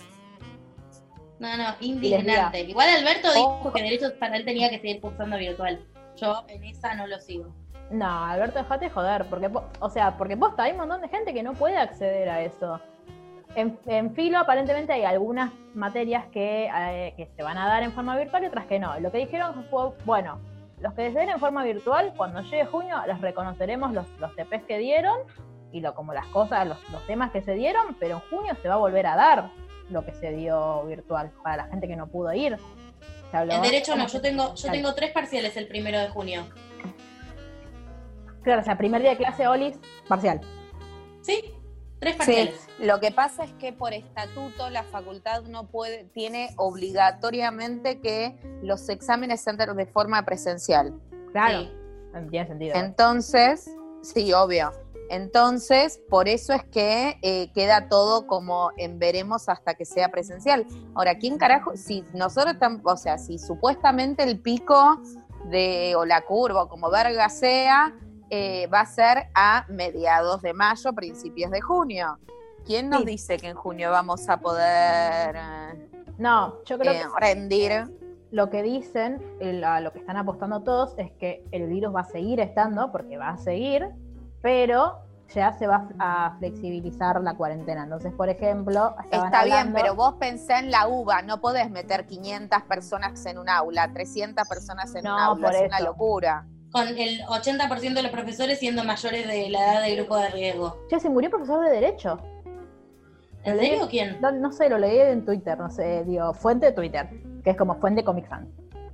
No, 1.38 1.57
no, 1.57 1.64
indignante. 1.81 2.61
Igual 2.62 2.88
Alberto 2.88 3.33
dijo 3.33 3.72
que 3.72 3.83
derecho 3.83 4.07
para 4.18 4.37
él 4.37 4.44
tenía 4.44 4.70
que 4.70 4.79
seguir 4.81 5.01
cursando 5.01 5.37
virtual. 5.37 5.81
Yo 6.16 6.44
en 6.48 6.64
esa 6.64 6.94
no 6.94 7.07
lo 7.07 7.18
sigo. 7.20 7.55
No, 7.90 8.24
Alberto, 8.24 8.59
dejate 8.59 8.87
de 8.87 8.90
joder, 8.90 9.24
porque, 9.27 9.48
po- 9.48 9.64
o 9.81 9.88
sea, 9.88 10.16
porque 10.18 10.37
posta, 10.37 10.64
hay 10.64 10.72
un 10.72 10.79
montón 10.79 11.01
de 11.01 11.09
gente 11.09 11.33
que 11.33 11.42
no 11.42 11.55
puede 11.55 11.77
acceder 11.77 12.29
a 12.29 12.42
eso. 12.42 12.81
En, 13.55 13.79
en 13.87 14.14
filo, 14.14 14.38
aparentemente, 14.38 14.92
hay 14.92 15.05
algunas 15.05 15.53
materias 15.74 16.27
que, 16.33 16.68
eh, 16.74 17.14
que 17.16 17.27
se 17.35 17.42
van 17.42 17.57
a 17.57 17.66
dar 17.66 17.83
en 17.83 17.92
forma 17.92 18.16
virtual 18.16 18.42
y 18.42 18.46
otras 18.46 18.66
que 18.66 18.79
no. 18.79 18.98
Lo 19.01 19.11
que 19.11 19.18
dijeron 19.18 19.64
fue, 19.70 19.90
bueno, 20.05 20.38
los 20.81 20.92
que 20.94 21.11
se 21.12 21.18
den 21.18 21.31
en 21.31 21.40
forma 21.40 21.64
virtual, 21.64 22.12
cuando 22.16 22.42
llegue 22.42 22.66
junio, 22.66 22.96
les 23.07 23.20
reconoceremos 23.20 23.92
los, 23.92 24.07
los 24.18 24.35
TPs 24.37 24.64
que 24.64 24.79
dieron 24.79 25.18
y 25.72 25.81
lo, 25.81 25.94
como 25.94 26.12
las 26.12 26.27
cosas, 26.27 26.66
los, 26.66 26.79
los 26.90 27.07
temas 27.07 27.31
que 27.31 27.42
se 27.42 27.55
dieron, 27.55 27.96
pero 27.98 28.16
en 28.16 28.20
junio 28.37 28.55
se 28.61 28.68
va 28.68 28.74
a 28.74 28.79
volver 28.79 29.07
a 29.07 29.16
dar 29.16 29.51
lo 29.90 30.05
que 30.05 30.12
se 30.14 30.31
dio 30.33 30.85
virtual 30.87 31.31
para 31.42 31.57
la 31.59 31.64
gente 31.68 31.87
que 31.88 31.96
no 31.96 32.07
pudo 32.09 32.33
ir. 32.33 32.57
Se 33.31 33.37
habló- 33.37 33.55
En 33.55 33.62
derecho 33.62 33.96
no, 33.96 34.07
yo 34.07 34.20
tengo, 34.20 34.55
yo 34.55 34.70
tengo 34.70 34.94
tres 34.94 35.12
parciales 35.12 35.57
el 35.57 35.68
primero 35.68 35.98
de 35.98 36.09
junio. 36.09 36.46
Claro, 38.42 38.62
o 38.62 38.64
sea, 38.64 38.79
primer 38.79 39.03
día 39.03 39.11
de 39.11 39.16
clase, 39.16 39.46
Olis, 39.46 39.77
parcial. 40.09 40.40
¿Sí? 41.22 41.55
Tres 41.98 42.12
Sí, 42.12 42.18
parciales. 42.18 42.66
lo 42.79 43.01
que 43.01 43.11
pasa 43.11 43.44
es 43.44 43.53
que 43.55 43.72
por 43.72 43.92
estatuto 43.92 44.70
la 44.70 44.85
facultad 44.85 45.42
no 45.42 45.66
puede, 45.66 46.05
tiene 46.14 46.51
obligatoriamente 46.57 48.01
que 48.01 48.38
los 48.62 48.88
exámenes 48.88 49.40
sean 49.42 49.57
de 49.57 49.87
forma 49.87 50.24
presencial. 50.24 50.94
Claro, 51.33 51.62
Sí. 51.62 51.70
tiene 52.31 52.46
sentido. 52.46 52.77
Entonces, 52.77 53.68
sí, 54.03 54.33
obvio. 54.33 54.70
Entonces, 55.11 56.01
por 56.11 56.29
eso 56.29 56.53
es 56.53 56.64
que 56.64 57.18
eh, 57.23 57.51
queda 57.55 57.88
todo 57.88 58.27
como 58.27 58.71
en 58.77 58.99
veremos 58.99 59.49
hasta 59.49 59.75
que 59.75 59.85
sea 59.85 60.11
presencial. 60.11 60.66
Ahora, 60.94 61.16
¿quién 61.18 61.38
carajo? 61.38 61.77
Si 61.77 62.05
nosotros 62.14 62.55
estamos, 62.55 62.81
o 62.85 62.97
sea, 62.97 63.18
si 63.18 63.38
supuestamente 63.38 64.23
el 64.23 64.38
pico 64.40 65.01
de, 65.47 65.94
o 65.97 66.05
la 66.05 66.23
curva, 66.23 66.64
o 66.64 66.68
como 66.68 66.90
verga 66.90 67.29
sea, 67.31 67.94
eh, 68.31 68.66
va 68.66 68.81
a 68.81 68.87
ser 68.87 69.29
a 69.35 69.64
mediados 69.68 70.42
de 70.42 70.53
mayo, 70.53 70.92
principios 70.92 71.51
de 71.51 71.61
junio. 71.62 72.18
¿Quién 72.66 72.90
nos 72.90 73.01
Sí. 73.01 73.07
dice 73.07 73.38
que 73.38 73.49
en 73.49 73.57
junio 73.57 73.90
vamos 73.90 74.29
a 74.29 74.38
poder 74.40 75.37
eh, 75.37 75.88
No, 76.18 76.62
yo 76.64 76.79
creo 76.79 76.92
eh, 76.92 77.01
que 77.01 77.21
rendir? 77.27 77.94
lo 78.31 78.51
que 78.51 78.62
dicen, 78.62 79.23
lo 79.40 79.90
que 79.92 80.01
están 80.01 80.18
apostando 80.18 80.61
todos, 80.62 80.92
es 80.99 81.11
que 81.12 81.42
el 81.51 81.66
virus 81.68 81.94
va 81.94 82.01
a 82.01 82.05
seguir 82.05 82.40
estando, 82.40 82.92
porque 82.92 83.16
va 83.16 83.31
a 83.31 83.38
seguir, 83.38 83.88
pero 84.49 85.01
ya 85.35 85.53
se 85.53 85.67
va 85.67 85.87
a 85.99 86.35
flexibilizar 86.39 87.21
la 87.21 87.35
cuarentena. 87.35 87.83
Entonces, 87.85 88.15
por 88.15 88.31
ejemplo, 88.31 88.97
Está 89.11 89.45
bien, 89.45 89.75
pero 89.75 89.95
vos 89.95 90.15
pensé 90.19 90.55
en 90.55 90.71
la 90.71 90.89
UBA, 90.89 91.21
no 91.21 91.39
podés 91.43 91.71
meter 91.71 92.07
500 92.07 92.63
personas 92.63 93.27
en 93.27 93.37
un 93.37 93.51
aula, 93.51 93.93
300 93.93 94.49
personas 94.49 94.95
en 94.95 95.05
No, 95.05 95.15
un 95.17 95.21
aula, 95.21 95.47
por 95.49 95.55
es 95.57 95.67
una 95.69 95.81
locura. 95.81 96.47
Con 96.73 96.89
el 96.89 97.21
80% 97.27 97.93
de 97.95 98.03
los 98.03 98.11
profesores 98.11 98.59
siendo 98.59 98.85
mayores 98.85 99.27
de 99.29 99.51
la 99.51 99.59
edad 99.75 99.83
de 99.83 99.97
grupo 99.97 100.17
de 100.17 100.31
riesgo. 100.31 100.79
Che, 100.89 100.99
se 100.99 101.11
murió 101.11 101.29
profesor 101.29 101.63
de 101.63 101.71
Derecho. 101.73 102.19
¿En 103.45 103.55
Lo 103.57 103.63
leí- 103.63 103.69
serio 103.73 103.87
quién? 103.91 104.19
No, 104.23 104.33
no 104.33 104.51
sé, 104.51 104.71
lo 104.71 104.79
leí 104.79 104.99
en 104.99 105.27
Twitter, 105.27 105.59
no 105.59 105.69
sé, 105.71 106.05
digo, 106.07 106.33
fuente 106.33 106.67
de 106.67 106.73
Twitter, 106.73 107.07
que 107.45 107.51
es 107.51 107.57
como 107.59 107.75
fuente 107.75 108.03
Comic 108.03 108.27
Sans. 108.31 108.49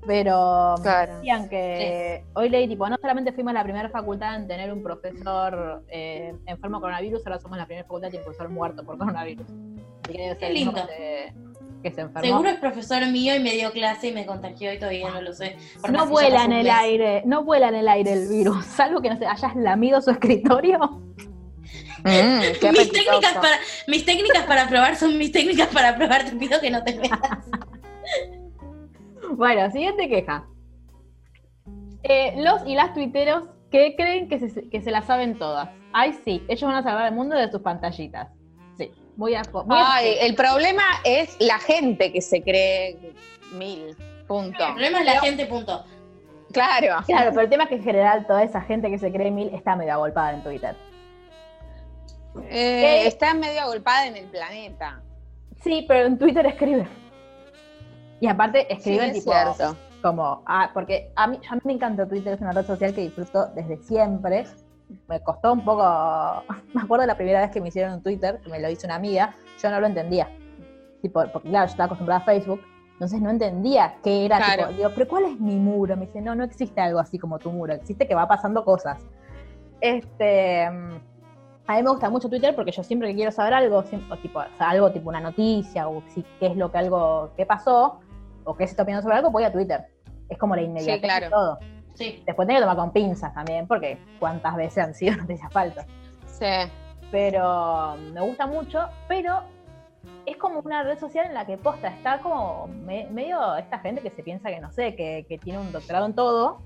Pero 0.06 0.74
Claro. 0.82 1.16
decían 1.16 1.48
que 1.48 2.24
hoy 2.34 2.48
leí, 2.50 2.68
tipo, 2.68 2.88
no 2.88 2.96
solamente 3.00 3.32
fuimos 3.32 3.54
la 3.54 3.62
primera 3.62 3.88
facultad 3.88 4.36
en 4.36 4.46
tener 4.46 4.72
un 4.72 4.82
profesor 4.82 5.82
eh, 5.88 6.34
enfermo 6.46 6.76
de 6.78 6.82
coronavirus, 6.82 7.26
ahora 7.26 7.38
somos 7.40 7.56
la 7.56 7.66
primera 7.66 7.84
facultad 7.84 8.06
en 8.08 8.12
tener 8.12 8.20
un 8.26 8.32
profesor 8.32 8.48
muerto 8.50 8.84
por 8.84 8.98
coronavirus. 8.98 9.46
Así 10.04 10.12
que 10.12 10.18
debe 10.22 10.28
ser 10.30 10.38
Qué 10.38 10.46
el 10.48 10.52
mismo 10.52 10.72
lindo. 10.72 10.86
que 10.88 10.94
se, 10.94 11.34
que 11.82 11.90
se 11.90 12.00
enfermó. 12.02 12.28
Seguro 12.28 12.48
es 12.50 12.56
profesor 12.58 13.06
mío 13.06 13.34
y 13.34 13.40
me 13.40 13.52
dio 13.52 13.72
clase 13.72 14.08
y 14.08 14.12
me 14.12 14.26
contagió 14.26 14.72
y 14.72 14.78
todavía 14.78 15.10
no 15.10 15.22
lo 15.22 15.32
sé. 15.32 15.56
No 15.90 16.06
vuela 16.06 16.44
en 16.44 16.52
el 16.52 16.68
aire, 16.70 17.22
no 17.24 17.42
vuela 17.44 17.68
en 17.68 17.76
el 17.76 17.88
aire 17.88 18.12
el 18.12 18.28
virus, 18.28 18.64
salvo 18.76 19.00
que 19.00 19.08
no 19.10 19.16
sé, 19.16 19.26
hayas 19.26 19.56
lamido 19.56 20.00
su 20.02 20.10
escritorio. 20.10 20.78
Mm, 22.06 22.40
Mis 22.72 22.92
técnicas, 22.92 23.32
para, 23.32 23.56
mis 23.88 24.04
técnicas 24.04 24.42
para 24.44 24.68
probar 24.68 24.94
son 24.96 25.16
mis 25.16 25.32
técnicas 25.32 25.68
para 25.68 25.96
probar. 25.96 26.24
Te 26.26 26.36
pido 26.36 26.60
que 26.60 26.70
no 26.70 26.84
te 26.84 26.98
veas. 26.98 27.18
Bueno, 29.32 29.70
siguiente 29.70 30.08
queja. 30.08 30.46
Eh, 32.02 32.34
los 32.36 32.66
y 32.66 32.74
las 32.74 32.92
tuiteros 32.92 33.44
que 33.70 33.96
creen 33.96 34.28
que 34.28 34.38
se, 34.38 34.68
que 34.68 34.82
se 34.82 34.90
la 34.90 35.02
saben 35.02 35.38
todas. 35.38 35.70
Ay, 35.92 36.12
sí, 36.24 36.44
ellos 36.48 36.62
van 36.62 36.76
a 36.76 36.82
salvar 36.82 37.06
el 37.06 37.14
mundo 37.14 37.36
de 37.36 37.50
sus 37.50 37.60
pantallitas. 37.62 38.28
Sí, 38.76 38.90
muy 39.16 39.34
a 39.34 39.42
Ay, 39.68 40.16
el 40.20 40.34
problema 40.34 40.82
es 41.04 41.36
la 41.40 41.58
gente 41.58 42.12
que 42.12 42.20
se 42.20 42.42
cree 42.42 42.98
mil. 43.52 43.96
Punto. 44.26 44.64
El 44.64 44.72
problema 44.72 45.00
es 45.00 45.06
la 45.06 45.20
gente, 45.20 45.46
punto. 45.46 45.84
Claro. 46.52 47.02
Claro, 47.06 47.30
pero 47.30 47.42
el 47.42 47.50
tema 47.50 47.64
es 47.64 47.68
que 47.68 47.74
en 47.76 47.84
general 47.84 48.26
toda 48.26 48.42
esa 48.42 48.60
gente 48.60 48.90
que 48.90 48.98
se 48.98 49.12
cree 49.12 49.30
mil 49.30 49.48
está 49.54 49.76
medio 49.76 49.92
agolpada 49.94 50.34
en 50.34 50.42
Twitter. 50.42 50.76
Eh, 52.44 53.02
¿Qué? 53.02 53.06
está 53.06 53.34
medio 53.34 53.60
agolpada 53.60 54.06
en 54.06 54.16
el 54.16 54.26
planeta. 54.26 55.02
Sí, 55.62 55.84
pero 55.88 56.06
en 56.06 56.18
Twitter 56.18 56.46
escribe. 56.46 56.86
Y 58.24 58.26
aparte 58.26 58.60
Sí, 58.60 58.66
escriben 58.70 59.10
es 59.10 59.18
tipo 59.18 59.32
cierto. 59.32 59.76
como, 60.00 60.42
ah, 60.46 60.70
porque 60.72 61.12
a 61.14 61.26
mí, 61.26 61.38
a 61.50 61.56
mí 61.56 61.60
me 61.64 61.72
encanta 61.74 62.08
Twitter, 62.08 62.32
es 62.32 62.40
una 62.40 62.52
red 62.52 62.64
social 62.64 62.94
que 62.94 63.02
disfruto 63.02 63.48
desde 63.54 63.76
siempre. 63.76 64.46
Me 65.08 65.20
costó 65.20 65.52
un 65.52 65.62
poco, 65.62 65.82
me 66.74 66.80
acuerdo 66.80 67.04
la 67.04 67.16
primera 67.16 67.42
vez 67.42 67.50
que 67.50 67.60
me 67.60 67.68
hicieron 67.68 67.92
un 67.92 68.02
Twitter, 68.02 68.40
que 68.42 68.48
me 68.50 68.58
lo 68.60 68.70
hizo 68.70 68.86
una 68.86 68.94
amiga, 68.94 69.34
yo 69.62 69.70
no 69.70 69.78
lo 69.78 69.86
entendía. 69.86 70.30
Tipo, 71.02 71.22
porque 71.32 71.50
claro, 71.50 71.66
yo 71.66 71.72
estaba 71.72 71.84
acostumbrada 71.84 72.22
a 72.22 72.24
Facebook, 72.24 72.62
Entonces 72.94 73.20
no 73.20 73.28
entendía 73.28 73.96
qué 74.02 74.24
era. 74.24 74.38
Claro. 74.38 74.68
Tipo, 74.68 74.78
digo, 74.78 74.90
pero 74.94 75.08
¿cuál 75.08 75.24
es 75.24 75.38
mi 75.38 75.56
muro? 75.56 75.94
Me 75.94 76.06
dice, 76.06 76.22
no, 76.22 76.34
no 76.34 76.44
existe 76.44 76.80
algo 76.80 77.00
así 77.00 77.18
como 77.18 77.38
tu 77.38 77.50
muro. 77.50 77.74
Existe 77.74 78.08
que 78.08 78.14
va 78.14 78.26
pasando 78.26 78.64
cosas. 78.64 79.04
Este, 79.82 80.70
mm, 80.70 80.92
a 81.66 81.76
mí 81.76 81.82
me 81.82 81.90
gusta 81.90 82.08
mucho 82.10 82.28
Twitter 82.28 82.54
porque 82.54 82.72
yo 82.72 82.82
siempre 82.82 83.08
que 83.08 83.14
quiero 83.16 83.32
saber 83.32 83.54
algo, 83.54 83.82
siempre, 83.82 84.16
tipo, 84.18 84.38
o 84.38 84.56
sea, 84.56 84.70
algo 84.70 84.90
tipo 84.92 85.08
una 85.08 85.20
noticia 85.20 85.88
o 85.88 86.02
si 86.08 86.22
qué 86.38 86.46
es 86.48 86.56
lo 86.56 86.70
que 86.70 86.78
algo 86.78 87.30
que 87.36 87.46
pasó 87.46 88.00
o 88.44 88.54
qué 88.56 88.66
se 88.66 88.72
está 88.72 88.82
opinando 88.82 89.02
sobre 89.02 89.16
algo, 89.16 89.30
voy 89.30 89.44
a 89.44 89.52
Twitter. 89.52 89.86
Es 90.28 90.38
como 90.38 90.54
la 90.56 90.62
inmediatez 90.62 91.00
Sí, 91.00 91.06
claro. 91.06 91.24
de 91.26 91.30
todo. 91.30 91.58
Sí. 91.94 92.22
Después 92.26 92.46
tengo 92.48 92.58
que 92.58 92.62
tomar 92.62 92.76
con 92.76 92.92
pinzas 92.92 93.32
también, 93.34 93.66
porque 93.66 93.98
cuántas 94.18 94.56
veces 94.56 94.84
han 94.84 94.94
sido 94.94 95.16
noticias 95.18 95.52
falsas. 95.52 95.86
Sí. 96.26 96.46
Pero 97.10 97.96
me 98.12 98.20
gusta 98.20 98.46
mucho, 98.46 98.88
pero 99.06 99.40
es 100.26 100.36
como 100.36 100.60
una 100.60 100.82
red 100.82 100.98
social 100.98 101.26
en 101.26 101.34
la 101.34 101.46
que 101.46 101.56
posta, 101.58 101.88
está 101.88 102.18
como 102.20 102.66
me- 102.66 103.06
medio 103.10 103.54
esta 103.56 103.78
gente 103.78 104.00
que 104.02 104.10
se 104.10 104.22
piensa 104.22 104.48
que 104.48 104.60
no 104.60 104.72
sé, 104.72 104.96
que, 104.96 105.24
que 105.28 105.38
tiene 105.38 105.58
un 105.60 105.70
doctorado 105.70 106.06
en 106.06 106.14
todo. 106.14 106.60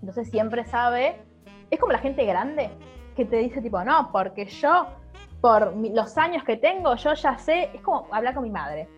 Entonces 0.00 0.30
siempre 0.30 0.64
sabe. 0.64 1.22
Es 1.70 1.78
como 1.78 1.92
la 1.92 1.98
gente 1.98 2.24
grande 2.24 2.70
que 3.14 3.24
te 3.24 3.36
dice 3.36 3.60
tipo, 3.60 3.82
no, 3.84 4.10
porque 4.10 4.46
yo, 4.46 4.86
por 5.40 5.76
los 5.76 6.16
años 6.18 6.42
que 6.44 6.56
tengo, 6.56 6.94
yo 6.96 7.14
ya 7.14 7.38
sé, 7.38 7.70
es 7.74 7.80
como 7.82 8.06
hablar 8.10 8.34
con 8.34 8.42
mi 8.42 8.50
madre. 8.50 8.88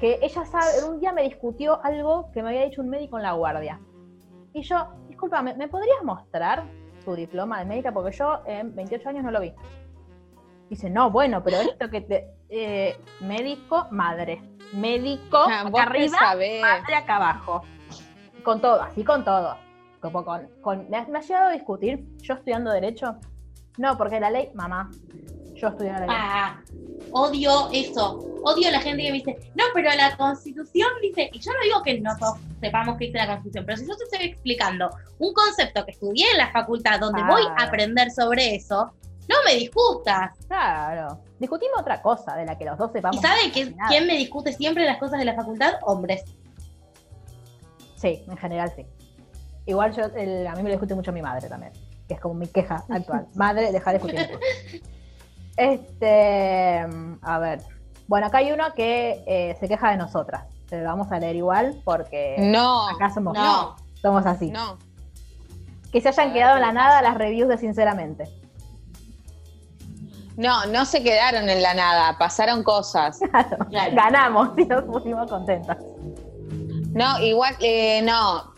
Que 0.00 0.18
ella 0.22 0.44
sabe, 0.46 0.84
un 0.88 1.00
día 1.00 1.12
me 1.12 1.22
discutió 1.22 1.84
algo 1.84 2.30
que 2.32 2.42
me 2.42 2.50
había 2.50 2.64
dicho 2.64 2.82
un 2.82 2.88
médico 2.88 3.16
en 3.16 3.24
la 3.24 3.32
guardia. 3.32 3.80
Y 4.52 4.62
yo, 4.62 4.88
disculpa, 5.08 5.42
¿me, 5.42 5.54
me 5.54 5.68
podrías 5.68 6.02
mostrar 6.04 6.64
tu 7.04 7.14
diploma 7.14 7.58
de 7.58 7.64
médica? 7.64 7.92
Porque 7.92 8.16
yo 8.16 8.40
en 8.46 8.74
28 8.74 9.08
años 9.08 9.24
no 9.24 9.30
lo 9.30 9.40
vi. 9.40 9.52
Dice, 10.70 10.88
no, 10.90 11.10
bueno, 11.10 11.42
pero 11.42 11.56
esto 11.58 11.88
que 11.90 12.00
te... 12.02 12.30
eh, 12.48 12.96
médico, 13.20 13.86
madre. 13.90 14.40
Médico, 14.74 15.38
Ah, 15.48 15.62
acá 15.66 15.82
arriba, 15.82 16.18
madre 16.60 16.94
acá 16.94 17.16
abajo. 17.16 17.62
Con 18.44 18.60
todo, 18.60 18.82
así 18.82 19.02
con 19.02 19.24
todo. 19.24 19.56
Como 20.00 20.24
con, 20.24 20.46
con- 20.60 20.88
me, 20.90 20.98
ha, 20.98 21.06
me 21.06 21.18
ha 21.18 21.22
llegado 21.22 21.48
a 21.48 21.52
discutir, 21.52 22.06
yo 22.18 22.34
estudiando 22.34 22.70
Derecho. 22.70 23.16
No, 23.78 23.96
porque 23.96 24.20
la 24.20 24.30
ley, 24.30 24.50
mamá, 24.54 24.90
yo 25.58 25.68
estudiando 25.68 26.00
Derecho. 26.02 26.16
Ah, 26.18 26.60
odio 27.12 27.68
eso. 27.72 28.24
Odio 28.44 28.68
a 28.68 28.72
la 28.72 28.80
gente 28.80 29.02
que 29.02 29.10
me 29.10 29.18
dice, 29.18 29.52
no, 29.54 29.64
pero 29.74 29.90
la 29.94 30.16
constitución 30.16 30.88
dice, 31.02 31.28
y 31.32 31.38
yo 31.40 31.52
no 31.52 31.58
digo 31.64 31.82
que 31.82 32.00
no 32.00 32.16
todos 32.18 32.38
sepamos 32.60 32.96
qué 32.96 33.06
dice 33.06 33.18
la 33.18 33.26
constitución, 33.26 33.64
pero 33.66 33.76
si 33.78 33.86
yo 33.86 33.96
te 33.96 34.04
estoy 34.04 34.26
explicando 34.28 34.90
un 35.18 35.32
concepto 35.34 35.84
que 35.84 35.90
estudié 35.90 36.30
en 36.32 36.38
la 36.38 36.50
facultad 36.52 37.00
donde 37.00 37.22
voy 37.24 37.42
a 37.56 37.64
aprender 37.64 38.10
sobre 38.10 38.54
eso, 38.54 38.92
no 39.28 39.36
me 39.44 39.56
discutas. 39.56 40.30
Claro. 40.46 41.20
Discutimos 41.38 41.80
otra 41.80 42.00
cosa 42.00 42.34
de 42.36 42.46
la 42.46 42.56
que 42.56 42.64
los 42.64 42.78
dos 42.78 42.92
sepamos. 42.92 43.16
¿Y 43.16 43.20
sabe 43.20 43.52
que, 43.52 43.74
quién 43.88 44.06
me 44.06 44.16
discute 44.16 44.52
siempre 44.52 44.84
las 44.86 44.98
cosas 44.98 45.18
de 45.18 45.24
la 45.24 45.34
facultad? 45.34 45.74
Hombres. 45.82 46.24
Sí, 47.96 48.24
en 48.26 48.36
general 48.36 48.72
sí. 48.74 48.86
Igual 49.66 49.94
yo, 49.94 50.04
el- 50.16 50.46
a 50.46 50.52
mí 50.54 50.62
me 50.62 50.70
lo 50.70 50.76
discute 50.76 50.94
mucho 50.94 51.12
mi 51.12 51.20
madre 51.20 51.48
también, 51.48 51.72
que 52.06 52.14
es 52.14 52.20
como 52.20 52.34
mi 52.34 52.46
queja 52.46 52.84
actual. 52.88 53.26
Madre, 53.34 53.70
deja 53.72 53.92
de 53.92 53.98
discutir. 53.98 54.38
Este, 55.58 56.86
a 57.22 57.38
ver. 57.38 57.60
Bueno, 58.06 58.28
acá 58.28 58.38
hay 58.38 58.52
uno 58.52 58.64
que 58.74 59.22
eh, 59.26 59.56
se 59.60 59.68
queja 59.68 59.90
de 59.90 59.96
nosotras. 59.96 60.44
Se 60.70 60.78
lo 60.78 60.84
vamos 60.84 61.10
a 61.12 61.18
leer 61.18 61.36
igual 61.36 61.80
porque 61.84 62.36
No. 62.38 62.88
acá 62.88 63.10
somos, 63.10 63.34
No. 63.34 63.76
somos 64.00 64.24
así. 64.24 64.50
No. 64.50 64.78
Que 65.92 66.00
se 66.00 66.08
hayan 66.08 66.32
quedado 66.32 66.56
en 66.56 66.62
¿qué 66.62 66.66
la 66.66 66.72
nada 66.72 67.02
las 67.02 67.16
reviews 67.16 67.48
de 67.48 67.58
Sinceramente. 67.58 68.24
No, 70.36 70.66
no 70.66 70.84
se 70.84 71.02
quedaron 71.02 71.48
en 71.48 71.60
la 71.62 71.74
nada, 71.74 72.16
pasaron 72.16 72.62
cosas. 72.62 73.18
Claro, 73.30 73.56
Claro. 73.68 73.96
ganamos 73.96 74.50
y 74.58 74.64
nos 74.66 74.84
pusimos 74.84 75.28
contentas. 75.28 75.78
No, 76.92 77.18
igual, 77.20 77.56
eh, 77.60 78.00
no, 78.02 78.52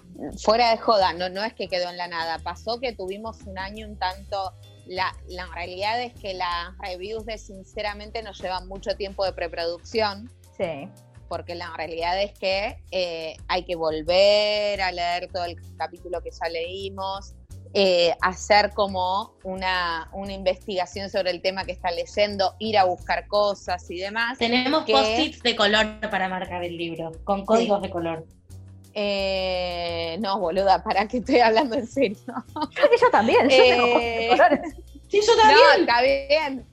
fuera 0.44 0.70
de 0.70 0.76
joda, 0.76 1.14
no, 1.14 1.30
no 1.30 1.42
es 1.42 1.54
que 1.54 1.68
quedó 1.68 1.88
en 1.88 1.96
la 1.96 2.06
nada. 2.08 2.38
Pasó 2.44 2.78
que 2.78 2.92
tuvimos 2.92 3.42
un 3.46 3.58
año 3.58 3.86
un 3.86 3.96
tanto. 3.96 4.52
La, 4.90 5.14
la 5.28 5.46
realidad 5.46 6.02
es 6.02 6.12
que 6.14 6.34
las 6.34 6.76
reviews 6.78 7.24
de 7.24 7.38
Sinceramente 7.38 8.24
nos 8.24 8.40
llevan 8.42 8.66
mucho 8.66 8.96
tiempo 8.96 9.24
de 9.24 9.32
preproducción, 9.32 10.28
Sí. 10.56 10.88
porque 11.28 11.54
la 11.54 11.72
realidad 11.76 12.20
es 12.20 12.36
que 12.36 12.82
eh, 12.90 13.36
hay 13.46 13.64
que 13.64 13.76
volver 13.76 14.82
a 14.82 14.90
leer 14.90 15.30
todo 15.32 15.44
el 15.44 15.54
capítulo 15.78 16.20
que 16.22 16.30
ya 16.32 16.48
leímos, 16.48 17.34
eh, 17.72 18.16
hacer 18.20 18.72
como 18.74 19.36
una, 19.44 20.10
una 20.12 20.32
investigación 20.32 21.08
sobre 21.08 21.30
el 21.30 21.40
tema 21.40 21.64
que 21.64 21.70
está 21.70 21.92
leyendo, 21.92 22.56
ir 22.58 22.76
a 22.76 22.82
buscar 22.82 23.28
cosas 23.28 23.88
y 23.92 23.98
demás. 23.98 24.38
Tenemos 24.38 24.82
¿Qué? 24.86 24.92
post-its 24.92 25.40
de 25.44 25.54
color 25.54 26.00
para 26.10 26.28
marcar 26.28 26.64
el 26.64 26.76
libro, 26.76 27.12
con 27.22 27.46
códigos 27.46 27.80
de 27.80 27.90
color. 27.90 28.26
Eh, 28.94 30.16
no, 30.20 30.38
boluda, 30.38 30.82
¿para 30.82 31.06
qué 31.08 31.18
estoy 31.18 31.40
hablando 31.40 31.76
en 31.76 31.86
serio? 31.86 32.18
Creo 32.74 32.90
que 32.90 32.96
yo 33.00 33.10
también. 33.10 33.48
Yo 33.48 33.56
tengo 33.56 33.86
Eh, 33.98 34.18
de 34.22 34.28
colores. 34.30 34.74
Sí, 35.08 35.20
yo 35.26 35.32
No, 35.36 35.80
está 35.82 36.02
bien. 36.02 36.66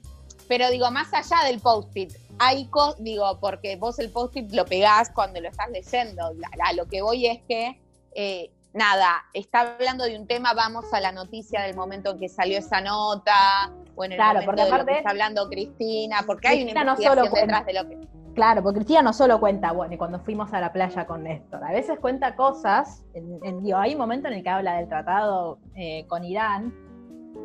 Pero 0.48 0.70
digo, 0.70 0.90
más 0.90 1.12
allá 1.12 1.44
del 1.46 1.60
post-it, 1.60 2.12
hay 2.38 2.66
co- 2.66 2.94
digo, 2.98 3.38
porque 3.40 3.76
vos 3.76 3.98
el 3.98 4.10
post-it 4.10 4.50
lo 4.52 4.64
pegás 4.64 5.10
cuando 5.10 5.40
lo 5.40 5.48
estás 5.48 5.68
leyendo. 5.70 6.32
La- 6.34 6.50
la- 6.56 6.72
lo 6.72 6.86
que 6.86 7.02
voy 7.02 7.26
es 7.26 7.40
que, 7.48 7.78
eh, 8.14 8.50
nada, 8.72 9.24
está 9.34 9.60
hablando 9.74 10.04
de 10.04 10.16
un 10.18 10.26
tema, 10.26 10.54
vamos 10.54 10.86
a 10.92 11.00
la 11.00 11.12
noticia 11.12 11.62
del 11.62 11.74
momento 11.76 12.10
en 12.12 12.18
que 12.20 12.28
salió 12.28 12.58
esa 12.58 12.80
nota, 12.80 13.70
o 13.96 14.04
en 14.04 14.12
el 14.12 14.16
Claro, 14.18 14.40
momento 14.40 14.46
porque 14.46 14.62
de 14.62 14.68
lo 14.70 14.74
aparte- 14.76 14.92
que 14.92 14.98
está 14.98 15.10
hablando 15.10 15.48
Cristina, 15.50 16.22
porque 16.26 16.48
hay 16.48 16.62
una 16.70 16.84
no 16.84 16.96
solo 16.96 17.24
investigación 17.24 17.46
detrás 17.48 17.66
de 17.66 17.72
lo 17.74 17.88
que... 17.88 18.17
Claro, 18.38 18.62
porque 18.62 18.76
Cristina 18.76 19.02
no 19.02 19.12
solo 19.12 19.40
cuenta, 19.40 19.72
bueno, 19.72 19.94
y 19.94 19.96
cuando 19.96 20.20
fuimos 20.20 20.52
a 20.52 20.60
la 20.60 20.72
playa 20.72 21.04
con 21.08 21.24
Néstor, 21.24 21.64
a 21.64 21.72
veces 21.72 21.98
cuenta 21.98 22.36
cosas, 22.36 23.04
digo, 23.12 23.76
hay 23.76 23.94
un 23.94 23.98
momento 23.98 24.28
en 24.28 24.34
el 24.34 24.44
que 24.44 24.48
habla 24.48 24.76
del 24.76 24.86
tratado 24.86 25.58
eh, 25.74 26.06
con 26.06 26.22
Irán, 26.22 26.72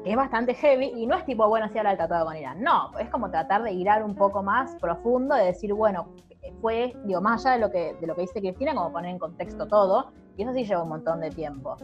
que 0.03 0.11
es 0.11 0.15
bastante 0.15 0.53
heavy, 0.53 0.93
y 0.95 1.07
no 1.07 1.15
es 1.17 1.25
tipo, 1.25 1.49
bueno, 1.49 1.67
sí 1.69 1.79
habla 1.79 1.89
del 1.89 1.97
tratado 1.97 2.27
con 2.27 2.37
Irán, 2.37 2.61
no, 2.61 2.95
es 2.99 3.09
como 3.09 3.31
tratar 3.31 3.63
de 3.63 3.71
girar 3.71 4.03
un 4.03 4.13
poco 4.13 4.43
más 4.43 4.75
profundo, 4.75 5.33
de 5.33 5.45
decir, 5.45 5.73
bueno, 5.73 6.09
fue, 6.61 6.95
digo, 7.05 7.21
más 7.21 7.43
allá 7.43 7.55
de 7.55 7.61
lo 7.61 7.71
que, 7.71 7.95
de 7.99 8.05
lo 8.05 8.13
que 8.13 8.21
dice 8.21 8.39
Cristina, 8.39 8.75
como 8.75 8.91
poner 8.91 9.09
en 9.09 9.17
contexto 9.17 9.65
todo, 9.65 10.11
y 10.37 10.43
eso 10.43 10.53
sí 10.53 10.63
lleva 10.63 10.83
un 10.83 10.89
montón 10.89 11.21
de 11.21 11.31
tiempo. 11.31 11.75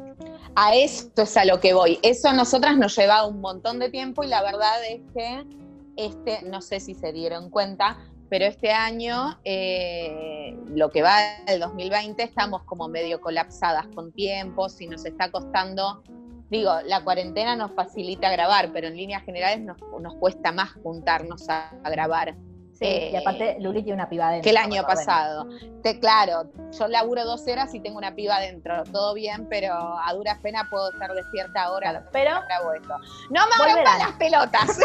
A 0.54 0.76
esto 0.76 1.24
es 1.24 1.36
a 1.36 1.46
lo 1.46 1.60
que 1.60 1.74
voy. 1.74 1.98
Eso 2.04 2.30
a 2.30 2.34
nosotras 2.34 2.78
nos 2.78 2.96
lleva 2.96 3.26
un 3.26 3.42
montón 3.42 3.80
de 3.80 3.90
tiempo 3.90 4.24
y 4.24 4.28
la 4.28 4.44
verdad 4.44 4.78
es 4.88 5.02
que 5.14 5.48
este, 5.96 6.44
no 6.48 6.62
sé 6.62 6.80
si 6.80 6.94
se 6.94 7.12
dieron 7.12 7.50
cuenta, 7.50 7.98
pero 8.30 8.46
este 8.46 8.72
año, 8.72 9.40
eh, 9.44 10.56
lo 10.68 10.90
que 10.92 11.02
va 11.02 11.18
del 11.48 11.60
2020, 11.60 12.22
estamos 12.22 12.64
como 12.64 12.88
medio 12.88 13.20
colapsadas 13.20 13.88
con 13.88 14.12
tiempos 14.12 14.80
y 14.82 14.88
nos 14.88 15.04
está 15.06 15.32
costando, 15.32 16.04
digo, 16.50 16.72
la 16.86 17.04
cuarentena 17.04 17.56
nos 17.56 17.72
facilita 17.72 18.30
grabar, 18.32 18.72
pero 18.72 18.88
en 18.88 18.96
líneas 18.96 19.24
generales 19.24 19.62
nos, 19.62 19.78
nos 20.00 20.16
cuesta 20.16 20.52
más 20.52 20.74
juntarnos 20.84 21.50
a, 21.50 21.70
a 21.84 21.90
grabar 21.90 22.36
Sí, 22.80 22.86
Eh, 22.86 23.10
y 23.12 23.16
aparte 23.18 23.58
Luli 23.60 23.84
tiene 23.84 23.96
una 23.96 24.08
piba 24.08 24.30
adentro. 24.30 24.44
que 24.46 24.50
el 24.52 24.58
año 24.58 24.84
pasado. 24.84 25.48
Te, 25.84 26.00
claro, 26.00 26.44
yo 26.72 26.88
laburo 26.88 27.26
dos 27.26 27.46
horas 27.46 27.74
y 27.76 27.82
tengo 27.82 27.98
una 27.98 28.16
piba 28.16 28.38
adentro, 28.38 28.84
todo 28.86 29.14
bien, 29.14 29.48
pero 29.50 29.74
a 29.76 30.14
duras 30.14 30.40
penas 30.42 30.64
puedo 30.70 30.90
estar 30.94 31.14
despierta 31.14 31.64
ahora. 31.64 31.90
Claro, 31.92 32.06
pero 32.14 32.32
grabo 32.48 32.74
esto. 32.74 32.96
No 33.32 33.42
me 33.48 33.74
rompan 33.76 34.00
las 34.00 34.12
pelotas. 34.14 34.80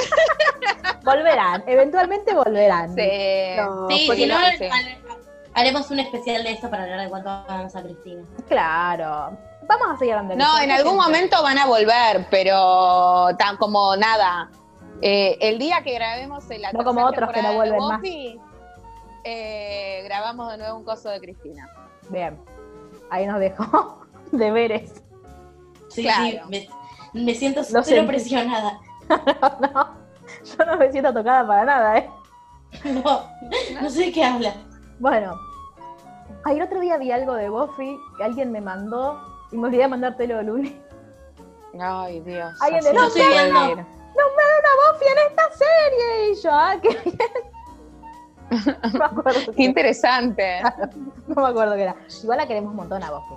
volverán, 1.04 1.62
eventualmente 1.68 2.34
volverán. 2.34 2.94
Sí. 2.94 3.56
No, 3.56 3.88
Sí, 3.88 4.04
porque 4.06 4.22
si 4.22 4.26
no, 4.26 4.36
haremos 5.54 5.90
un 5.90 6.00
especial 6.00 6.42
de 6.42 6.50
esto 6.50 6.68
para 6.68 6.82
hablar 6.82 7.00
de 7.00 7.08
cuánto 7.08 7.30
amamos 7.30 7.76
a 7.76 7.82
Cristina. 7.82 8.22
Claro. 8.48 9.38
Vamos 9.66 9.88
a 9.94 9.96
seguir 9.98 10.14
hablando. 10.14 10.34
de 10.34 10.38
No, 10.42 10.58
en 10.60 10.70
algún 10.70 10.96
momento 10.96 11.42
van 11.42 11.58
a 11.58 11.66
volver, 11.66 12.26
pero 12.30 13.28
tan 13.38 13.56
como 13.56 13.96
nada. 13.96 14.50
Eh, 15.06 15.36
el 15.42 15.58
día 15.58 15.82
que 15.82 15.92
grabemos 15.92 16.48
la 16.48 16.72
No 16.72 16.82
como 16.82 17.04
otros 17.04 17.30
que 17.30 17.42
no 17.42 17.50
de 17.50 17.54
vuelven 17.56 17.78
más. 17.78 17.98
Buffy, 18.00 18.40
eh, 19.24 20.00
grabamos 20.04 20.50
de 20.50 20.56
nuevo 20.56 20.78
un 20.78 20.84
coso 20.84 21.10
de 21.10 21.20
Cristina. 21.20 21.68
Bien. 22.08 22.38
Ahí 23.10 23.26
nos 23.26 23.38
dejó 23.38 23.98
deberes. 24.32 25.02
Sí, 25.90 26.02
Claro. 26.04 26.46
sí, 26.50 26.68
me, 27.12 27.22
me 27.22 27.34
siento 27.34 27.60
Lo 27.60 27.66
súper 27.66 27.84
sentí. 27.84 28.06
presionada. 28.06 28.80
no, 29.60 29.94
yo 30.42 30.64
no 30.64 30.76
me 30.78 30.90
siento 30.90 31.12
tocada 31.12 31.46
para 31.46 31.64
nada, 31.66 31.98
¿eh? 31.98 32.10
No, 32.84 33.28
no 33.82 33.90
sé 33.90 34.06
de 34.06 34.12
qué 34.12 34.24
habla. 34.24 34.54
Bueno. 34.98 35.34
El 36.50 36.62
otro 36.62 36.80
día 36.80 36.96
vi 36.96 37.10
algo 37.10 37.34
de 37.34 37.50
Buffy 37.50 37.94
que 38.16 38.24
alguien 38.24 38.50
me 38.52 38.62
mandó 38.62 39.20
y 39.52 39.56
me 39.58 39.66
olvidé 39.66 39.82
de 39.82 39.88
mandártelo, 39.88 40.42
Luli. 40.42 40.80
Ay, 41.78 42.20
Dios. 42.20 42.54
Alguien 42.62 42.84
de 42.84 42.92
no 42.94 43.00
no 43.02 43.06
estoy 43.08 43.22
viendo. 43.28 43.86
Ir. 45.04 45.16
¡Nombrar 45.16 45.26
a 45.26 45.28
Buffy 45.28 45.28
en 45.28 45.30
esta 45.30 45.50
serie! 45.52 46.32
Y 46.32 46.42
yo, 46.42 46.50
ah, 46.52 46.76
qué 46.80 46.88
bien. 46.88 47.18
No 48.92 48.98
me 48.98 49.04
acuerdo 49.04 49.40
Qué 49.46 49.52
qué, 49.56 49.62
interesante. 49.64 50.62
no 51.26 51.42
me 51.42 51.48
acuerdo 51.48 51.74
qué 51.74 51.82
era. 51.82 51.96
Igual 52.22 52.38
la 52.38 52.46
queremos 52.46 52.70
un 52.70 52.76
montón 52.76 53.02
a 53.02 53.10
Buffy. 53.10 53.34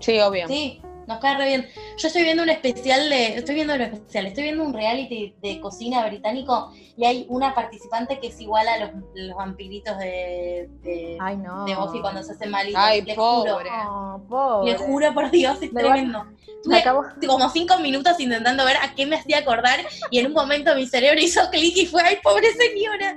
Sí, 0.00 0.20
obvio. 0.20 0.46
Sí, 0.48 0.82
nos 1.10 1.18
cae 1.20 1.36
re 1.36 1.46
bien. 1.46 1.68
Yo 1.98 2.06
estoy 2.08 2.22
viendo 2.22 2.42
un 2.42 2.48
especial 2.48 3.08
de, 3.10 3.36
estoy 3.36 3.54
viendo 3.56 3.76
lo 3.76 3.84
especial, 3.84 4.26
estoy 4.26 4.44
viendo 4.44 4.64
un 4.64 4.72
reality 4.72 5.34
de 5.42 5.60
cocina 5.60 6.06
británico 6.06 6.72
y 6.96 7.04
hay 7.04 7.26
una 7.28 7.54
participante 7.54 8.18
que 8.20 8.28
es 8.28 8.40
igual 8.40 8.66
a 8.68 8.78
los, 8.78 8.90
los 9.14 9.36
vampiritos 9.36 9.98
de, 9.98 10.68
de, 10.82 11.18
Ay, 11.20 11.36
no. 11.36 11.64
de 11.64 11.74
Buffy 11.74 12.00
cuando 12.00 12.22
se 12.22 12.32
hacen 12.32 12.50
malitos. 12.50 12.80
Ay, 12.82 13.02
le 13.02 13.14
pobre. 13.14 13.52
juro. 13.52 13.64
No, 13.84 14.24
pobre. 14.28 14.72
Le 14.72 14.78
juro 14.78 15.12
por 15.14 15.30
Dios, 15.30 15.60
es 15.62 15.72
Me 15.72 15.80
tremendo. 15.82 16.24
Me 16.66 16.82
Tuve 16.82 17.26
como 17.26 17.48
cinco 17.48 17.78
minutos 17.78 18.18
intentando 18.20 18.64
ver 18.64 18.76
a 18.76 18.94
qué 18.94 19.06
me 19.06 19.16
hacía 19.16 19.38
acordar 19.38 19.80
y 20.10 20.18
en 20.18 20.26
un 20.26 20.32
momento 20.34 20.74
mi 20.74 20.86
cerebro 20.86 21.20
hizo 21.20 21.40
clic 21.50 21.76
y 21.76 21.86
fue, 21.86 22.02
ay, 22.02 22.18
pobre 22.22 22.46
señora. 22.52 23.16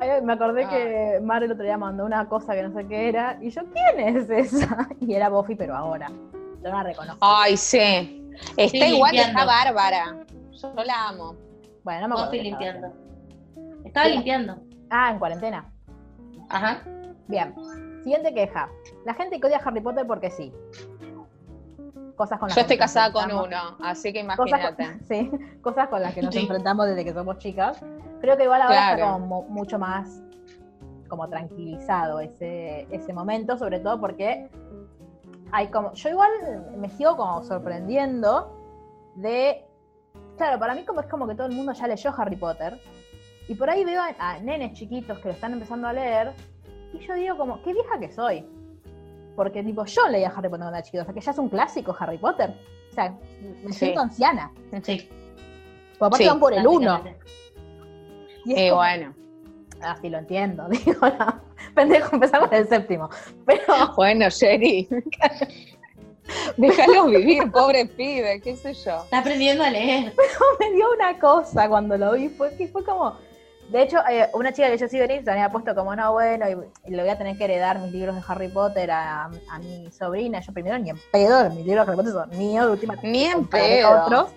Ay, 0.00 0.22
me 0.22 0.32
acordé 0.32 0.64
Ah. 0.64 0.68
que 0.70 1.20
Mar 1.22 1.44
el 1.44 1.52
otro 1.52 1.62
día 1.62 1.76
mandó 1.76 2.04
una 2.06 2.26
cosa 2.28 2.54
que 2.54 2.62
no 2.62 2.72
sé 2.74 2.86
qué 2.88 3.08
era. 3.08 3.38
Y 3.42 3.50
yo, 3.50 3.60
¿quién 3.72 4.16
es 4.16 4.30
esa? 4.30 4.88
Y 5.00 5.14
era 5.14 5.28
Buffy, 5.28 5.54
pero 5.54 5.76
ahora. 5.76 6.10
Yo 6.62 6.70
no 6.70 6.76
la 6.76 6.82
reconozco. 6.82 7.18
Ay, 7.20 7.56
sí. 7.56 8.30
Está 8.56 8.86
Sí, 8.86 8.94
igual, 8.94 9.12
limpiando. 9.12 9.38
está 9.40 9.44
bárbara. 9.44 10.24
Yo 10.52 10.74
la 10.84 11.08
amo. 11.08 11.34
Bueno, 11.84 12.08
no 12.08 12.08
me 12.08 12.14
acuerdo. 12.22 12.32
Estaba 12.32 12.42
limpiando. 12.42 12.92
Estaba 13.84 14.06
limpiando. 14.08 14.56
Ah, 14.90 15.10
en 15.12 15.18
cuarentena. 15.18 15.72
Ajá. 16.48 16.82
Bien. 17.28 17.54
Siguiente 18.02 18.32
queja. 18.34 18.68
La 19.04 19.14
gente 19.14 19.40
que 19.40 19.46
odia 19.46 19.58
a 19.58 19.60
Harry 19.60 19.80
Potter 19.80 20.06
porque 20.06 20.30
sí. 20.30 20.52
Cosas 22.16 22.38
con 22.38 22.48
las 22.48 22.56
Yo 22.56 22.60
estoy 22.62 22.76
casada 22.76 23.12
con 23.12 23.32
uno, 23.32 23.76
así 23.82 24.12
que 24.12 24.26
Cosas 24.26 24.46
imagínate. 24.60 24.84
con, 24.84 25.00
sí, 25.08 25.30
cosas 25.62 25.88
con 25.88 26.02
las 26.02 26.14
que 26.14 26.20
nos 26.22 26.34
Sí. 26.34 26.40
enfrentamos 26.42 26.86
desde 26.86 27.04
que 27.04 27.14
somos 27.14 27.38
chicas. 27.38 27.80
Creo 28.20 28.36
que 28.36 28.44
igual 28.44 28.60
ahora 28.60 28.74
está 28.74 28.96
Claro. 28.96 29.12
como 29.14 29.26
mu- 29.26 29.48
mucho 29.48 29.78
más 29.78 30.22
como 31.08 31.28
tranquilizado 31.28 32.20
ese, 32.20 32.86
ese 32.90 33.12
momento, 33.14 33.56
sobre 33.58 33.80
todo 33.80 33.98
porque 34.00 34.48
hay 35.52 35.68
como. 35.68 35.92
Yo 35.94 36.08
igual 36.10 36.30
me 36.76 36.88
sigo 36.90 37.16
como 37.16 37.42
sorprendiendo 37.44 38.56
de. 39.16 39.64
Claro, 40.36 40.58
para 40.58 40.74
mí 40.74 40.84
como 40.84 41.00
es 41.00 41.06
como 41.06 41.26
que 41.26 41.34
todo 41.34 41.46
el 41.46 41.54
mundo 41.54 41.72
ya 41.72 41.86
leyó 41.86 42.12
Harry 42.16 42.36
Potter. 42.36 42.80
Y 43.48 43.54
por 43.54 43.68
ahí 43.68 43.84
veo 43.84 44.00
a, 44.00 44.14
a 44.18 44.38
nenes 44.38 44.72
chiquitos 44.78 45.18
que 45.18 45.28
lo 45.28 45.34
están 45.34 45.52
empezando 45.52 45.88
a 45.88 45.92
leer. 45.92 46.32
Y 46.92 46.98
yo 46.98 47.14
digo 47.14 47.36
como, 47.36 47.60
qué 47.62 47.72
vieja 47.72 47.98
que 47.98 48.10
soy. 48.10 48.46
Porque 49.36 49.62
tipo, 49.62 49.84
yo 49.84 50.08
leía 50.08 50.28
Harry 50.28 50.48
Potter 50.48 50.50
cuando 50.50 50.68
era 50.68 50.82
chiquito. 50.82 51.02
O 51.02 51.04
sea, 51.06 51.14
que 51.14 51.20
ya 51.20 51.30
es 51.32 51.38
un 51.38 51.48
clásico 51.48 51.94
Harry 51.98 52.18
Potter. 52.18 52.54
O 52.90 52.94
sea, 52.94 53.10
me 53.62 53.72
Sí. 53.72 53.78
siento 53.80 54.00
anciana. 54.00 54.52
Sí. 54.82 55.08
Porque 55.98 56.04
aparte 56.06 56.16
Sí, 56.24 56.28
van 56.28 56.40
por 56.40 56.52
el 56.54 56.66
uno. 56.66 57.00
Y 58.44 58.54
es 58.54 58.70
como- 58.70 58.80
bueno, 58.82 59.14
Ah, 59.82 59.96
sí, 60.00 60.10
lo 60.10 60.18
entiendo. 60.18 60.68
Digo, 60.68 61.00
no. 61.00 61.40
Pendejo, 61.74 62.14
empezamos 62.14 62.50
el 62.52 62.68
séptimo. 62.68 63.08
Pero 63.46 63.62
bueno, 63.96 64.28
Sherry. 64.28 64.88
Déjalo 66.56 67.06
vivir, 67.06 67.50
pobre 67.50 67.86
pibe, 67.86 68.40
qué 68.40 68.54
sé 68.56 68.72
yo. 68.74 69.02
Está 69.04 69.18
aprendiendo 69.18 69.64
a 69.64 69.70
leer. 69.70 70.14
me 70.60 70.70
dio 70.72 70.86
una 70.94 71.18
cosa 71.18 71.68
cuando 71.68 71.96
lo 71.96 72.12
vi. 72.12 72.28
Fue 72.28 72.54
que 72.56 72.68
fue 72.68 72.84
como. 72.84 73.16
De 73.68 73.82
hecho, 73.82 73.98
eh, 74.10 74.28
una 74.34 74.52
chica 74.52 74.68
que 74.68 74.78
yo 74.78 74.88
sigo 74.88 75.04
en 75.04 75.12
Instagram 75.12 75.44
había 75.44 75.52
puesto 75.52 75.74
como, 75.76 75.94
no, 75.94 76.12
bueno, 76.12 76.44
y, 76.48 76.90
y 76.90 76.94
le 76.94 77.02
voy 77.02 77.10
a 77.10 77.16
tener 77.16 77.36
que 77.38 77.44
heredar 77.44 77.78
mis 77.78 77.92
libros 77.92 78.16
de 78.16 78.22
Harry 78.26 78.48
Potter 78.48 78.90
a, 78.90 79.24
a 79.26 79.58
mi 79.60 79.88
sobrina. 79.92 80.40
Yo 80.40 80.52
primero 80.52 80.76
ni 80.78 80.90
en 80.90 80.98
pedo, 81.12 81.48
mis 81.50 81.64
libros 81.64 81.86
de 81.86 81.92
Harry 81.92 81.96
Potter 81.96 82.12
son 82.12 82.30
míos, 82.38 82.66
de 82.66 82.72
última 82.72 82.96
Ni 83.02 83.24
en 83.24 83.46
pedo. 83.46 84.02
otros. 84.02 84.30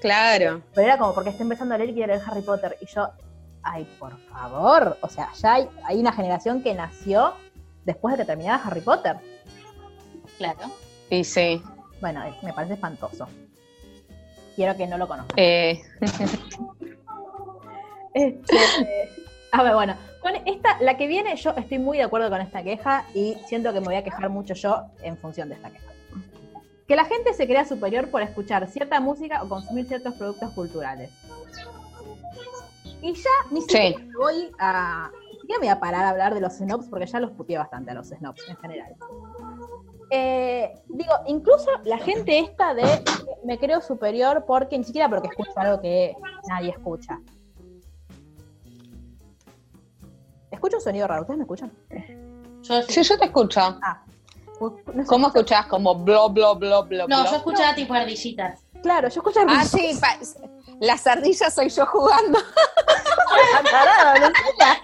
Claro. 0.00 0.62
Pero 0.74 0.86
era 0.86 0.96
como 0.98 1.12
porque 1.14 1.30
está 1.30 1.42
empezando 1.42 1.74
a 1.74 1.78
leer 1.78 1.90
y 1.90 1.94
quiere 1.94 2.14
leer 2.14 2.26
Harry 2.30 2.40
Potter. 2.40 2.76
Y 2.80 2.86
yo, 2.86 3.08
ay, 3.72 3.84
por 3.98 4.18
favor. 4.28 4.96
O 5.02 5.08
sea, 5.08 5.32
ya 5.34 5.54
hay, 5.54 5.68
hay 5.84 5.98
una 5.98 6.12
generación 6.12 6.62
que 6.62 6.74
nació 6.74 7.34
después 7.84 8.14
de 8.16 8.22
que 8.22 8.26
terminara 8.26 8.62
Harry 8.64 8.80
Potter. 8.80 9.16
Claro. 10.36 10.58
Y 11.10 11.24
sí. 11.24 11.62
Bueno, 12.00 12.22
es- 12.24 12.42
me 12.42 12.52
parece 12.52 12.74
espantoso. 12.74 13.26
Quiero 14.56 14.76
que 14.76 14.86
no 14.86 14.98
lo 14.98 15.06
conozcan. 15.08 15.34
Eh, 15.38 15.80
Este, 18.14 18.56
a 19.52 19.62
ver, 19.62 19.74
bueno, 19.74 19.94
con 20.22 20.34
esta, 20.46 20.80
la 20.80 20.96
que 20.96 21.06
viene, 21.06 21.36
yo 21.36 21.50
estoy 21.56 21.78
muy 21.78 21.98
de 21.98 22.04
acuerdo 22.04 22.30
con 22.30 22.40
esta 22.40 22.62
queja 22.62 23.04
y 23.14 23.36
siento 23.46 23.72
que 23.72 23.80
me 23.80 23.86
voy 23.86 23.94
a 23.96 24.02
quejar 24.02 24.28
mucho 24.30 24.54
yo 24.54 24.86
en 25.02 25.16
función 25.18 25.48
de 25.48 25.54
esta 25.54 25.70
queja. 25.70 25.84
Que 26.88 26.96
la 26.96 27.04
gente 27.04 27.34
se 27.34 27.46
crea 27.46 27.64
superior 27.66 28.08
por 28.10 28.22
escuchar 28.22 28.66
cierta 28.68 28.98
música 28.98 29.42
o 29.42 29.48
consumir 29.48 29.86
ciertos 29.86 30.14
productos 30.14 30.50
culturales. 30.52 31.10
Y 33.00 33.14
ya 33.14 33.30
ni 33.50 33.60
siquiera 33.62 33.98
Sí. 33.98 34.04
me 34.04 34.16
voy 34.16 34.50
a. 34.58 35.10
Ni 35.32 35.38
siquiera 35.40 35.60
me 35.60 35.66
voy 35.66 35.68
a 35.68 35.80
parar 35.80 36.04
a 36.04 36.10
hablar 36.10 36.34
de 36.34 36.40
los 36.40 36.54
snobs 36.54 36.86
porque 36.88 37.06
ya 37.06 37.20
los 37.20 37.30
puteé 37.32 37.58
bastante 37.58 37.90
a 37.90 37.94
los 37.94 38.08
snobs 38.08 38.48
en 38.48 38.56
general. 38.56 38.94
Eh, 40.10 40.72
digo, 40.88 41.12
incluso 41.26 41.70
la 41.84 41.98
gente 41.98 42.38
esta 42.38 42.74
de 42.74 42.84
me 43.44 43.58
creo 43.58 43.80
superior 43.80 44.44
porque 44.46 44.78
ni 44.78 44.84
siquiera 44.84 45.08
porque 45.08 45.28
escucho 45.28 45.52
algo 45.56 45.80
que 45.80 46.16
nadie 46.48 46.70
escucha. 46.70 47.18
Escucho 50.50 50.76
un 50.78 50.82
sonido 50.82 51.06
raro, 51.06 51.22
¿ustedes 51.22 51.38
me 51.38 51.44
escuchan? 51.44 51.72
Yo 52.62 52.82
sí, 52.82 53.02
yo 53.02 53.18
te 53.18 53.26
escucho. 53.26 53.60
No 54.60 55.02
sé, 55.02 55.06
¿Cómo 55.06 55.28
escuchás? 55.28 55.66
Como 55.66 55.94
blo, 55.94 56.30
blo, 56.30 56.56
blo, 56.56 56.84
blo, 56.84 57.06
No, 57.06 57.20
blo? 57.20 57.30
yo 57.30 57.36
escuchaba 57.36 57.74
tipo 57.74 57.94
ardillitas. 57.94 58.64
Claro, 58.82 59.08
yo 59.08 59.20
escucho 59.20 59.40
Ah, 59.46 59.64
sí, 59.64 59.92
las 60.80 61.06
ardillas 61.06 61.54
soy 61.54 61.68
yo 61.68 61.86
jugando. 61.86 62.38
Tarado, 63.70 64.28
Lucila. 64.28 64.80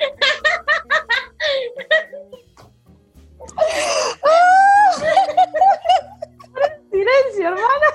Silencio, 6.90 7.48
hermano. 7.48 7.86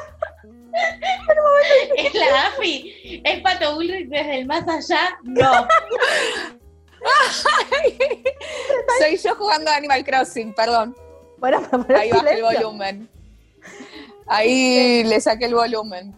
Es 1.97 2.13
la 2.13 2.47
AFI. 2.47 3.21
Es 3.23 3.41
Pato 3.41 3.75
Bullrich 3.75 4.09
desde 4.09 4.39
el 4.39 4.45
más 4.45 4.67
allá. 4.67 5.17
No. 5.23 5.67
soy 8.99 9.17
yo 9.17 9.35
jugando 9.35 9.71
a 9.71 9.75
Animal 9.75 10.03
Crossing, 10.03 10.53
perdón. 10.53 10.95
Bueno, 11.37 11.61
Ahí 11.97 12.11
bajé 12.11 12.33
el 12.35 12.43
volumen. 12.43 13.09
Ahí 14.27 15.03
le 15.05 15.19
saqué 15.21 15.45
el 15.45 15.55
volumen. 15.55 16.13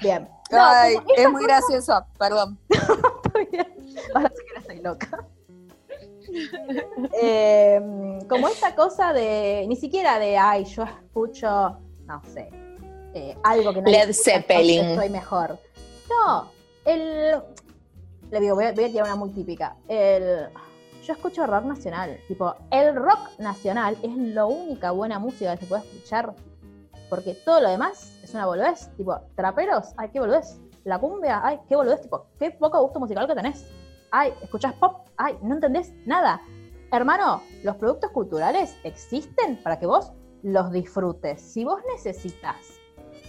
Bien. 0.00 0.28
No, 0.50 0.58
Ay, 0.64 0.96
es 1.16 1.30
muy 1.30 1.44
gracioso, 1.44 2.04
perdón. 2.18 2.58
Ahora 4.14 4.32
sí 4.34 4.42
que 4.46 4.54
no 4.54 4.60
estoy 4.60 4.80
loca. 4.80 5.26
Eh, 7.20 7.80
como 8.28 8.46
esta 8.46 8.76
cosa 8.76 9.12
de, 9.12 9.64
ni 9.66 9.74
siquiera 9.74 10.16
de, 10.20 10.38
ay, 10.38 10.64
yo 10.64 10.84
escucho, 10.84 11.76
no 12.06 12.22
sé, 12.32 12.48
eh, 13.14 13.36
algo 13.42 13.72
que 13.74 13.82
nadie 13.82 13.98
Led 13.98 14.10
escucha, 14.10 14.30
Zeppelin. 14.38 14.94
Soy 14.94 15.08
mejor. 15.10 15.58
No, 16.08 16.50
el, 16.84 17.42
le 18.30 18.40
digo, 18.40 18.54
voy 18.54 18.66
a, 18.66 18.72
voy 18.72 18.84
a 18.84 18.88
tirar 18.88 19.04
una 19.06 19.16
muy 19.16 19.30
típica. 19.30 19.76
El, 19.88 20.48
yo 21.04 21.12
escucho 21.12 21.46
rock 21.46 21.64
nacional. 21.64 22.20
Tipo, 22.28 22.54
el 22.70 22.94
rock 22.94 23.38
nacional 23.38 23.96
es 24.02 24.16
la 24.16 24.44
única 24.44 24.92
buena 24.92 25.18
música 25.18 25.56
que 25.56 25.62
se 25.62 25.66
puede 25.66 25.82
escuchar. 25.82 26.34
Porque 27.10 27.34
todo 27.34 27.60
lo 27.60 27.68
demás 27.68 28.18
es 28.22 28.32
una 28.32 28.46
boludez. 28.46 28.88
Tipo, 28.96 29.20
traperos, 29.34 29.92
ay, 29.96 30.08
qué 30.10 30.20
boludez. 30.20 30.58
La 30.84 30.98
cumbia, 30.98 31.40
ay, 31.44 31.58
qué 31.68 31.76
boludez. 31.76 32.00
Tipo, 32.00 32.26
qué 32.38 32.52
poco 32.52 32.80
gusto 32.80 33.00
musical 33.00 33.26
que 33.26 33.34
tenés. 33.34 33.66
Ay, 34.12 34.32
escuchás 34.42 34.72
pop, 34.74 35.06
ay, 35.16 35.36
no 35.42 35.54
entendés 35.56 35.92
nada. 36.06 36.40
Hermano, 36.92 37.42
los 37.62 37.76
productos 37.76 38.10
culturales 38.12 38.76
existen 38.84 39.56
para 39.62 39.78
que 39.78 39.86
vos 39.86 40.12
los 40.42 40.72
disfrutes. 40.72 41.40
Si 41.42 41.64
vos 41.64 41.80
necesitas 41.94 42.56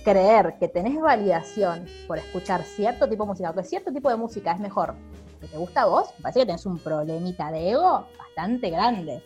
creer 0.03 0.57
que 0.59 0.67
tenés 0.67 0.99
validación 0.99 1.85
por 2.07 2.17
escuchar 2.17 2.63
cierto 2.63 3.07
tipo 3.09 3.23
de 3.23 3.27
música, 3.29 3.49
o 3.51 3.53
que 3.53 3.63
cierto 3.63 3.91
tipo 3.91 4.09
de 4.09 4.15
música 4.15 4.53
es 4.53 4.59
mejor 4.59 4.95
que 5.39 5.47
te 5.47 5.57
gusta 5.57 5.83
a 5.83 5.85
vos, 5.85 6.09
me 6.17 6.23
parece 6.23 6.39
que 6.39 6.45
tenés 6.45 6.65
un 6.65 6.77
problemita 6.79 7.51
de 7.51 7.71
ego 7.71 8.07
bastante 8.17 8.69
grande. 8.69 9.23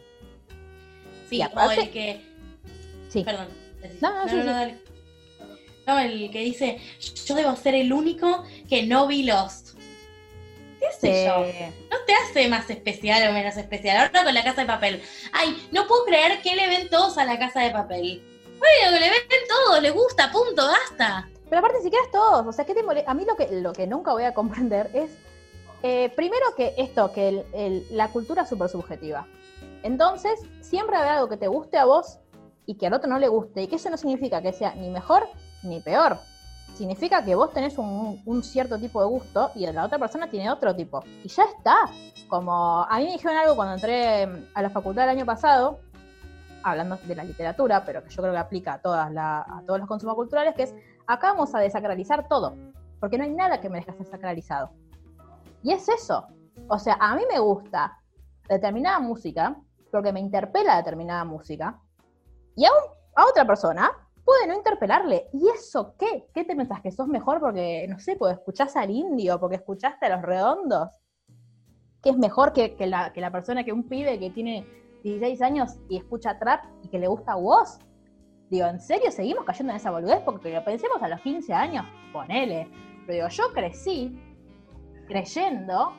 Sí, 1.30 1.38
Y 1.38 1.41
o 1.41 1.45
aparte- 1.45 1.82
el 1.82 1.91
que. 1.91 2.22
Sí. 3.10 3.24
Perdón. 3.24 3.47
No, 4.01 4.13
no, 4.13 4.29
sí, 4.29 4.39
sí. 4.41 4.45
dale. 4.47 4.77
No, 5.88 5.99
el 5.99 6.31
que 6.31 6.39
dice, 6.39 6.79
yo 7.25 7.36
debo 7.36 7.55
ser 7.55 7.75
el 7.75 7.93
único 7.93 8.43
que 8.67 8.83
no 8.83 9.05
vi 9.07 9.23
Lost. 9.23 9.77
¿Qué 10.79 10.88
sé 10.99 11.25
yo? 11.25 11.45
No 11.91 11.97
te 12.05 12.13
hace 12.13 12.47
más 12.47 12.69
especial 12.69 13.29
o 13.29 13.33
menos 13.33 13.55
especial. 13.57 13.97
Ahora 13.97 14.23
con 14.23 14.33
la 14.33 14.43
casa 14.43 14.61
de 14.61 14.67
papel. 14.67 15.01
Ay, 15.31 15.67
no 15.71 15.88
puedo 15.88 16.05
creer 16.05 16.41
que 16.41 16.55
le 16.55 16.67
ven 16.67 16.89
todos 16.89 17.17
a 17.17 17.25
la 17.25 17.38
casa 17.39 17.61
de 17.61 17.71
papel. 17.71 18.21
Bueno, 18.57 18.93
que 18.93 18.99
le 18.99 19.09
ven 19.09 19.21
todos, 19.47 19.81
le 19.81 19.91
gusta, 19.91 20.31
punto, 20.31 20.65
basta. 20.67 21.29
Pero 21.49 21.59
aparte, 21.59 21.81
si 21.83 21.89
quieres 21.89 22.09
todos, 22.11 22.45
o 22.47 22.51
sea, 22.51 22.65
¿qué 22.65 22.73
te 22.73 22.81
mole- 22.83 23.03
A 23.05 23.13
mí 23.13 23.23
lo 23.25 23.36
que, 23.36 23.47
lo 23.61 23.71
que 23.73 23.86
nunca 23.88 24.11
voy 24.11 24.23
a 24.23 24.33
comprender 24.33 24.89
es, 24.93 25.11
eh, 25.83 26.11
primero 26.15 26.55
que 26.55 26.73
esto, 26.77 27.11
que 27.13 27.27
el- 27.29 27.45
el- 27.53 27.86
la 27.91 28.07
cultura 28.09 28.43
es 28.43 28.49
súper 28.49 28.69
subjetiva. 28.69 29.27
Entonces, 29.83 30.39
siempre 30.61 30.95
habrá 30.97 31.15
algo 31.15 31.29
que 31.29 31.38
te 31.38 31.47
guste 31.47 31.77
a 31.77 31.86
vos 31.86 32.17
y 32.66 32.76
que 32.76 32.88
al 32.88 32.93
otro 32.93 33.09
no 33.09 33.20
le 33.20 33.28
guste, 33.28 33.63
y 33.63 33.68
que 33.68 33.76
eso 33.76 33.89
no 33.89 33.97
significa 33.97 34.41
que 34.41 34.53
sea 34.53 34.74
ni 34.76 34.89
mejor 34.89 35.28
ni 35.63 35.80
peor. 35.82 36.18
Significa 36.76 37.24
que 37.24 37.36
vos 37.36 37.53
tenés 37.53 37.78
un, 37.78 38.22
un 38.26 38.43
cierto 38.43 38.78
tipo 38.78 38.99
de 39.01 39.07
gusto 39.07 39.51
y 39.55 39.66
la 39.68 39.86
otra 39.86 39.97
persona 39.97 40.30
tiene 40.30 40.51
otro 40.51 40.76
tipo. 40.76 41.01
Y 41.24 41.30
ya 41.30 41.43
está. 41.43 41.76
Como 42.28 42.84
a 42.84 42.97
mí 42.97 43.05
me 43.05 43.11
dijeron 43.13 43.38
algo 43.38 43.55
cuando 43.55 43.76
entré 43.76 44.24
a 44.53 44.61
la 44.61 44.70
facultad 44.70 45.05
el 45.05 45.11
año 45.11 45.26
pasado, 45.26 45.80
hablando 46.63 46.97
de 47.05 47.16
la 47.16 47.24
literatura, 47.24 47.84
pero 47.86 48.03
que 48.03 48.09
yo 48.09 48.22
creo 48.22 48.34
que 48.34 48.39
aplica 48.39 48.74
a, 48.74 48.82
todas 48.82 49.11
la- 49.11 49.41
a 49.41 49.61
todos 49.66 49.80
los 49.80 49.88
consumos 49.88 50.16
culturales, 50.16 50.53
que 50.55 50.63
es, 50.63 50.76
acá 51.07 51.32
vamos 51.34 51.53
a 51.55 51.59
desacralizar 51.59 52.28
todo, 52.28 52.55
porque 52.99 53.18
no 53.18 53.24
hay 53.24 53.32
nada 53.32 53.61
que 53.61 53.70
merezca 53.70 53.93
ser 53.93 54.07
sacralizado. 54.07 54.72
Y 55.63 55.72
es 55.72 55.88
eso. 55.88 56.26
O 56.68 56.78
sea, 56.80 56.97
a 56.99 57.16
mí 57.16 57.22
me 57.32 57.39
gusta 57.39 57.99
determinada 58.49 58.99
música, 58.99 59.55
porque 59.91 60.11
me 60.11 60.20
interpela 60.20 60.76
determinada 60.78 61.24
música, 61.24 61.80
y 62.56 62.66
a, 62.66 62.72
otra 63.30 63.45
persona 63.45 63.91
puede 64.24 64.47
no 64.47 64.56
interpelarle. 64.56 65.30
¿Y 65.34 65.47
eso 65.49 65.95
qué? 65.97 66.28
¿Qué 66.34 66.43
te 66.43 66.56
pensás? 66.56 66.82
¿Que 66.82 66.91
sos 66.91 67.08
mejor 67.08 67.39
porque, 67.39 67.86
no 67.88 67.99
sé, 67.99 68.16
porque 68.16 68.36
escuchás 68.36 68.76
al 68.76 68.89
indio, 68.89 69.39
porque 69.39 69.58
escuchaste 69.58 70.06
a 70.06 70.16
los 70.16 70.22
redondos? 70.22 70.89
¿Que 72.01 72.10
es 72.10 72.18
mejor 72.18 72.53
que, 72.53 72.76
que 72.76 72.88
la, 72.88 73.14
que 73.14 73.22
la 73.22 73.32
persona, 73.32 73.64
que 73.64 73.74
un 73.74 73.88
pibe 73.88 74.20
que 74.20 74.30
tiene 74.30 74.66
16 75.03 75.41
años 75.41 75.78
y 75.89 75.97
escucha 75.97 76.39
trap 76.39 76.66
y 76.84 76.89
que 76.89 76.99
le 76.99 77.08
gusta 77.08 77.36
vos? 77.36 77.80
Digo, 78.49 78.68
¿en 78.68 78.80
serio 78.80 79.12
seguimos 79.12 79.43
cayendo 79.43 79.72
en 79.72 79.78
esa 79.78 79.91
boludez? 79.91 80.22
Porque 80.24 80.53
lo 80.53 80.64
pensemos 80.64 81.01
a 81.01 81.08
los 81.08 81.22
15 81.22 81.53
años, 81.53 81.86
ponele. 82.14 82.70
Pero 83.06 83.14
digo, 83.14 83.28
yo 83.30 83.53
crecí 83.53 84.20
creyendo 85.08 85.93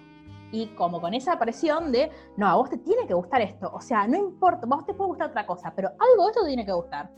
y 0.62 0.66
como 0.68 1.00
con 1.00 1.12
esa 1.12 1.38
presión 1.38 1.92
de, 1.92 2.10
no, 2.36 2.46
a 2.48 2.54
vos 2.54 2.70
te 2.70 2.78
tiene 2.78 3.06
que 3.06 3.12
gustar 3.14 3.40
esto. 3.42 3.70
O 3.74 3.80
sea, 3.80 4.06
no 4.06 4.16
importa, 4.16 4.60
a 4.64 4.68
vos 4.74 4.86
te 4.86 4.94
puede 4.94 5.08
gustar 5.08 5.28
otra 5.30 5.46
cosa, 5.46 5.72
pero 5.76 5.88
algo 5.88 6.24
de 6.24 6.30
esto 6.30 6.40
te 6.42 6.46
tiene 6.48 6.64
que 6.64 6.72
gustar. 6.72 7.10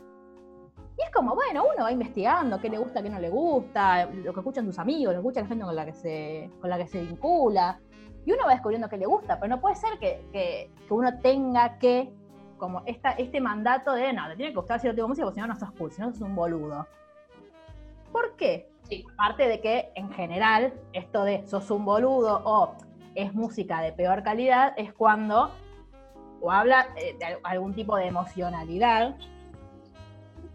Y 0.97 1.01
es 1.03 1.11
como, 1.11 1.33
bueno, 1.35 1.63
uno 1.73 1.83
va 1.85 1.91
investigando 1.91 2.59
qué 2.59 2.69
le 2.69 2.77
gusta, 2.77 3.01
qué 3.01 3.09
no 3.09 3.19
le 3.19 3.29
gusta, 3.29 4.05
lo 4.07 4.33
que 4.33 4.39
escuchan 4.41 4.65
sus 4.65 4.77
amigos, 4.79 5.13
lo 5.15 5.21
que 5.21 5.27
escucha 5.27 5.41
la 5.41 5.47
gente 5.47 5.63
con 5.65 5.75
la 5.75 5.85
que 5.85 5.93
se, 5.93 6.51
con 6.59 6.69
la 6.69 6.77
que 6.77 6.87
se 6.87 6.99
vincula. 7.01 7.79
Y 8.25 8.33
uno 8.33 8.43
va 8.45 8.51
descubriendo 8.51 8.89
qué 8.89 8.97
le 8.97 9.05
gusta, 9.05 9.39
pero 9.39 9.55
no 9.55 9.61
puede 9.61 9.75
ser 9.75 9.97
que, 9.99 10.27
que- 10.33 10.69
que 10.85 10.93
uno 10.93 11.17
tenga 11.19 11.77
que, 11.79 12.11
como 12.57 12.81
esta, 12.85 13.11
este 13.11 13.39
mandato 13.39 13.93
de, 13.93 14.11
no, 14.11 14.27
te 14.27 14.35
tiene 14.35 14.51
que 14.51 14.57
gustar 14.57 14.81
cierto 14.81 14.95
tipo 14.97 15.05
de 15.05 15.09
música, 15.09 15.25
porque 15.25 15.39
si 15.39 15.47
no, 15.47 15.53
no 15.53 15.57
sos 15.59 15.71
cool, 15.77 15.91
si 15.93 16.01
no 16.01 16.11
sos 16.11 16.21
un 16.21 16.35
boludo. 16.35 16.85
¿Por 18.11 18.35
qué? 18.35 18.69
Sí. 18.83 19.05
Aparte 19.13 19.47
de 19.47 19.61
que, 19.61 19.91
en 19.95 20.09
general, 20.11 20.73
esto 20.93 21.23
de 21.23 21.47
sos 21.47 21.69
un 21.71 21.85
boludo 21.85 22.41
o 22.43 22.75
es 23.15 23.33
música 23.33 23.81
de 23.81 23.91
peor 23.91 24.23
calidad, 24.23 24.73
es 24.77 24.93
cuando 24.93 25.51
o 26.41 26.51
habla 26.51 26.87
eh, 26.95 27.15
de 27.19 27.25
al- 27.25 27.39
algún 27.43 27.73
tipo 27.73 27.95
de 27.97 28.07
emocionalidad 28.07 29.15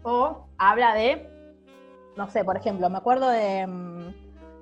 o 0.03 0.45
habla 0.57 0.93
de, 0.93 1.27
no 2.15 2.27
sé, 2.29 2.43
por 2.43 2.57
ejemplo, 2.57 2.89
me 2.89 2.97
acuerdo 2.97 3.27
de 3.29 3.65
mm, 3.67 4.13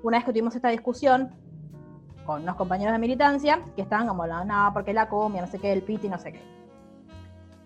una 0.02 0.18
vez 0.18 0.24
que 0.24 0.32
tuvimos 0.32 0.54
esta 0.54 0.68
discusión 0.68 1.30
con 2.26 2.42
unos 2.42 2.56
compañeros 2.56 2.92
de 2.92 2.98
militancia 2.98 3.62
que 3.76 3.82
estaban 3.82 4.06
como, 4.08 4.26
no, 4.26 4.70
porque 4.72 4.92
la 4.94 5.08
cumbia, 5.08 5.42
no 5.42 5.46
sé 5.46 5.58
qué, 5.58 5.72
el 5.72 5.82
piti, 5.82 6.08
no 6.08 6.18
sé 6.18 6.32
qué. 6.32 6.40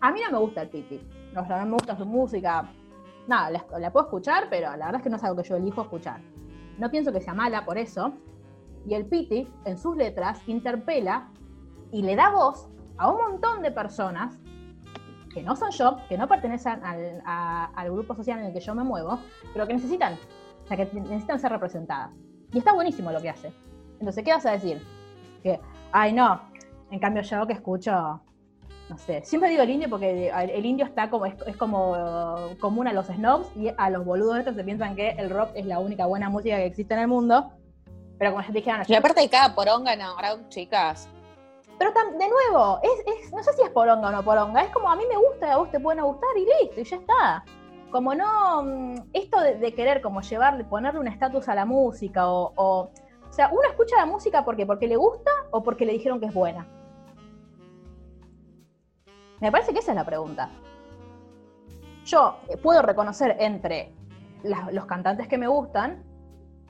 A 0.01 0.11
mí 0.13 0.21
no 0.25 0.33
me 0.33 0.39
gusta 0.39 0.63
el 0.63 0.69
piti, 0.69 1.01
no, 1.33 1.43
no 1.43 1.65
me 1.67 1.73
gusta 1.73 1.97
su 1.97 2.05
música, 2.05 2.69
nada, 3.27 3.51
la, 3.51 3.65
la 3.79 3.93
puedo 3.93 4.07
escuchar, 4.07 4.47
pero 4.51 4.71
la 4.77 4.87
verdad 4.87 4.97
es 4.97 5.03
que 5.03 5.11
no 5.11 5.17
es 5.17 5.25
algo 5.25 5.41
que 5.43 5.49
yo 5.49 5.57
elijo 5.57 5.83
escuchar. 5.83 6.21
No 6.79 6.91
pienso 6.91 7.13
que 7.13 7.21
sea 7.21 7.35
mala 7.35 7.65
por 7.65 7.79
eso, 7.79 8.13
y 8.89 8.95
el 8.95 9.07
piti, 9.07 9.49
en 9.65 9.77
sus 9.77 9.97
letras, 9.97 10.41
interpela 10.47 11.29
y 11.93 12.03
le 12.03 12.17
da 12.17 12.31
voz 12.31 12.69
a 12.97 13.11
un 13.11 13.19
montón 13.19 13.63
de 13.63 13.71
personas 13.71 14.39
que 15.33 15.43
no 15.43 15.55
son 15.57 15.71
yo, 15.71 15.99
que 16.09 16.17
no 16.17 16.27
pertenecen 16.27 16.81
al, 16.85 17.91
grupo 17.91 18.15
social 18.15 18.39
en 18.41 18.47
el 18.47 18.53
que 18.53 18.61
yo 18.61 18.75
me 18.75 18.83
muevo, 18.83 19.19
pero 19.53 19.67
que 19.67 19.75
necesitan, 19.75 20.15
o 20.65 20.67
sea, 20.67 20.77
que 20.77 20.87
necesitan 21.01 21.39
ser 21.39 21.53
representadas. 21.53 22.11
Y 22.53 22.59
está 22.59 22.73
buenísimo 22.73 23.13
lo 23.13 23.21
que 23.21 23.29
hace. 23.29 23.53
Entonces, 24.01 24.25
¿qué 24.25 24.33
vas 24.33 24.47
a 24.47 24.53
decir? 24.53 24.83
Que, 25.43 25.61
ay, 25.93 26.15
no, 26.15 26.41
en 26.91 26.99
cambio 26.99 27.23
yo 27.23 27.47
que 27.47 27.53
escucho, 27.53 27.93
no 28.89 28.97
sé, 28.97 29.23
siempre 29.23 29.51
digo 29.51 29.63
el 29.63 29.71
indio 29.71 29.91
porque 29.91 30.31
el, 30.31 30.65
indio 30.65 30.87
está 30.87 31.11
como, 31.11 31.27
es, 31.27 31.57
como 31.59 31.95
común 32.59 32.89
a 32.89 32.95
los 32.95 33.07
snobs 33.07 33.55
y 33.55 33.71
a 33.77 33.91
los 33.91 34.07
boludos 34.07 34.39
estos 34.39 34.57
que 34.57 34.65
piensan 34.65 34.97
que 34.97 35.11
el 35.11 35.29
rock 35.29 35.51
es 35.55 35.67
la 35.67 35.79
única 35.79 36.07
buena 36.07 36.31
música 36.31 36.57
que 36.57 36.67
existe 36.67 36.95
en 36.95 37.01
el 37.01 37.09
mundo. 37.09 37.53
Pero 38.19 38.31
como 38.33 38.43
ya 38.43 38.49
te 38.49 38.53
dijeron, 38.55 38.83
Y 38.87 38.95
aparte 38.95 39.21
de 39.21 39.29
cada 39.31 39.55
poronga, 39.55 39.95
no, 39.97 40.07
ahora, 40.07 40.37
chicas. 40.49 41.09
Pero 41.79 41.93
tam- 41.93 42.17
de 42.19 42.29
nuevo, 42.29 42.81
es, 42.83 42.91
es- 43.25 43.33
no 43.33 43.43
sé 43.43 43.53
si 43.53 43.63
es 43.63 43.71
poronga 43.71 44.09
o 44.09 44.11
no 44.11 44.23
poronga, 44.25 44.63
es 44.63 44.71
como 44.73 44.91
a 44.91 44.97
mí 44.97 45.05
me 45.09 45.17
gusta 45.17 45.47
y 45.47 45.51
a 45.51 45.57
vos 45.59 45.71
te 45.71 45.79
pueden 45.79 46.05
gustar 46.05 46.31
y 46.37 46.45
listo, 46.65 46.81
y 46.81 46.85
ya 46.85 46.97
está. 46.97 47.45
Como 47.93 48.15
no, 48.15 48.63
mm, 48.65 48.95
esto 49.13 49.41
de, 49.41 49.55
de 49.57 49.73
querer 49.75 50.03
como 50.03 50.21
llevarle, 50.21 50.65
ponerle 50.65 50.99
un 51.01 51.07
estatus 51.09 51.49
a 51.49 51.55
la 51.55 51.65
música 51.65 52.29
o, 52.29 52.53
o, 52.57 52.91
o 53.29 53.33
sea, 53.33 53.49
uno 53.53 53.63
escucha 53.69 53.97
la 53.97 54.07
música 54.07 54.45
porque, 54.45 54.67
porque 54.67 54.89
le 54.89 54.97
gusta 54.97 55.31
o 55.53 55.63
porque 55.63 55.87
le 55.87 55.93
dijeron 55.93 56.19
que 56.19 56.27
es 56.27 56.35
buena. 56.35 56.67
Me 59.41 59.53
parece 59.53 59.73
que 59.73 59.79
esa 59.79 59.93
es 59.93 59.97
la 59.97 60.05
pregunta. 60.05 60.51
Yo 62.05 62.39
eh, 62.49 62.57
puedo 62.57 62.83
reconocer 62.83 63.37
entre 63.39 63.93
los 64.73 64.87
cantantes 64.87 65.29
que 65.29 65.39
me 65.39 65.47
gustan 65.47 66.03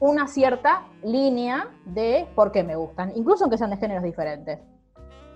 una 0.01 0.27
cierta 0.29 0.83
línea 1.03 1.69
de 1.85 2.27
por 2.35 2.53
qué 2.53 2.63
me 2.63 2.77
gustan, 2.77 3.13
incluso 3.17 3.45
aunque 3.45 3.59
sean 3.59 3.71
de 3.71 3.77
géneros 3.77 4.05
diferentes. 4.05 4.61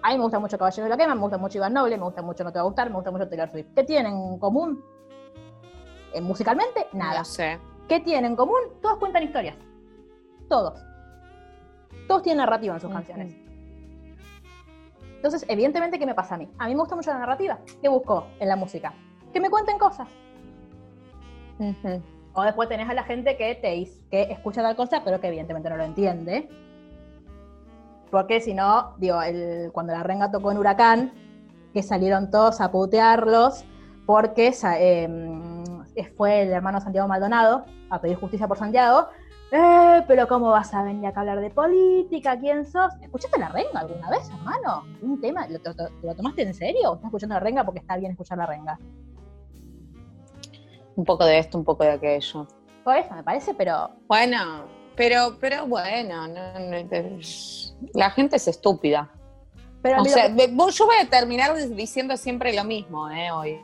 A 0.03 0.11
mí 0.11 0.17
me 0.17 0.23
gusta 0.23 0.39
mucho 0.41 0.59
Caballero 0.59 0.85
de 0.85 0.91
la 0.91 0.97
Quema, 0.97 1.15
me 1.15 1.21
gusta 1.21 1.39
mucho 1.39 1.59
Iván 1.59 1.73
Noble, 1.75 1.97
me 1.97 2.05
gusta 2.05 2.23
mucho 2.23 2.43
No 2.43 2.53
Te 2.53 2.59
Va 2.59 2.63
a 2.63 2.65
Gustar, 2.65 2.89
me 2.91 2.97
gusta 2.97 3.11
mucho 3.11 3.29
Taylor 3.29 3.51
Swift. 3.51 3.69
¿Qué 3.75 3.85
tienen 3.85 4.13
en 4.13 4.39
común? 4.39 4.83
Eh, 6.13 6.21
musicalmente, 6.21 6.89
nada. 6.93 7.19
No 7.21 7.25
sé. 7.25 7.59
¿Qué 7.89 8.01
tienen 8.01 8.33
en 8.33 8.37
común? 8.37 8.59
Todos 8.81 8.99
cuentan 8.99 9.23
historias. 9.23 9.57
Todos. 10.49 10.85
Todos 12.09 12.23
tienen 12.23 12.39
narrativa 12.39 12.75
en 12.75 12.81
sus 12.81 12.89
Ujú. 12.89 12.97
canciones. 12.99 13.37
Entonces, 15.17 15.45
evidentemente, 15.49 16.01
¿qué 16.01 16.07
me 16.07 16.15
pasa 16.17 16.35
a 16.35 16.39
mí? 16.39 16.49
A 16.59 16.67
mí 16.67 16.75
me 16.75 16.81
gusta 16.81 16.97
mucho 16.97 17.11
la 17.13 17.19
narrativa. 17.21 17.61
¿Qué 17.81 17.89
busco 17.89 18.27
en 18.41 18.49
la 18.49 18.57
música? 18.57 18.93
Que 19.33 19.41
me 19.41 19.51
cuenten 19.51 19.79
cosas. 19.79 20.09
Ujú. 21.61 22.03
O 22.35 22.43
después 22.43 22.69
tenés 22.69 22.89
a 22.89 22.95
la 22.95 23.03
gente 23.05 23.37
que 23.37 23.55
te 23.57 23.87
que 24.11 24.23
escucha 24.33 24.63
tal 24.63 24.75
cosa, 24.77 25.03
pero 25.05 25.21
que 25.21 25.29
evidentemente 25.29 25.69
no 25.69 25.77
lo 25.77 25.85
entiende. 25.85 26.49
Porque 28.11 28.41
si 28.41 28.55
no, 28.55 28.95
digo, 28.99 29.23
el- 29.23 29.71
cuando 29.73 29.93
la 29.93 30.03
renga 30.03 30.31
tocó 30.31 30.51
en 30.53 30.59
Huracán, 30.59 31.13
que 31.73 31.83
salieron 31.83 32.31
todos 32.31 32.61
a 32.61 32.71
putearlos, 32.71 33.65
porque 34.07 34.53
eh, 34.79 36.09
fue 36.17 36.43
el 36.43 36.51
hermano 36.53 36.81
Santiago 36.81 37.09
Maldonado 37.09 37.65
a 37.91 38.01
pedir 38.01 38.17
justicia 38.17 38.47
por 38.49 38.59
Santiago. 38.59 39.09
Eh, 39.51 40.03
pero 40.09 40.27
¿cómo 40.29 40.49
vas 40.51 40.73
a 40.73 40.83
venir 40.83 41.07
acá 41.07 41.21
a 41.21 41.23
hablar 41.23 41.41
de 41.41 41.51
política? 41.51 42.39
¿Quién 42.39 42.65
sos? 42.65 42.93
¿Escuchaste 43.03 43.39
la 43.39 43.49
renga 43.51 43.81
alguna 43.81 44.09
vez, 44.11 44.31
hermano? 44.31 44.85
¿Un 45.03 45.21
tema? 45.21 45.47
¿Lo, 45.49 45.59
lo- 45.59 45.91
lo 46.03 46.15
tomaste 46.15 46.43
en 46.43 46.55
serio? 46.55 46.91
¿O 46.91 46.95
estás 46.95 47.09
escuchando 47.09 47.35
la 47.35 47.41
renga 47.41 47.63
porque 47.65 47.81
está 47.81 47.97
bien 47.97 48.13
escuchar 48.13 48.39
la 48.39 48.47
renga? 48.47 48.79
Un 50.97 51.05
poco 51.05 51.25
de 51.25 51.39
esto, 51.39 51.59
un 51.59 51.65
poco 51.65 51.85
de 51.85 51.91
aquello. 51.93 52.47
Por 52.85 52.97
eso 52.97 53.15
me 53.15 53.23
parece, 53.23 53.55
pero 53.55 53.91
Bueno, 54.09 54.65
pero, 54.97 55.37
pero 55.41 55.67
bueno, 55.67 56.29
no- 56.29 56.59
no- 56.59 57.19
la 57.95 58.11
gente 58.11 58.37
es 58.37 58.49
estúpida. 58.49 59.11
Pero 59.83 60.03
O 60.03 60.05
sea, 60.05 60.35
que- 60.35 60.49
yo 60.49 60.87
voy 60.87 60.97
a 61.01 61.09
terminar 61.09 61.57
diciendo 61.71 62.17
siempre 62.17 62.53
lo 62.55 62.63
mismo, 62.65 63.11
¿eh? 63.11 63.31
Hoy. 63.33 63.59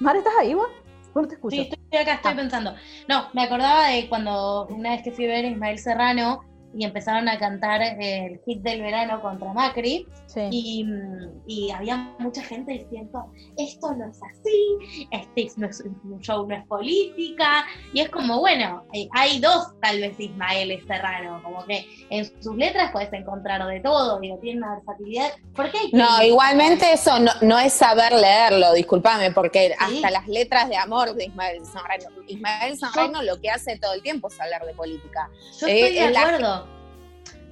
Mar, 0.00 0.16
¿estás 0.16 0.32
ahí 0.40 0.54
vos? 0.54 0.68
¿Cómo 1.12 1.22
no 1.22 1.28
te 1.28 1.34
escucho? 1.34 1.56
Sí, 1.56 1.70
estoy 1.72 1.98
acá, 1.98 2.14
estoy 2.14 2.32
Ah. 2.32 2.36
pensando. 2.36 2.74
No, 3.08 3.28
me 3.32 3.42
acordaba 3.42 3.88
de 3.88 4.08
cuando 4.08 4.66
una 4.68 4.90
vez 4.90 5.02
que 5.02 5.12
fui 5.12 5.24
a 5.26 5.28
ver 5.28 5.44
a 5.44 5.48
Ismael 5.48 5.78
Serrano 5.78 6.44
y 6.76 6.84
empezaron 6.84 7.28
a 7.28 7.38
cantar 7.38 7.80
eh, 7.82 8.26
el 8.26 8.40
hit 8.44 8.60
del 8.62 8.82
verano 8.82 9.20
contra 9.22 9.52
Macri 9.52 10.06
Sí. 10.26 10.42
y, 10.50 10.84
mm, 10.84 11.42
y 11.46 11.70
había 11.70 11.96
mucha 12.18 12.42
gente 12.42 12.72
diciendo, 12.72 13.32
esto 13.56 13.94
no 13.94 14.10
es 14.10 14.20
así, 14.22 15.06
este 15.10 15.48
no 15.56 15.66
es 15.68 15.80
un 15.80 16.20
show, 16.20 16.46
no 16.46 16.54
es 16.54 16.66
política, 16.66 17.64
y 17.94 18.00
es 18.00 18.10
como, 18.10 18.38
bueno, 18.40 18.84
eh, 18.92 19.08
hay 19.14 19.40
dos 19.40 19.68
tal 19.80 20.00
vez 20.00 20.20
Ismael 20.20 20.78
Serrano, 20.86 21.40
como 21.42 21.64
que 21.64 21.86
en 22.10 22.26
sus 22.42 22.54
letras 22.56 22.92
puedes 22.92 23.10
encontrar 23.14 23.66
de 23.66 23.80
todo, 23.80 24.20
digo, 24.20 24.38
tiene 24.38 24.58
una 24.58 24.74
versatilidad. 24.76 25.30
¿Por 25.56 25.70
qué 25.70 25.78
No, 25.92 26.22
igualmente 26.22 26.92
eso 26.92 27.18
no, 27.18 27.32
no 27.40 27.58
es 27.58 27.72
saber 27.72 28.12
leerlo, 28.12 28.74
discúlpame, 28.74 29.30
porque 29.32 29.74
hasta 29.78 30.10
las 30.10 30.28
letras 30.28 30.68
de 30.68 30.76
amor 30.76 31.14
de 31.14 31.24
Ismael 31.24 31.64
Serrano. 31.64 32.04
Ismael 32.26 32.76
Serrano 32.76 33.22
lo 33.22 33.40
que 33.40 33.48
hace 33.50 33.78
todo 33.78 33.94
el 33.94 34.02
tiempo 34.02 34.28
es 34.28 34.38
hablar 34.38 34.66
de 34.66 34.74
política. 34.74 35.30
Yo 35.58 35.66
eh, 35.66 35.80
estoy 35.80 35.94
de 35.94 36.04
es 36.06 36.12
la- 36.12 36.20
acuerdo. 36.20 36.67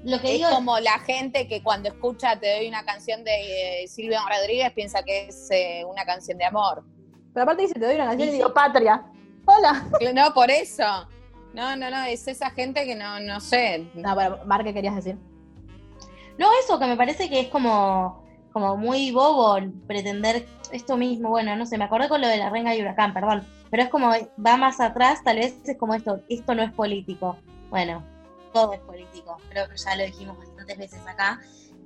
Lo 0.06 0.20
que 0.20 0.28
Es 0.28 0.38
digo 0.38 0.50
como 0.50 0.78
la 0.78 1.00
gente 1.00 1.48
que 1.48 1.64
cuando 1.64 1.88
escucha 1.88 2.38
Te 2.38 2.58
doy 2.58 2.68
una 2.68 2.84
canción 2.84 3.24
de 3.24 3.82
eh, 3.82 3.88
Silvio 3.88 4.18
Rodríguez 4.28 4.72
piensa 4.72 5.02
que 5.02 5.26
es 5.26 5.48
eh, 5.50 5.84
una 5.84 6.04
canción 6.04 6.38
de 6.38 6.44
amor. 6.44 6.84
Pero 7.34 7.42
aparte 7.42 7.62
dice, 7.62 7.74
te 7.74 7.84
doy 7.84 7.96
una 7.96 8.06
canción 8.06 8.28
Y 8.28 8.32
y 8.32 8.34
digo, 8.36 8.54
patria. 8.54 9.04
Hola. 9.44 9.84
No, 10.14 10.32
por 10.32 10.48
eso. 10.50 10.84
No, 11.54 11.74
no, 11.74 11.90
no, 11.90 12.04
es 12.04 12.28
esa 12.28 12.50
gente 12.50 12.84
que 12.84 12.94
no, 12.94 13.18
no 13.18 13.40
sé. 13.40 13.84
No, 13.94 14.14
pero 14.16 14.44
Mar, 14.44 14.62
¿qué 14.62 14.72
querías 14.72 14.94
decir? 14.94 15.18
No, 16.38 16.48
eso, 16.62 16.78
que 16.78 16.86
me 16.86 16.96
parece 16.96 17.28
que 17.28 17.40
es 17.40 17.48
como, 17.48 18.24
como 18.52 18.76
muy 18.76 19.10
bobo 19.10 19.58
pretender 19.88 20.46
esto 20.70 20.96
mismo. 20.96 21.30
Bueno, 21.30 21.56
no 21.56 21.66
sé, 21.66 21.78
me 21.78 21.84
acordé 21.84 22.08
con 22.08 22.20
lo 22.20 22.28
de 22.28 22.36
la 22.36 22.50
renga 22.50 22.76
y 22.76 22.80
huracán, 22.80 23.12
perdón. 23.12 23.44
Pero 23.70 23.82
es 23.82 23.88
como, 23.88 24.10
va 24.10 24.56
más 24.56 24.78
atrás, 24.80 25.24
tal 25.24 25.38
vez 25.38 25.56
es 25.64 25.76
como 25.76 25.94
esto, 25.94 26.20
esto 26.28 26.54
no 26.54 26.62
es 26.62 26.72
político. 26.72 27.36
Bueno, 27.70 28.04
todo 28.56 28.72
es 28.72 28.80
político, 28.80 29.36
creo 29.50 29.68
que 29.68 29.76
ya 29.76 29.96
lo 29.96 30.04
dijimos 30.04 30.38
bastantes 30.38 30.78
veces 30.78 31.06
acá. 31.06 31.38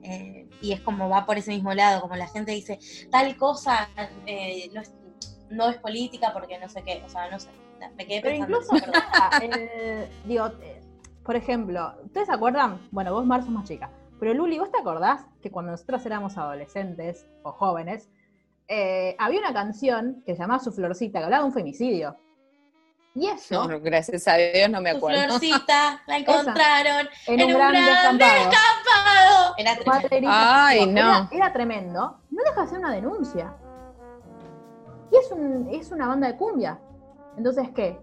eh, 0.02 0.46
y 0.62 0.72
es 0.72 0.80
como 0.80 1.08
va 1.08 1.26
por 1.26 1.36
ese 1.36 1.50
mismo 1.50 1.74
lado, 1.74 2.00
como 2.00 2.14
la 2.16 2.26
gente 2.28 2.52
dice, 2.52 2.78
tal 3.10 3.36
cosa 3.36 3.88
eh, 4.26 4.70
no, 4.72 4.80
es, 4.80 4.92
no 5.50 5.68
es 5.68 5.76
política 5.78 6.32
porque 6.32 6.58
no 6.58 6.68
sé 6.68 6.82
qué, 6.82 7.02
o 7.04 7.08
sea, 7.08 7.28
no 7.30 7.38
sé, 7.40 7.50
me 7.96 8.06
quedé 8.06 8.20
Pero 8.22 8.36
pensando. 8.36 8.56
incluso, 8.58 8.72
perdón. 8.80 9.02
el- 9.42 10.08
digo, 10.24 10.46
eh, 10.62 10.80
por 11.24 11.36
ejemplo, 11.36 11.92
¿ustedes 12.04 12.28
se 12.28 12.32
acuerdan? 12.32 12.80
Bueno, 12.92 13.12
vos, 13.12 13.26
Mar, 13.26 13.42
sos 13.42 13.50
más 13.50 13.66
chica. 13.68 13.90
Pero 14.18 14.32
Luli, 14.34 14.58
¿vos 14.58 14.70
te 14.70 14.78
acordás 14.78 15.26
que 15.42 15.50
cuando 15.50 15.72
nosotros 15.72 16.04
éramos 16.06 16.36
adolescentes 16.38 17.26
o 17.42 17.52
jóvenes, 17.52 18.08
eh, 18.68 19.16
había 19.18 19.40
una 19.40 19.52
canción 19.52 20.22
que 20.24 20.34
se 20.34 20.40
llamaba 20.42 20.60
Su 20.62 20.72
Florcita, 20.72 21.18
que 21.18 21.24
hablaba 21.24 21.42
de 21.42 21.48
un 21.48 21.54
femicidio? 21.54 22.16
Y 23.14 23.26
eso, 23.26 23.66
No, 23.66 23.80
gracias 23.80 24.28
a 24.28 24.36
Dios 24.36 24.70
no 24.70 24.80
me 24.80 24.90
acuerdo. 24.90 25.20
florcita 25.24 26.00
la 26.06 26.16
encontraron 26.18 27.08
en, 27.26 27.42
un 27.42 27.54
gran 27.54 27.72
descampado. 27.72 28.34
descampado. 28.34 29.54
Era 29.56 29.76
tremendo. 29.76 30.30
Ay, 30.32 30.86
no. 30.86 31.28
Era, 31.32 31.52
tremendo. 31.52 32.20
No 32.30 32.42
deja 32.44 32.62
de 32.62 32.68
ser 32.68 32.78
una 32.78 32.92
denuncia. 32.92 33.52
Y 35.10 35.16
es, 35.16 35.32
un, 35.32 35.68
es 35.72 35.90
una 35.90 36.06
banda 36.06 36.28
de 36.28 36.36
cumbia. 36.36 36.78
Entonces, 37.36 37.68
¿qué? 37.74 37.98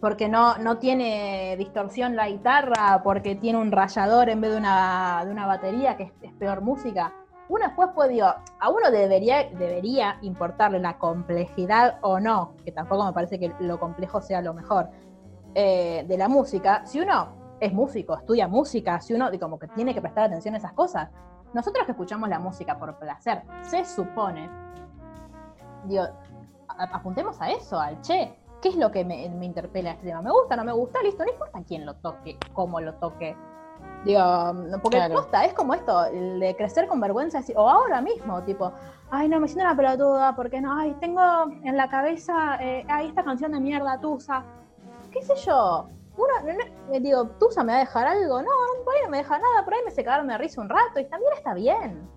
Porque 0.00 0.28
no, 0.28 0.58
no 0.58 0.78
tiene 0.78 1.54
distorsión 1.56 2.16
la 2.16 2.28
guitarra, 2.28 3.02
porque 3.04 3.36
tiene 3.36 3.58
un 3.58 3.70
rayador 3.70 4.28
en 4.30 4.40
vez 4.40 4.50
de 4.50 4.56
una, 4.56 5.24
de 5.24 5.30
una 5.30 5.46
batería, 5.46 5.96
que 5.96 6.04
es, 6.04 6.12
es 6.22 6.32
peor 6.32 6.60
música. 6.60 7.14
Uno 7.52 7.66
después 7.66 7.90
puede, 7.94 8.14
digo, 8.14 8.28
a 8.60 8.70
uno 8.70 8.90
debería, 8.90 9.44
debería 9.50 10.16
importarle 10.22 10.78
la 10.78 10.96
complejidad 10.96 11.98
o 12.00 12.18
no, 12.18 12.54
que 12.64 12.72
tampoco 12.72 13.04
me 13.04 13.12
parece 13.12 13.38
que 13.38 13.52
lo 13.60 13.78
complejo 13.78 14.22
sea 14.22 14.40
lo 14.40 14.54
mejor, 14.54 14.88
eh, 15.54 16.02
de 16.08 16.16
la 16.16 16.28
música. 16.28 16.86
Si 16.86 16.98
uno 16.98 17.56
es 17.60 17.74
músico, 17.74 18.16
estudia 18.16 18.48
música, 18.48 19.02
si 19.02 19.12
uno 19.12 19.28
como 19.38 19.58
que 19.58 19.68
tiene 19.68 19.92
que 19.92 20.00
prestar 20.00 20.24
atención 20.24 20.54
a 20.54 20.56
esas 20.56 20.72
cosas. 20.72 21.10
Nosotros 21.52 21.84
que 21.84 21.92
escuchamos 21.92 22.26
la 22.30 22.38
música 22.38 22.78
por 22.78 22.98
placer, 22.98 23.42
se 23.60 23.84
supone, 23.84 24.48
digo, 25.84 26.04
apuntemos 26.68 27.38
a 27.42 27.50
eso, 27.50 27.78
al 27.78 28.00
che, 28.00 28.34
¿qué 28.62 28.70
es 28.70 28.76
lo 28.76 28.90
que 28.90 29.04
me, 29.04 29.28
me 29.28 29.44
interpela 29.44 29.90
este 29.90 30.06
tema? 30.06 30.22
¿Me 30.22 30.30
gusta, 30.30 30.56
no 30.56 30.64
me 30.64 30.72
gusta? 30.72 31.02
Listo, 31.02 31.22
no 31.22 31.30
importa 31.30 31.62
quién 31.68 31.84
lo 31.84 31.96
toque, 31.96 32.38
cómo 32.54 32.80
lo 32.80 32.94
toque. 32.94 33.36
Digo, 34.04 34.20
no, 34.20 34.78
porque 34.80 34.96
Claro. 34.98 35.14
posta, 35.14 35.44
es 35.44 35.54
como 35.54 35.74
esto, 35.74 36.04
el 36.06 36.40
de 36.40 36.56
crecer 36.56 36.88
con 36.88 37.00
vergüenza, 37.00 37.40
o 37.54 37.68
ahora 37.68 38.00
mismo, 38.00 38.42
tipo, 38.42 38.72
ay, 39.10 39.28
no, 39.28 39.38
me 39.38 39.46
siento 39.46 39.64
una 39.64 39.76
pelotuda, 39.76 40.34
porque 40.34 40.60
no, 40.60 40.76
ay, 40.76 40.96
tengo 41.00 41.22
en 41.62 41.76
la 41.76 41.88
cabeza, 41.88 42.56
eh, 42.60 42.84
ay, 42.88 43.08
esta 43.08 43.22
canción 43.22 43.52
de 43.52 43.60
mierda, 43.60 44.00
Tusa, 44.00 44.42
qué 45.12 45.22
sé 45.22 45.34
yo, 45.46 45.86
uno, 46.16 46.26
no- 46.44 46.94
eh, 46.94 47.00
digo, 47.00 47.26
¿Tusa 47.38 47.62
me 47.62 47.72
va 47.72 47.78
a 47.78 47.80
dejar 47.82 48.08
algo? 48.08 48.42
No, 48.42 48.50
no, 48.50 48.84
por 48.84 48.94
ahí 48.94 49.02
no 49.04 49.10
me 49.10 49.18
deja 49.18 49.38
nada, 49.38 49.64
por 49.64 49.74
ahí 49.74 49.80
me 49.84 49.90
hace 49.92 50.02
cagarme 50.02 50.32
de 50.32 50.38
risa 50.38 50.60
un 50.60 50.68
rato, 50.68 50.98
y 50.98 51.04
también 51.04 51.32
está 51.34 51.54
bien. 51.54 52.08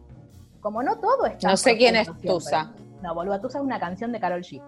Como 0.61 0.81
no 0.81 0.95
todo 0.97 1.27
está 1.27 1.49
No 1.49 1.57
sé 1.57 1.77
quién 1.77 1.95
es 1.97 2.05
siempre. 2.05 2.29
Tusa. 2.29 2.71
No, 3.03 3.13
boluda, 3.13 3.39
Tusa 3.39 3.59
es 3.59 3.63
una 3.63 3.79
canción 3.79 4.11
de 4.11 4.19
Carol 4.19 4.41
G, 4.41 4.59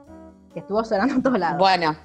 que 0.54 0.60
estuvo 0.60 0.84
sonando 0.84 1.16
en 1.16 1.24
todos 1.24 1.40
lados. 1.40 1.58
Bueno, 1.58 1.96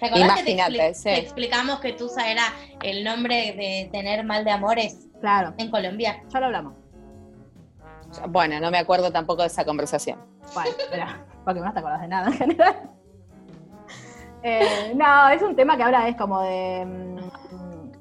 ¿Te 0.00 0.06
acordás 0.06 0.38
que 0.38 0.44
te, 0.44 0.50
Imagínate, 0.52 0.90
expli- 0.90 0.94
sí. 0.94 1.02
te 1.04 1.18
explicamos 1.18 1.80
que 1.80 1.92
Tusa 1.92 2.30
era 2.30 2.42
el 2.82 3.04
nombre 3.04 3.52
de 3.52 3.88
tener 3.92 4.24
mal 4.24 4.44
de 4.44 4.50
amores 4.50 5.08
Claro, 5.20 5.54
en 5.58 5.70
Colombia? 5.70 6.22
ya 6.28 6.40
lo 6.40 6.46
hablamos. 6.46 6.74
bueno, 8.28 8.58
no 8.60 8.70
me 8.70 8.78
acuerdo 8.78 9.10
tampoco 9.12 9.42
de 9.42 9.48
esa 9.48 9.64
conversación. 9.64 10.18
Bueno, 10.54 10.70
espera, 10.78 11.24
porque 11.44 11.60
no 11.60 11.72
te 11.72 11.78
acordás 11.78 12.00
de 12.00 12.08
nada 12.08 12.26
en 12.28 12.32
general. 12.34 12.90
Eh, 14.42 14.92
no, 14.96 15.28
es 15.28 15.40
un 15.42 15.54
tema 15.54 15.76
que 15.76 15.82
ahora 15.84 16.08
es 16.08 16.16
como 16.16 16.40
de. 16.42 17.20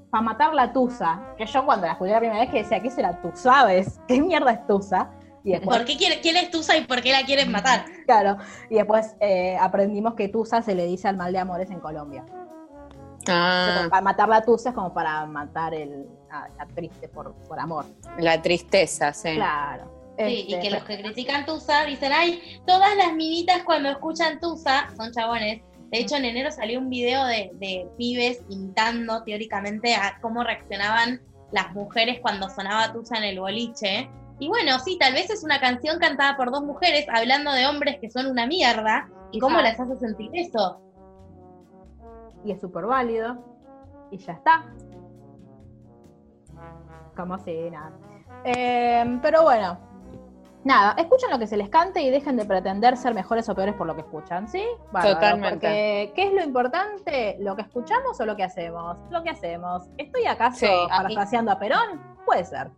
para 0.09 0.23
matar 0.23 0.53
la 0.55 0.73
tusa. 0.73 1.21
Que 1.37 1.45
yo 1.45 1.63
cuando 1.65 1.85
la 1.85 1.93
escuché 1.93 2.11
la 2.13 2.19
primera 2.19 2.39
vez 2.41 2.49
que 2.49 2.57
decía, 2.63 2.79
¿qué 2.81 2.89
será 2.89 3.21
tú 3.21 3.31
sabes? 3.35 3.99
¿Qué 4.07 4.19
mierda 4.21 4.51
es 4.51 4.65
tusa? 4.65 5.09
Y 5.43 5.51
después, 5.53 5.77
¿Por 5.77 5.85
qué 5.87 5.97
quiere, 5.97 6.21
quién 6.21 6.37
es 6.37 6.51
Tusa 6.51 6.77
y 6.77 6.85
por 6.85 7.01
qué 7.01 7.11
la 7.11 7.23
quieren 7.23 7.51
matar? 7.51 7.85
claro, 8.05 8.37
y 8.69 8.75
después 8.75 9.15
eh, 9.19 9.57
aprendimos 9.59 10.13
que 10.13 10.27
tusa 10.27 10.61
se 10.61 10.75
le 10.75 10.85
dice 10.85 11.07
al 11.07 11.17
mal 11.17 11.33
de 11.33 11.39
amores 11.39 11.71
en 11.71 11.79
Colombia. 11.79 12.23
Ah, 13.27 13.87
Para 13.89 14.01
matar 14.01 14.29
la 14.29 14.41
tusa 14.43 14.69
es 14.69 14.75
como 14.75 14.93
para 14.93 15.25
matar 15.25 15.73
el, 15.73 16.05
a 16.31 16.47
la 16.57 16.65
triste 16.73 17.07
por, 17.07 17.33
por 17.47 17.59
amor. 17.59 17.85
la 18.17 18.41
tristeza, 18.41 19.13
sí. 19.13 19.35
Claro. 19.35 19.99
Sí, 20.17 20.45
y 20.47 20.53
Este, 20.53 20.59
que 20.67 20.75
los 20.75 20.83
que 20.83 21.01
critican 21.01 21.45
Tusa 21.45 21.85
dicen, 21.85 22.11
ay, 22.13 22.59
todas 22.67 22.95
las 22.97 23.13
minitas 23.13 23.63
cuando 23.63 23.89
escuchan 23.89 24.39
Tusa 24.39 24.89
son 24.95 25.11
chabones. 25.11 25.61
De 25.89 25.99
hecho, 25.99 26.15
en 26.15 26.25
enero 26.25 26.51
salió 26.51 26.79
un 26.79 26.89
video 26.89 27.25
de, 27.25 27.51
de 27.55 27.87
pibes 27.97 28.41
imitando 28.49 29.23
teóricamente 29.23 29.95
a 29.95 30.19
cómo 30.21 30.43
reaccionaban 30.43 31.21
las 31.51 31.73
mujeres 31.73 32.19
cuando 32.21 32.49
sonaba 32.49 32.91
Tusa 32.93 33.17
en 33.17 33.23
el 33.23 33.39
boliche. 33.39 34.09
Y 34.41 34.49
bueno, 34.49 34.79
sí, 34.79 34.97
tal 34.99 35.13
vez 35.13 35.29
es 35.29 35.43
una 35.43 35.61
canción 35.61 35.99
cantada 35.99 36.35
por 36.35 36.51
dos 36.51 36.63
mujeres 36.63 37.05
hablando 37.13 37.51
de 37.53 37.67
hombres 37.67 37.99
que 38.01 38.09
son 38.09 38.25
una 38.25 38.47
mierda. 38.47 39.07
¿Y 39.31 39.39
cómo 39.39 39.61
las 39.61 39.79
hace 39.79 39.95
sentir 39.97 40.31
eso? 40.33 40.81
y 42.43 42.51
es 42.51 42.61
súper 42.61 42.85
válido, 42.85 43.37
y 44.09 44.17
ya 44.17 44.33
está. 44.33 44.65
Como 47.15 47.37
si 47.39 47.69
nada. 47.69 47.91
Eh, 48.43 49.19
pero 49.21 49.43
bueno, 49.43 49.77
nada, 50.63 50.95
escuchen 50.97 51.29
lo 51.29 51.37
que 51.37 51.47
se 51.47 51.57
les 51.57 51.69
cante 51.69 52.01
y 52.01 52.09
dejen 52.09 52.37
de 52.37 52.45
pretender 52.45 52.97
ser 52.97 53.13
mejores 53.13 53.47
o 53.49 53.55
peores 53.55 53.75
por 53.75 53.85
lo 53.85 53.95
que 53.95 54.01
escuchan, 54.01 54.47
¿sí? 54.47 54.63
Bárbaro, 54.91 55.15
Totalmente. 55.15 55.51
Porque, 55.51 56.13
¿qué 56.15 56.27
es 56.27 56.33
lo 56.33 56.43
importante? 56.43 57.37
¿Lo 57.39 57.55
que 57.55 57.63
escuchamos 57.63 58.19
o 58.19 58.25
lo 58.25 58.35
que 58.35 58.43
hacemos? 58.43 58.97
Lo 59.11 59.21
que 59.23 59.29
hacemos. 59.29 59.83
¿Estoy 59.97 60.25
acaso 60.25 60.65
Sí, 60.65 60.71
parafraseando 60.89 61.51
a 61.51 61.59
Perón? 61.59 62.01
Puede 62.25 62.45
ser. 62.45 62.71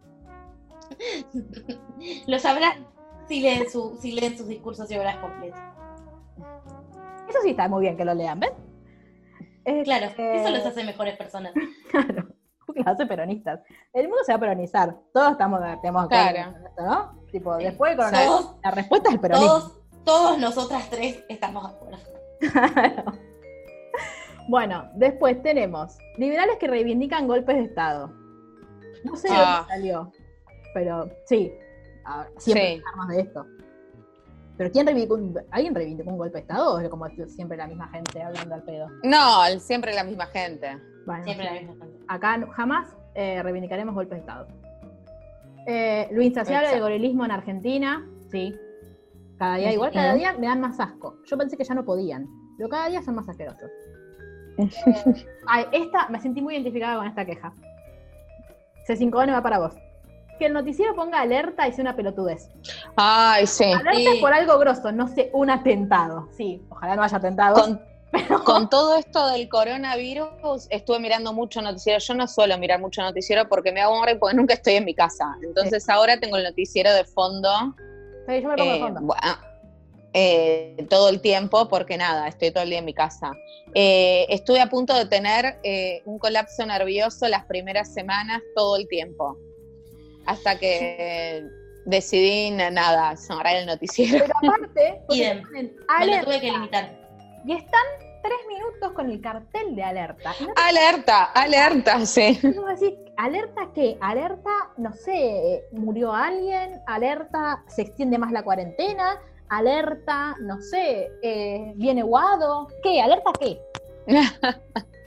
Lo 2.28 2.39
sabrán 2.39 2.88
si 3.28 3.41
leen, 3.41 3.70
su, 3.70 3.98
si 4.02 4.12
leen 4.12 4.38
sus 4.38 4.48
discursos 4.48 4.89
y 4.91 4.98
obras 4.98 5.18
completas. 5.18 5.62
Eso 7.30 7.39
sí 7.44 7.52
está 7.52 7.68
muy 7.68 7.82
bien 7.82 7.96
que 7.98 8.06
lo 8.06 8.14
lean, 8.14 8.39
¿ven? 8.39 8.52
Eh, 9.66 9.84
Claro, 9.84 10.08
eh, 10.18 10.36
eso 10.41 10.50
los 10.50 10.66
hace 10.66 10.84
mejores 10.84 11.18
personas. 11.18 11.54
Claro, 11.91 12.28
los 12.76 12.88
hace 12.88 13.06
peronistas. 13.06 13.62
El 13.94 14.08
mundo 14.08 14.24
se 14.26 14.32
va 14.34 14.38
a 14.38 14.39
peronizar. 14.39 14.96
Todos 15.14 15.32
estamos 15.34 15.60
tenemos 15.82 16.08
Claro. 16.08 16.56
esto, 16.68 16.82
¿no? 16.86 17.24
Tipo, 17.32 17.58
Sí. 17.58 17.64
después 17.66 17.96
coronavirus, 17.96 18.26
Todos, 18.41 18.56
la 18.64 18.72
respuesta 18.72 19.10
es 19.10 19.16
el 19.16 19.22
peronismo. 19.22 19.50
todos, 19.52 19.80
todos 20.04 20.38
nosotras 20.39 20.89
tres 20.89 21.24
estamos 21.30 21.64
de 21.64 21.76
acuerdo. 21.76 21.98
bueno, 24.50 24.89
después 24.96 25.41
tenemos 25.41 25.98
liberales 26.18 26.58
que 26.58 26.68
reivindican 26.68 27.28
golpes 27.28 27.56
de 27.56 27.64
Estado. 27.64 28.12
No 29.04 29.16
sé 29.16 29.30
de 29.30 29.36
Ah. 29.38 29.58
dónde 29.60 29.74
salió, 29.74 30.12
pero 30.74 31.09
sí, 31.26 31.51
a- 32.05 32.28
siempre 32.38 32.76
Sí. 32.78 32.82
hablarnos 32.86 33.07
de 33.15 33.21
esto. 33.21 33.45
¿Pero 34.57 34.71
quién 34.71 34.86
reivindicó 34.86 35.15
un, 35.15 35.36
¿Alguien 35.49 35.74
reivindicó 35.74 36.11
un 36.11 36.17
golpe 36.17 36.36
de 36.36 36.41
Estado 36.41 36.76
o 36.76 36.80
es 36.80 36.88
como 36.89 37.07
siempre 37.28 37.57
la 37.57 37.65
misma 37.67 37.88
gente 37.89 38.21
hablando 38.21 38.53
al 38.55 38.63
pedo? 38.63 38.88
No, 39.03 39.45
siempre 39.59 39.93
la 39.95 40.03
misma 40.03 40.28
gente. 40.28 40.78
Bueno, 41.07 41.24
Siempre 41.24 41.47
sí. 41.47 41.53
la 41.55 41.59
misma 41.61 41.86
gente. 41.86 41.99
acá 42.07 42.47
jamás 42.53 42.95
eh, 43.15 43.41
reivindicaremos 43.43 43.93
golpes 43.95 44.17
de 44.17 44.19
Estado. 44.19 44.47
Eh, 45.65 46.07
lo 46.11 46.21
insaciable 46.21 46.67
del 46.67 46.76
Exacto. 46.78 46.84
gorilismo 46.86 47.26
en 47.26 47.32
Argentina, 47.32 48.07
sí. 48.32 48.53
Cada 49.39 49.55
día, 49.57 49.74
igual 49.74 49.91
cada 49.91 50.13
día 50.13 50.34
me 50.34 50.47
dan 50.47 50.61
más 50.61 50.80
asco. 50.80 51.17
Yo 51.26 51.38
pensé 51.38 51.57
que 51.57 51.63
ya 51.63 51.74
no 51.74 51.84
podían, 51.84 52.28
pero 52.57 52.69
cada 52.69 52.88
día 52.89 53.01
son 53.01 53.15
más 53.15 53.28
asquerosos. 53.28 53.69
Eh, 54.57 54.69
ay, 55.47 55.65
esta, 55.71 56.07
me 56.09 56.19
sentí 56.19 56.41
muy 56.41 56.53
identificada 56.53 56.97
con 56.97 57.07
esta 57.07 57.26
queja. 57.26 57.51
C5N 58.88 59.32
va 59.34 59.41
para 59.41 59.59
vos. 59.59 59.76
Que 60.39 60.47
el 60.47 60.53
noticiero 60.53 60.95
ponga 60.95 61.21
alerta 61.21 61.67
y 61.67 61.73
sea 61.73 61.84
una 61.84 61.95
pelotudez. 61.95 62.49
Ay, 62.95 63.45
sí. 63.47 63.65
Alerta 63.65 64.11
Sí. 64.13 64.17
por 64.21 64.34
algo 64.34 64.57
grosso, 64.59 64.91
no 64.91 65.07
sé, 65.07 65.29
un 65.34 65.49
atentado. 65.49 66.27
Sí, 66.36 66.61
ojalá 66.69 66.95
no 66.95 67.03
haya 67.03 67.17
atentado. 67.17 67.55
Con, 67.61 67.81
con 68.43 68.69
todo 68.69 68.95
esto 68.95 69.27
del 69.29 69.47
coronavirus, 69.49 70.67
estuve 70.69 70.99
mirando 70.99 71.34
mucho 71.34 71.61
noticiero. 71.61 71.99
Yo 71.99 72.13
no 72.15 72.27
suelo 72.27 72.57
mirar 72.57 72.79
mucho 72.79 73.01
noticiero 73.01 73.47
porque 73.47 73.71
me 73.71 73.81
hago 73.81 73.95
hambre 73.95 74.15
porque 74.15 74.36
nunca 74.36 74.53
estoy 74.55 74.73
en 74.75 74.86
mi 74.86 74.93
casa. 74.95 75.36
Entonces 75.43 75.88
ahora 75.89 76.19
tengo 76.19 76.38
el 76.38 76.43
noticiero 76.43 76.91
de 76.93 77.03
fondo, 77.05 77.49
Sí, 78.27 78.41
yo 78.41 78.49
me 78.49 78.55
pongo 78.55 78.71
de 78.71 78.77
eh, 78.77 78.81
fondo. 78.81 79.01
bueno, 79.01 79.38
eh, 80.13 80.86
todo 80.89 81.09
el 81.09 81.21
tiempo 81.21 81.67
porque 81.67 81.97
nada, 81.97 82.27
estoy 82.27 82.51
todo 82.51 82.63
el 82.63 82.69
día 82.69 82.79
en 82.79 82.86
mi 82.86 82.93
casa. 82.93 83.31
Eh, 83.73 84.25
estuve 84.29 84.61
a 84.61 84.67
punto 84.69 84.93
de 84.93 85.05
tener 85.07 85.57
eh, 85.63 86.01
un 86.05 86.19
colapso 86.19 86.63
nervioso 86.65 87.27
las 87.27 87.45
primeras 87.45 87.93
semanas 87.93 88.41
todo 88.55 88.75
el 88.77 88.88
tiempo. 88.88 89.38
Hasta 90.26 90.57
que 90.57 91.45
decidí 91.86 92.51
na- 92.51 92.71
nada, 92.71 93.15
sonar 93.17 93.47
el 93.55 93.65
noticiero. 93.65 94.19
Pero 94.26 94.34
aparte, 94.41 95.01
Me 95.99 96.17
lo 96.17 96.24
tuve 96.24 96.39
que 96.41 96.51
limitar. 96.51 96.89
Y 97.45 97.53
están 97.53 97.84
tres 98.24 98.38
minutos 98.47 98.93
con 98.93 99.09
el 99.11 99.19
cartel 99.21 99.76
de 99.76 99.84
alerta. 99.84 100.34
Y 100.39 100.43
no 100.45 100.53
te 100.53 100.61
Alerta, 100.61 101.24
alerta, 101.26 102.05
sí. 102.05 102.39
¿alerta 103.17 103.69
qué? 103.76 103.97
Alerta, 104.01 104.49
no 104.78 104.93
sé, 104.93 105.65
murió 105.71 106.13
alguien, 106.13 106.82
alerta, 106.88 107.63
se 107.67 107.82
extiende 107.84 108.17
más 108.17 108.32
la 108.32 108.43
cuarentena, 108.43 109.19
alerta, 109.49 110.36
no 110.39 110.59
sé, 110.61 111.11
eh, 111.21 111.74
viene 111.76 112.01
Guado. 112.03 112.67
¿Qué? 112.82 113.01
¿Alerta 113.01 113.32
qué? 113.39 113.59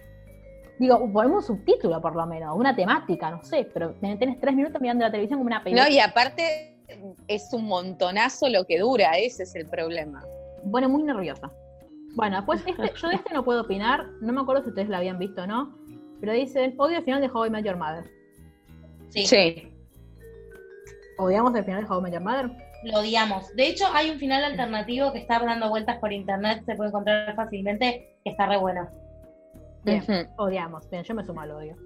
Digo, 0.79 1.11
ponemos 1.13 1.49
un 1.49 1.57
subtítulo 1.57 2.01
por 2.01 2.15
lo 2.15 2.27
menos, 2.27 2.57
una 2.57 2.77
temática, 2.77 3.31
no 3.31 3.43
sé, 3.43 3.69
pero 3.73 3.95
tenés 3.95 4.39
tres 4.41 4.55
minutos 4.55 4.81
mirando 4.81 5.05
la 5.05 5.11
televisión 5.11 5.39
como 5.39 5.49
una 5.49 5.63
película. 5.63 5.89
No, 5.89 5.95
y 5.95 5.99
aparte 5.99 6.77
es 7.29 7.53
un 7.53 7.67
montonazo 7.67 8.49
lo 8.49 8.65
que 8.65 8.79
dura, 8.79 9.13
ese 9.17 9.45
es 9.45 9.55
el 9.55 9.67
problema. 9.67 10.23
Pone 10.71 10.87
muy 10.89 11.03
nerviosa. 11.03 11.51
Bueno, 12.15 12.45
pues 12.45 12.63
este, 12.67 12.93
yo 13.01 13.09
de 13.09 13.15
este 13.15 13.35
no 13.35 13.45
puedo 13.45 13.63
opinar, 13.63 14.07
no 14.21 14.33
me 14.33 14.41
acuerdo 14.41 14.63
si 14.63 14.69
ustedes 14.71 14.89
la 14.89 14.99
habían 14.99 15.19
visto 15.19 15.43
o 15.43 15.47
no, 15.47 15.77
pero 16.21 16.33
dice, 16.33 16.75
odio 16.77 16.99
el 16.99 17.05
final 17.05 17.21
de 17.21 17.29
How 17.29 17.47
I 17.47 17.51
Met 17.51 17.65
Your 17.65 17.77
Mother. 17.77 18.05
Sí, 19.09 19.27
Sí. 19.27 19.73
¿Odiamos 21.19 21.55
el 21.55 21.65
final 21.65 21.83
de 21.83 21.89
How 21.89 22.01
I 22.01 22.03
Met 22.03 22.13
Your 22.13 22.23
Mother? 22.23 22.67
lo 22.87 23.01
odiamos. 23.01 23.55
De 23.55 23.67
hecho, 23.67 23.85
hay 23.93 24.11
un 24.11 24.19
final 24.19 24.45
alternativo 24.45 25.13
que 25.13 25.19
está 25.19 25.41
dando 25.41 25.69
vueltas 25.69 25.99
por 25.99 26.13
internet, 26.13 26.63
se 26.65 26.75
puede 26.75 26.91
encontrar 26.91 27.35
fácilmente, 27.35 28.17
que 28.23 28.31
está 28.31 28.47
re 28.47 28.57
bueno. 28.59 28.89
Bien, 29.87 30.31
odiamos. 30.37 30.89
Bien, 30.91 31.03
yo 31.05 31.15
me 31.15 31.25
sumo 31.25 31.41
al 31.41 31.51
odio. 31.53 31.77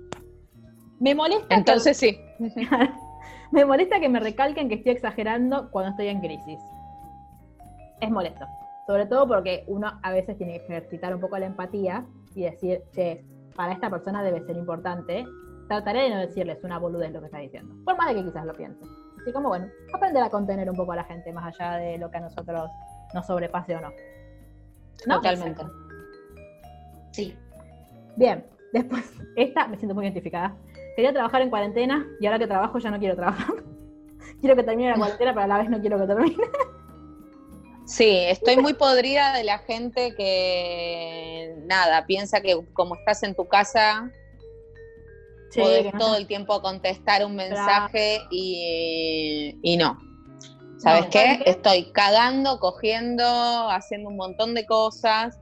Me 0.99 1.15
molesta, 1.15 1.49
que- 1.49 1.55
Entonces 1.55 1.97
sí. 1.97 2.19
me 3.53 3.65
molesta 3.65 4.01
que 4.01 4.09
me 4.09 4.21
recalquen 4.21 4.69
que 4.69 4.77
estoy 4.77 4.93
exagerando 4.93 5.71
cuando 5.71 5.91
estoy 5.91 6.09
en 6.09 6.21
crisis. 6.21 6.59
Es 8.01 8.11
molesto. 8.11 8.45
Sobre 8.87 9.07
todo 9.07 9.29
porque 9.29 9.65
uno 9.69 9.99
a 10.03 10.11
veces 10.13 10.37
tiene 10.37 10.59
que 10.59 10.65
ejercitar 10.65 11.15
un 11.15 11.21
poco 11.21 11.39
la 11.39 11.47
empatía 11.47 12.07
y 12.35 12.43
decir, 12.45 12.83
che, 12.93 13.25
para 13.55 13.73
esta 13.73 13.91
persona 13.91 14.23
debe 14.23 14.41
ser 14.47 14.57
importante. 14.57 15.25
Trataré 15.69 16.03
de 16.05 16.11
no 16.11 16.19
decirles 16.19 16.59
una 16.65 16.79
boludez 16.79 17.13
lo 17.13 17.21
que 17.21 17.27
está 17.27 17.39
diciendo. 17.39 17.75
Por 17.85 17.97
más 17.97 18.09
de 18.09 18.15
que 18.17 18.25
quizás 18.25 18.45
lo 18.45 18.55
piense. 18.55 18.85
Así 19.21 19.33
como, 19.33 19.49
bueno, 19.51 19.69
aprender 19.95 20.23
a 20.23 20.31
contener 20.31 20.69
un 20.71 20.77
poco 20.77 20.93
a 20.93 20.97
la 20.97 21.05
gente 21.05 21.33
más 21.33 21.55
allá 21.55 21.77
de 21.77 21.99
lo 21.99 22.11
que 22.11 22.17
a 22.17 22.21
nosotros 22.21 22.71
nos 23.15 23.27
sobrepase 23.27 23.77
o 23.77 23.81
no. 23.81 23.91
¿No? 25.07 25.17
Totalmente. 25.17 25.63
Sí. 27.13 27.37
Bien, 28.21 28.45
después, 28.75 29.11
esta 29.37 29.66
me 29.66 29.79
siento 29.79 29.95
muy 29.95 30.05
identificada. 30.05 30.55
Quería 30.95 31.12
trabajar 31.12 31.41
en 31.41 31.49
cuarentena 31.49 32.07
y 32.21 32.27
ahora 32.27 32.39
que 32.39 32.47
trabajo 32.47 32.79
ya 32.79 32.91
no 32.91 32.99
quiero 32.99 33.16
trabajar. 33.16 33.64
quiero 34.41 34.55
que 34.55 34.62
termine 34.62 34.91
la 34.91 34.97
cuarentena, 34.97 35.33
pero 35.33 35.45
a 35.45 35.47
la 35.47 35.59
vez 35.59 35.71
no 35.71 35.81
quiero 35.81 35.99
que 35.99 36.07
termine. 36.07 36.37
Sí, 37.87 38.11
estoy 38.29 38.59
muy 38.59 38.75
podrida 38.75 39.33
de 39.33 39.43
la 39.43 39.59
gente 39.59 40.14
que, 40.14 41.57
nada, 41.64 42.05
piensa 42.07 42.41
que 42.41 42.61
como 42.75 42.95
estás 42.95 43.23
en 43.23 43.35
tu 43.35 43.49
casa, 43.49 44.12
Sí, 45.51 45.61
podés 45.61 45.93
no 45.93 45.99
todo 45.99 46.16
el 46.16 46.29
tiempo 46.29 46.61
contestar 46.61 47.25
un 47.25 47.35
mensaje 47.35 48.21
y, 48.31 49.59
y 49.62 49.77
no. 49.79 49.99
¿Sabes 50.79 51.07
qué? 51.07 51.43
Estoy 51.47 51.91
cagando, 51.91 52.61
cogiendo, 52.61 53.25
haciendo 53.71 54.11
un 54.11 54.16
montón 54.16 54.55
de 54.55 54.66
cosas, 54.66 55.41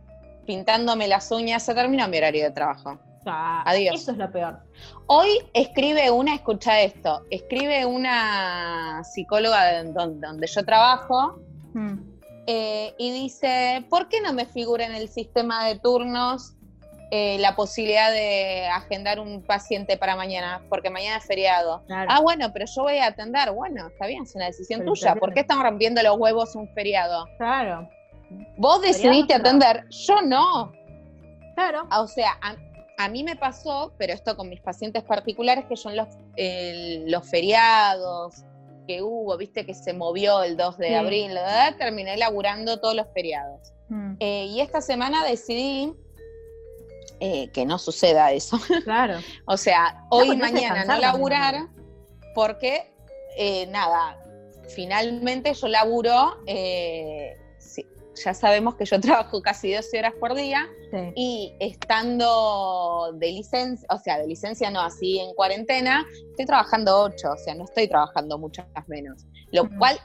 pintándome 0.52 1.06
las 1.08 1.30
uñas. 1.30 1.62
Se 1.62 1.74
terminó 1.74 2.08
mi 2.08 2.16
horario 2.16 2.44
de 2.44 2.50
trabajo. 2.50 2.98
Ah, 3.26 3.62
Adiós. 3.66 4.00
Eso 4.00 4.12
es 4.12 4.16
lo 4.16 4.32
peor. 4.32 4.58
Hoy 5.06 5.28
escribe 5.52 6.10
una, 6.10 6.34
escucha 6.34 6.80
esto, 6.80 7.22
escribe 7.30 7.84
una 7.84 9.02
psicóloga 9.04 9.64
de- 9.66 9.92
donde, 9.92 10.26
donde 10.26 10.46
yo 10.46 10.64
trabajo 10.64 11.38
Mm. 11.74 11.98
eh, 12.46 12.94
y 12.98 13.12
dice, 13.12 13.84
¿por 13.90 14.08
qué 14.08 14.22
no 14.22 14.32
me 14.32 14.46
figura 14.46 14.86
en 14.86 14.94
el 14.94 15.08
sistema 15.10 15.66
de 15.66 15.78
turnos 15.78 16.54
eh, 17.10 17.38
la 17.40 17.54
posibilidad 17.56 18.10
de 18.10 18.66
agendar 18.68 19.20
un 19.20 19.42
paciente 19.42 19.98
para 19.98 20.16
mañana? 20.16 20.62
Porque 20.70 20.88
mañana 20.88 21.18
es 21.18 21.24
feriado. 21.26 21.82
Claro. 21.86 22.08
Ah, 22.10 22.20
bueno, 22.20 22.50
pero 22.54 22.64
yo 22.74 22.82
voy 22.82 22.96
a 22.98 23.06
atender. 23.08 23.50
Bueno, 23.52 23.88
está 23.88 24.06
bien, 24.06 24.22
es 24.22 24.34
una 24.34 24.46
decisión 24.46 24.80
Pero 24.80 24.92
tuya. 24.92 25.14
¿Por 25.16 25.34
qué 25.34 25.40
están 25.40 25.62
rompiendo 25.62 26.02
los 26.02 26.16
huevos 26.18 26.54
un 26.54 26.66
feriado? 26.74 27.26
Claro, 27.36 27.88
Vos 28.56 28.80
decidiste 28.82 29.34
atender, 29.34 29.86
yo 29.90 30.20
no. 30.22 30.72
claro. 31.54 31.86
Ah, 31.90 32.00
O 32.02 32.06
sea, 32.08 32.38
a, 32.42 32.56
a 32.98 33.08
mí 33.08 33.22
me 33.24 33.36
pasó, 33.36 33.92
pero 33.98 34.12
esto 34.12 34.36
con 34.36 34.48
mis 34.48 34.60
pacientes 34.60 35.02
particulares, 35.04 35.64
que 35.66 35.76
yo 35.76 35.90
en 35.90 35.96
los, 35.96 36.08
eh, 36.36 37.04
los 37.06 37.28
feriados 37.28 38.44
que 38.86 39.02
hubo, 39.02 39.36
viste 39.36 39.64
que 39.66 39.74
se 39.74 39.92
movió 39.92 40.42
el 40.42 40.56
2 40.56 40.78
de 40.78 40.88
Sí. 40.88 40.94
abril, 40.94 41.28
verdad, 41.34 41.76
terminé 41.76 42.16
laburando 42.16 42.80
todos 42.80 42.94
los 42.94 43.06
feriados. 43.14 43.72
Mm, 43.88 44.14
Eh, 44.20 44.46
y 44.46 44.60
esta 44.60 44.80
semana 44.80 45.24
decidí 45.24 45.92
eh, 47.20 47.50
que 47.52 47.66
no 47.66 47.78
suceda 47.78 48.32
eso. 48.32 48.58
Claro. 48.84 49.18
o 49.46 49.56
sea, 49.56 50.06
hoy 50.10 50.26
y 50.32 50.36
pues 50.36 50.52
mañana 50.52 50.84
no 50.84 50.98
laburar, 51.00 51.66
porque, 52.34 52.92
eh, 53.36 53.66
nada, 53.68 54.18
finalmente 54.68 55.52
yo 55.54 55.68
laburo, 55.68 56.38
eh, 56.46 57.36
ya 58.24 58.34
sabemos 58.34 58.74
que 58.76 58.84
yo 58.84 59.00
trabajo 59.00 59.40
casi 59.42 59.72
12 59.72 59.98
horas 59.98 60.14
por 60.20 60.34
día, 60.34 60.66
Sí. 60.90 61.12
y 61.16 61.54
estando 61.60 63.12
de 63.14 63.32
licencia, 63.32 63.86
o 63.90 63.98
sea, 63.98 64.18
de 64.18 64.26
licencia 64.26 64.70
no, 64.70 64.80
así 64.80 65.18
en 65.18 65.34
cuarentena, 65.34 66.06
estoy 66.30 66.46
trabajando 66.46 67.02
8, 67.02 67.32
o 67.32 67.36
sea, 67.36 67.54
no 67.54 67.64
estoy 67.64 67.88
trabajando 67.88 68.38
muchas 68.38 68.66
menos. 68.88 69.26
Lo 69.52 69.68
cual 69.78 69.98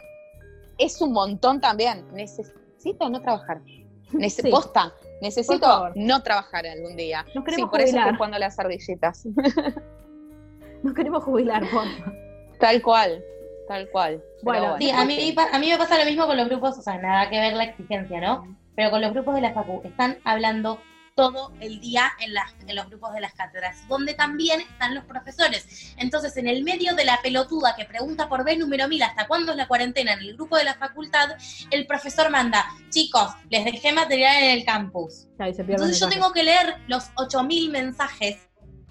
es 0.77 0.99
un 1.01 1.13
montón 1.13 1.61
también. 1.61 2.05
Necesito 2.13 3.09
no 3.09 3.21
trabajar. 3.21 3.61
Sí. 3.65 4.49
Posta, 4.51 4.93
necesito 5.21 5.59
Por 5.59 5.69
favor. 5.69 5.91
no 5.95 6.21
trabajar 6.21 6.67
algún 6.67 6.95
día. 6.95 7.23
Nos 7.23 7.33
Sí, 7.33 7.43
queremos 7.45 7.69
por 7.71 7.79
eso 7.81 7.87
jubilar. 7.91 8.07
estoy 8.07 8.17
jugando 8.17 8.39
las 8.39 8.59
ardillitas. 8.59 9.25
Nos 10.83 10.93
queremos 10.93 11.23
jubilar, 11.23 11.63
porfa. 11.71 12.13
tal 12.59 12.81
cual, 12.81 13.23
tal 13.67 13.89
cual. 13.89 14.23
Bueno, 14.41 14.75
Sí, 14.79 14.89
a 14.91 15.05
mí, 15.05 15.35
a 15.37 15.59
mí 15.59 15.69
me 15.69 15.77
pasa 15.77 15.97
lo 15.97 16.05
mismo 16.05 16.25
con 16.25 16.37
los 16.37 16.47
grupos, 16.47 16.77
o 16.77 16.81
sea, 16.81 16.97
nada 16.97 17.29
que 17.29 17.39
ver 17.39 17.53
la 17.53 17.63
exigencia, 17.65 18.19
¿no? 18.19 18.57
Pero 18.75 18.91
con 18.91 19.01
los 19.01 19.13
grupos 19.13 19.35
de 19.35 19.41
la 19.41 19.53
facu, 19.53 19.81
están 19.83 20.17
hablando 20.23 20.79
todo 21.15 21.53
el 21.59 21.79
día 21.79 22.11
en, 22.19 22.33
las, 22.33 22.53
en 22.65 22.75
los 22.75 22.87
grupos 22.87 23.13
de 23.13 23.21
las 23.21 23.33
cátedras, 23.33 23.87
donde 23.87 24.13
también 24.13 24.61
están 24.61 24.95
los 24.95 25.05
profesores. 25.05 25.93
Entonces, 25.97 26.35
en 26.37 26.47
el 26.47 26.63
medio 26.63 26.95
de 26.95 27.05
la 27.05 27.19
pelotuda 27.21 27.75
que 27.75 27.85
pregunta 27.85 28.27
por 28.27 28.43
B 28.43 28.57
número 28.57 28.87
1000 28.87 29.03
hasta 29.03 29.27
cuándo 29.27 29.51
es 29.51 29.57
la 29.57 29.67
cuarentena 29.67 30.13
en 30.13 30.19
el 30.19 30.35
grupo 30.35 30.57
de 30.57 30.63
la 30.63 30.73
facultad, 30.75 31.29
el 31.71 31.85
profesor 31.85 32.29
manda, 32.29 32.65
chicos, 32.89 33.29
les 33.49 33.65
dejé 33.65 33.93
material 33.93 34.43
en 34.43 34.57
el 34.57 34.65
campus. 34.65 35.27
Entonces 35.37 35.99
yo 35.99 36.09
tengo 36.09 36.31
que 36.31 36.43
leer 36.43 36.77
los 36.87 37.09
8000 37.15 37.69
mensajes 37.69 38.37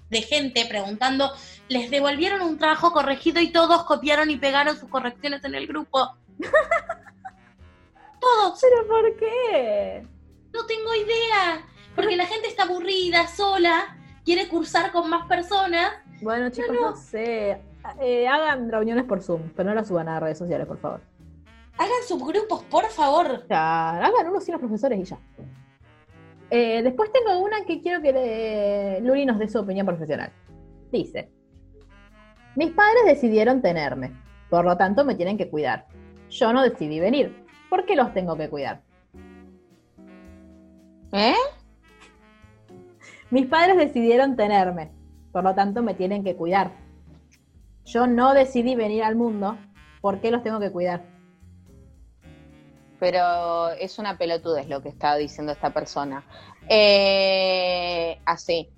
de 0.09 0.21
gente 0.21 0.65
preguntando, 0.65 1.33
les 1.69 1.89
devolvieron 1.89 2.41
un 2.41 2.57
trabajo 2.57 2.91
corregido 2.91 3.41
y 3.41 3.51
todos 3.51 3.83
copiaron 3.85 4.29
y 4.29 4.37
pegaron 4.37 4.77
sus 4.77 4.89
correcciones 4.89 5.43
en 5.43 5.55
el 5.55 5.67
grupo. 5.67 6.17
todos, 8.19 8.59
¿Pero 8.61 8.87
por 8.87 9.15
qué? 9.17 10.07
no 10.53 10.65
tengo 10.65 10.93
idea, 10.93 11.65
porque 11.95 12.15
la 12.15 12.25
gente 12.25 12.47
está 12.47 12.63
aburrida, 12.63 13.27
sola, 13.27 13.97
quiere 14.23 14.47
cursar 14.47 14.91
con 14.91 15.09
más 15.09 15.27
personas. 15.27 15.93
Bueno, 16.21 16.49
chicos, 16.49 16.75
no, 16.79 16.95
sé. 16.95 17.59
Eh, 17.99 18.27
hagan 18.27 18.71
reuniones 18.71 19.03
por 19.05 19.21
Zoom, 19.21 19.49
pero 19.55 19.69
no 19.69 19.75
las 19.75 19.87
suban 19.87 20.07
a 20.07 20.19
redes 20.19 20.37
sociales, 20.37 20.67
por 20.67 20.77
favor. 20.77 21.01
Hagan 21.77 22.03
subgrupos, 22.07 22.63
por 22.65 22.85
favor. 22.85 23.45
Ya, 23.49 23.97
hagan 23.97 24.29
uno 24.29 24.39
sin 24.39 24.53
los 24.53 24.61
profesores 24.61 24.99
y 24.99 25.03
ya. 25.03 25.17
Eh, 26.51 26.83
después 26.83 27.11
tengo 27.11 27.39
una 27.39 27.65
que 27.65 27.81
quiero 27.81 27.99
que 28.01 28.99
Luli 29.01 29.25
nos 29.25 29.39
dé 29.39 29.49
su 29.49 29.59
opinión 29.59 29.87
profesional. 29.87 30.31
Dice, 30.91 31.31
mis 32.55 32.71
padres 32.71 33.05
decidieron 33.05 33.61
tenerme, 33.61 34.11
por 34.49 34.65
lo 34.65 34.77
tanto 34.77 35.05
me 35.05 35.15
tienen 35.15 35.37
que 35.37 35.49
cuidar. 35.49 35.87
Yo 36.29 36.53
no 36.53 36.61
decidí 36.61 36.99
venir. 36.99 37.45
¿Por 37.69 37.85
qué 37.85 37.95
los 37.95 38.13
tengo 38.13 38.37
que 38.37 38.49
cuidar? 38.49 38.81
¿Eh? 41.11 41.35
Mis 43.31 43.47
padres 43.47 43.77
decidieron 43.77 44.35
tenerme, 44.35 44.91
por 45.31 45.43
lo 45.43 45.55
tanto 45.55 45.81
me 45.81 45.95
tienen 45.95 46.23
que 46.23 46.35
cuidar. 46.35 46.71
Yo 47.85 48.05
no 48.05 48.33
decidí 48.33 48.75
venir 48.75 49.03
al 49.03 49.15
mundo, 49.15 49.57
¿por 50.01 50.21
qué 50.21 50.29
los 50.29 50.43
tengo 50.43 50.59
que 50.59 50.71
cuidar? 50.71 51.01
Pero 52.99 53.69
es 53.71 53.97
una 53.97 54.17
pelotudez 54.17 54.69
lo 54.69 54.81
que 54.81 54.89
está 54.89 55.15
diciendo 55.15 55.51
esta 55.51 55.71
persona. 55.71 56.23
Eh, 56.69 58.19
así. 58.25 58.69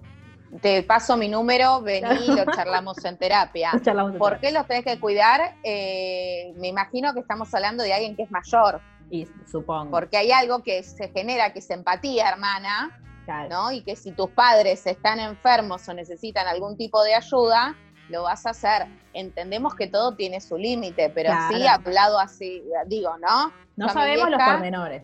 Te 0.61 0.83
paso 0.83 1.17
mi 1.17 1.27
número, 1.27 1.81
vení 1.81 2.07
y 2.27 2.31
lo 2.31 2.45
charlamos 2.53 3.03
en 3.03 3.17
terapia. 3.17 3.71
Charlamos 3.83 4.15
¿Por 4.17 4.39
qué 4.39 4.51
los 4.51 4.65
tenés 4.67 4.85
que 4.85 4.99
cuidar? 4.99 5.55
Eh, 5.63 6.53
me 6.57 6.67
imagino 6.67 7.13
que 7.13 7.19
estamos 7.19 7.53
hablando 7.53 7.83
de 7.83 7.93
alguien 7.93 8.15
que 8.15 8.23
es 8.23 8.31
mayor, 8.31 8.79
Y 9.09 9.27
supongo. 9.49 9.91
porque 9.91 10.17
hay 10.17 10.31
algo 10.31 10.63
que 10.63 10.81
se 10.83 11.09
genera, 11.09 11.51
que 11.51 11.59
es 11.59 11.69
empatía, 11.69 12.29
hermana, 12.29 12.97
Claro. 13.25 13.49
¿no? 13.49 13.71
Y 13.71 13.81
que 13.81 13.95
si 13.95 14.11
tus 14.11 14.29
padres 14.29 14.85
están 14.85 15.19
enfermos 15.19 15.87
o 15.89 15.93
necesitan 15.93 16.47
algún 16.47 16.77
tipo 16.77 17.03
de 17.03 17.15
ayuda, 17.15 17.75
lo 18.09 18.21
vas 18.23 18.45
a 18.45 18.51
hacer. 18.51 18.85
Entendemos 19.13 19.73
que 19.73 19.87
todo 19.87 20.15
tiene 20.15 20.39
su 20.39 20.57
límite, 20.57 21.09
pero 21.09 21.31
sí 21.49 21.55
Claro. 21.55 21.81
hablado 21.83 22.19
así, 22.19 22.63
digo, 22.85 23.17
¿no? 23.17 23.51
No 23.75 23.87
Yo 23.87 23.93
sabemos 23.93 24.29
los 24.29 24.41
pormenores. 24.41 25.03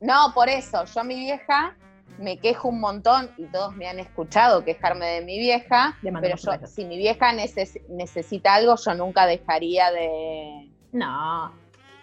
No, 0.00 0.32
por 0.34 0.48
eso, 0.48 0.84
yo 0.84 1.00
a 1.00 1.04
mi 1.04 1.14
vieja 1.14 1.76
me 2.18 2.38
quejo 2.38 2.68
un 2.68 2.80
montón 2.80 3.30
y 3.36 3.44
todos 3.46 3.74
me 3.76 3.88
han 3.88 3.98
escuchado 3.98 4.64
quejarme 4.64 5.06
de 5.06 5.20
mi 5.22 5.38
vieja, 5.38 5.96
Le 6.02 6.12
pero 6.12 6.36
yo, 6.36 6.66
si 6.66 6.84
mi 6.84 6.96
vieja 6.96 7.32
neces- 7.32 7.80
necesita 7.88 8.54
algo, 8.54 8.76
yo 8.76 8.94
nunca 8.94 9.26
dejaría 9.26 9.90
de, 9.90 10.70
No, 10.92 11.52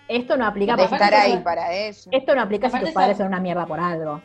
esto 0.07 0.35
no 0.37 0.45
aplica 0.47 0.75
de 0.75 0.85
para- 0.87 0.95
estar 1.05 1.13
ahí 1.21 1.31
eso- 1.33 1.43
para 1.43 1.73
ella. 1.73 2.09
Esto 2.11 2.35
no 2.35 2.41
aplica 2.41 2.69
si 2.69 2.79
tus 2.79 2.89
padres 2.91 3.11
eso- 3.15 3.19
son 3.23 3.27
una 3.27 3.39
mierda 3.39 3.65
por 3.65 3.79
algo. 3.79 4.21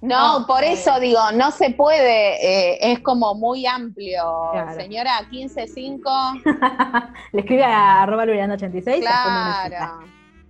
No, 0.00 0.44
por 0.46 0.62
eh. 0.64 0.72
eso 0.72 1.00
digo, 1.00 1.20
no 1.32 1.50
se 1.50 1.70
puede, 1.70 2.34
eh, 2.74 2.92
es 2.92 3.00
como 3.00 3.34
muy 3.34 3.64
amplio. 3.66 4.50
Claro. 4.52 4.74
Señora, 4.74 5.12
15-5, 5.30 6.10
Le 7.32 7.40
escribe 7.40 7.64
a 7.64 8.02
arroba 8.02 8.26
luriano86. 8.26 8.84
responde 8.84 9.02
una 9.04 9.62
cita. 9.64 9.76
claro. 9.78 9.98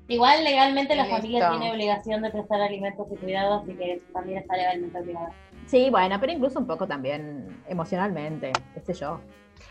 Igual 0.09 0.45
legalmente 0.45 0.95
la 0.95 1.05
Listo. 1.05 1.17
familia 1.17 1.51
tiene 1.51 1.73
obligación 1.73 2.23
de 2.23 2.31
prestar 2.31 2.61
alimentos 2.61 3.07
y 3.11 3.17
cuidados, 3.17 3.63
así 3.63 3.75
que 3.75 4.03
también 4.13 4.39
está 4.39 4.57
legalmente 4.57 4.99
obligada. 4.99 5.31
Sí, 5.67 5.89
bueno, 5.91 6.21
pero 6.21 6.33
incluso 6.33 6.59
un 6.59 6.67
poco 6.67 6.87
también 6.87 7.63
emocionalmente, 7.69 8.53
qué 8.75 8.81
sé 8.81 8.93
yo. 8.95 9.21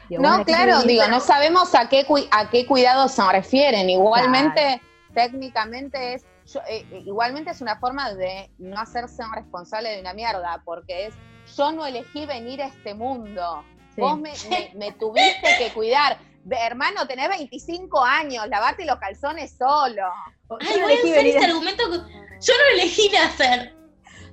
Digo, 0.10 0.24
No, 0.24 0.44
claro, 0.44 0.82
digo, 0.84 1.08
no 1.08 1.20
sabemos 1.20 1.76
a 1.76 1.88
qué, 1.88 2.06
a 2.32 2.50
qué 2.50 2.66
cuidados 2.66 3.12
se 3.12 3.32
refieren. 3.32 3.90
Igualmente, 3.90 4.82
técnicamente 5.14 6.16
es, 6.16 6.26
yo- 6.52 6.62
eh, 6.68 6.86
eh, 6.92 7.04
igualmente 7.06 7.52
es 7.52 7.62
una 7.62 7.78
forma 7.78 8.14
de 8.14 8.50
no 8.58 8.80
hacerse 8.80 9.24
un 9.24 9.34
responsable 9.34 9.90
de 9.90 10.02
una 10.02 10.14
mierda, 10.14 10.62
porque 10.66 11.08
es, 11.08 11.14
yo 11.56 11.72
no 11.72 11.86
elegí 11.86 12.26
venir 12.26 12.62
a 12.64 12.68
este 12.68 12.94
mundo. 12.96 13.64
Sí. 13.96 14.02
Vos 14.02 14.20
me, 14.20 14.32
me- 14.50 14.72
me 14.76 14.92
tuviste 14.94 15.48
que 15.60 15.72
cuidar. 15.74 16.18
Hermano, 16.50 17.08
tenés 17.08 17.30
25 17.30 18.04
años, 18.04 18.48
lavate 18.50 18.86
los 18.86 18.98
calzones 18.98 19.56
solo. 19.58 20.04
Yo 20.50 20.58
Ay, 20.60 20.80
no 20.80 20.84
voy 20.88 20.94
a 20.94 21.04
usar 21.06 21.26
este 21.26 21.40
a- 21.46 21.48
argumento. 21.48 21.84
que- 21.90 21.98
Yo 22.42 22.54
no 22.54 22.74
elegí 22.74 23.10
nacer. 23.10 23.76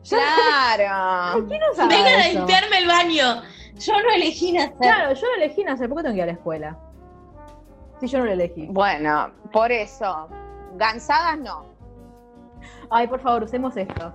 Claro. 0.08 1.46
¿Quién 1.46 1.60
usaba 1.70 1.88
Vengan 1.88 2.20
a 2.20 2.28
limpiarme 2.28 2.78
el 2.78 2.86
baño. 2.86 3.42
Yo 3.74 3.92
no 4.02 4.10
elegí 4.10 4.52
nacer. 4.52 4.76
Claro, 4.80 5.14
yo 5.14 5.26
no 5.28 5.34
elegí 5.42 5.64
nacer, 5.64 5.88
¿por 5.88 5.98
qué 5.98 6.02
tengo 6.04 6.14
que 6.14 6.18
ir 6.18 6.22
a 6.24 6.26
la 6.26 6.32
escuela? 6.32 6.78
Si 8.00 8.06
yo 8.08 8.18
no 8.18 8.24
lo 8.26 8.32
elegí. 8.32 8.66
Bueno, 8.66 9.30
por 9.52 9.70
eso, 9.70 10.28
gansadas 10.76 11.38
no. 11.38 11.64
Ay, 12.90 13.06
por 13.06 13.20
favor, 13.20 13.44
usemos 13.44 13.76
esto. 13.76 14.12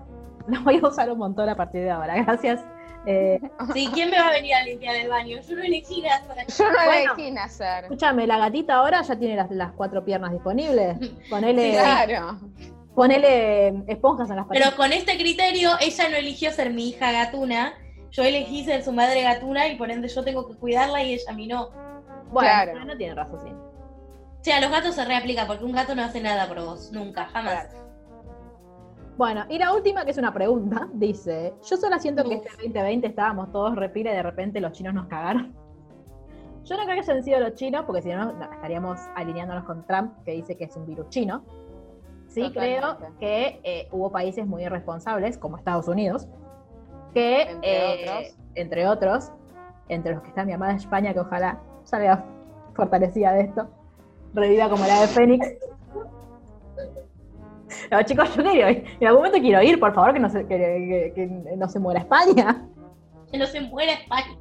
Lo 0.47 0.61
voy 0.61 0.79
a 0.83 0.87
usar 0.87 1.09
un 1.09 1.17
montón 1.17 1.47
a 1.49 1.55
partir 1.55 1.81
de 1.83 1.91
ahora. 1.91 2.15
Gracias. 2.23 2.61
Eh, 3.07 3.39
Sí, 3.73 3.89
¿quién 3.93 4.09
me 4.09 4.17
va 4.19 4.27
a 4.29 4.31
venir 4.31 4.53
a 4.55 4.63
limpiar 4.63 4.95
el 4.95 5.09
baño? 5.09 5.39
Yo 5.47 5.55
no 5.55 5.63
elegí 5.63 6.01
nacer. 6.01 6.45
Yo 6.57 6.65
no 6.71 6.85
Bueno. 6.85 7.13
elegí 7.15 7.31
nacer. 7.31 7.83
escúchame, 7.85 8.27
la 8.27 8.37
gatita 8.37 8.75
ahora 8.75 9.01
ya 9.01 9.15
tiene 9.17 9.35
las, 9.35 9.49
las 9.51 9.71
cuatro 9.73 10.03
piernas 10.03 10.31
disponibles. 10.31 10.97
Ponele, 11.29 11.71
Claro. 11.73 12.39
ponele 12.95 13.67
esponjas 13.87 14.29
en 14.29 14.37
las 14.37 14.45
patitas. 14.45 14.67
Pero 14.69 14.77
con 14.77 14.93
este 14.93 15.17
criterio, 15.17 15.71
ella 15.81 16.09
no 16.09 16.15
eligió 16.17 16.51
ser 16.51 16.71
mi 16.71 16.89
hija 16.89 17.11
gatuna. 17.11 17.73
Yo 18.11 18.23
elegí 18.23 18.63
ser 18.63 18.81
su 18.83 18.93
madre 18.93 19.21
gatuna 19.23 19.67
y 19.67 19.75
por 19.75 19.91
ende 19.91 20.07
yo 20.07 20.23
tengo 20.23 20.47
que 20.47 20.55
cuidarla 20.55 21.03
y 21.03 21.13
ella 21.15 21.23
a 21.29 21.33
mí 21.33 21.47
no. 21.47 21.69
bueno, 22.31 22.49
claro. 22.49 22.85
no 22.85 22.95
tiene 22.97 23.13
razón, 23.13 23.39
sí. 23.43 23.49
O 23.51 24.43
sea, 24.45 24.57
a 24.57 24.61
los 24.61 24.71
gatos 24.71 24.95
se 24.95 25.03
reaplica 25.03 25.47
porque 25.47 25.65
un 25.65 25.71
gato 25.73 25.95
no 25.95 26.03
hace 26.03 26.21
nada 26.21 26.47
por 26.47 26.61
vos. 26.63 26.91
Nunca, 26.93 27.25
jamás. 27.25 27.67
Bueno, 29.17 29.45
y 29.49 29.57
la 29.57 29.73
última, 29.73 30.03
que 30.03 30.11
es 30.11 30.17
una 30.17 30.33
pregunta, 30.33 30.89
dice: 30.93 31.53
Yo 31.63 31.77
solo 31.77 31.97
siento 31.99 32.23
que 32.23 32.35
este 32.35 32.49
2020 32.49 33.07
estábamos 33.07 33.51
todos 33.51 33.75
repila 33.75 34.11
y 34.11 34.15
de 34.15 34.23
repente 34.23 34.59
los 34.59 34.73
chinos 34.73 34.93
nos 34.93 35.07
cagaron. 35.07 35.55
Yo 36.65 36.75
no 36.77 36.83
creo 36.83 36.95
que 36.95 37.01
hayan 37.01 37.23
sido 37.23 37.39
los 37.39 37.53
chinos, 37.53 37.83
porque 37.85 38.01
si 38.01 38.09
no, 38.09 38.31
estaríamos 38.41 38.99
alineándonos 39.15 39.65
con 39.65 39.85
Trump, 39.85 40.13
que 40.25 40.31
dice 40.31 40.57
que 40.57 40.65
es 40.65 40.75
un 40.75 40.85
virus 40.85 41.09
chino. 41.09 41.43
Sí, 42.27 42.41
Totalmente. 42.41 42.79
creo 42.79 42.97
que 43.19 43.61
eh, 43.63 43.87
hubo 43.91 44.11
países 44.11 44.47
muy 44.47 44.63
irresponsables, 44.63 45.37
como 45.37 45.57
Estados 45.57 45.87
Unidos, 45.87 46.27
que, 47.13 47.43
Entre 47.43 47.69
eh, 47.71 48.09
otros. 48.09 48.37
entre 48.55 48.87
otros, 48.87 49.31
entre 49.89 50.13
los 50.13 50.23
que 50.23 50.29
está 50.29 50.43
mi 50.43 50.53
amada 50.53 50.73
España, 50.73 51.13
que 51.13 51.19
ojalá 51.19 51.61
salga 51.83 52.25
fortalecida 52.73 53.31
de 53.33 53.41
esto, 53.41 53.69
reviva 54.33 54.67
como 54.67 54.85
la 54.87 55.01
de 55.01 55.07
Fénix. 55.07 55.47
No, 57.91 58.01
chicos, 58.03 58.35
yo 58.35 58.43
quiero 58.43 58.69
ir. 58.69 58.83
En 58.99 59.07
algún 59.07 59.23
momento 59.23 59.39
quiero 59.39 59.61
ir, 59.61 59.79
por 59.79 59.93
favor, 59.93 60.13
que 60.13 60.19
no 60.19 60.29
se, 60.29 60.45
que, 60.47 61.11
que- 61.13 61.13
que 61.15 61.55
no 61.57 61.67
se 61.69 61.79
muera 61.79 61.99
España. 61.99 62.67
Que 63.31 63.37
no 63.37 63.45
se 63.47 63.61
muera 63.61 63.93
España. 63.93 64.37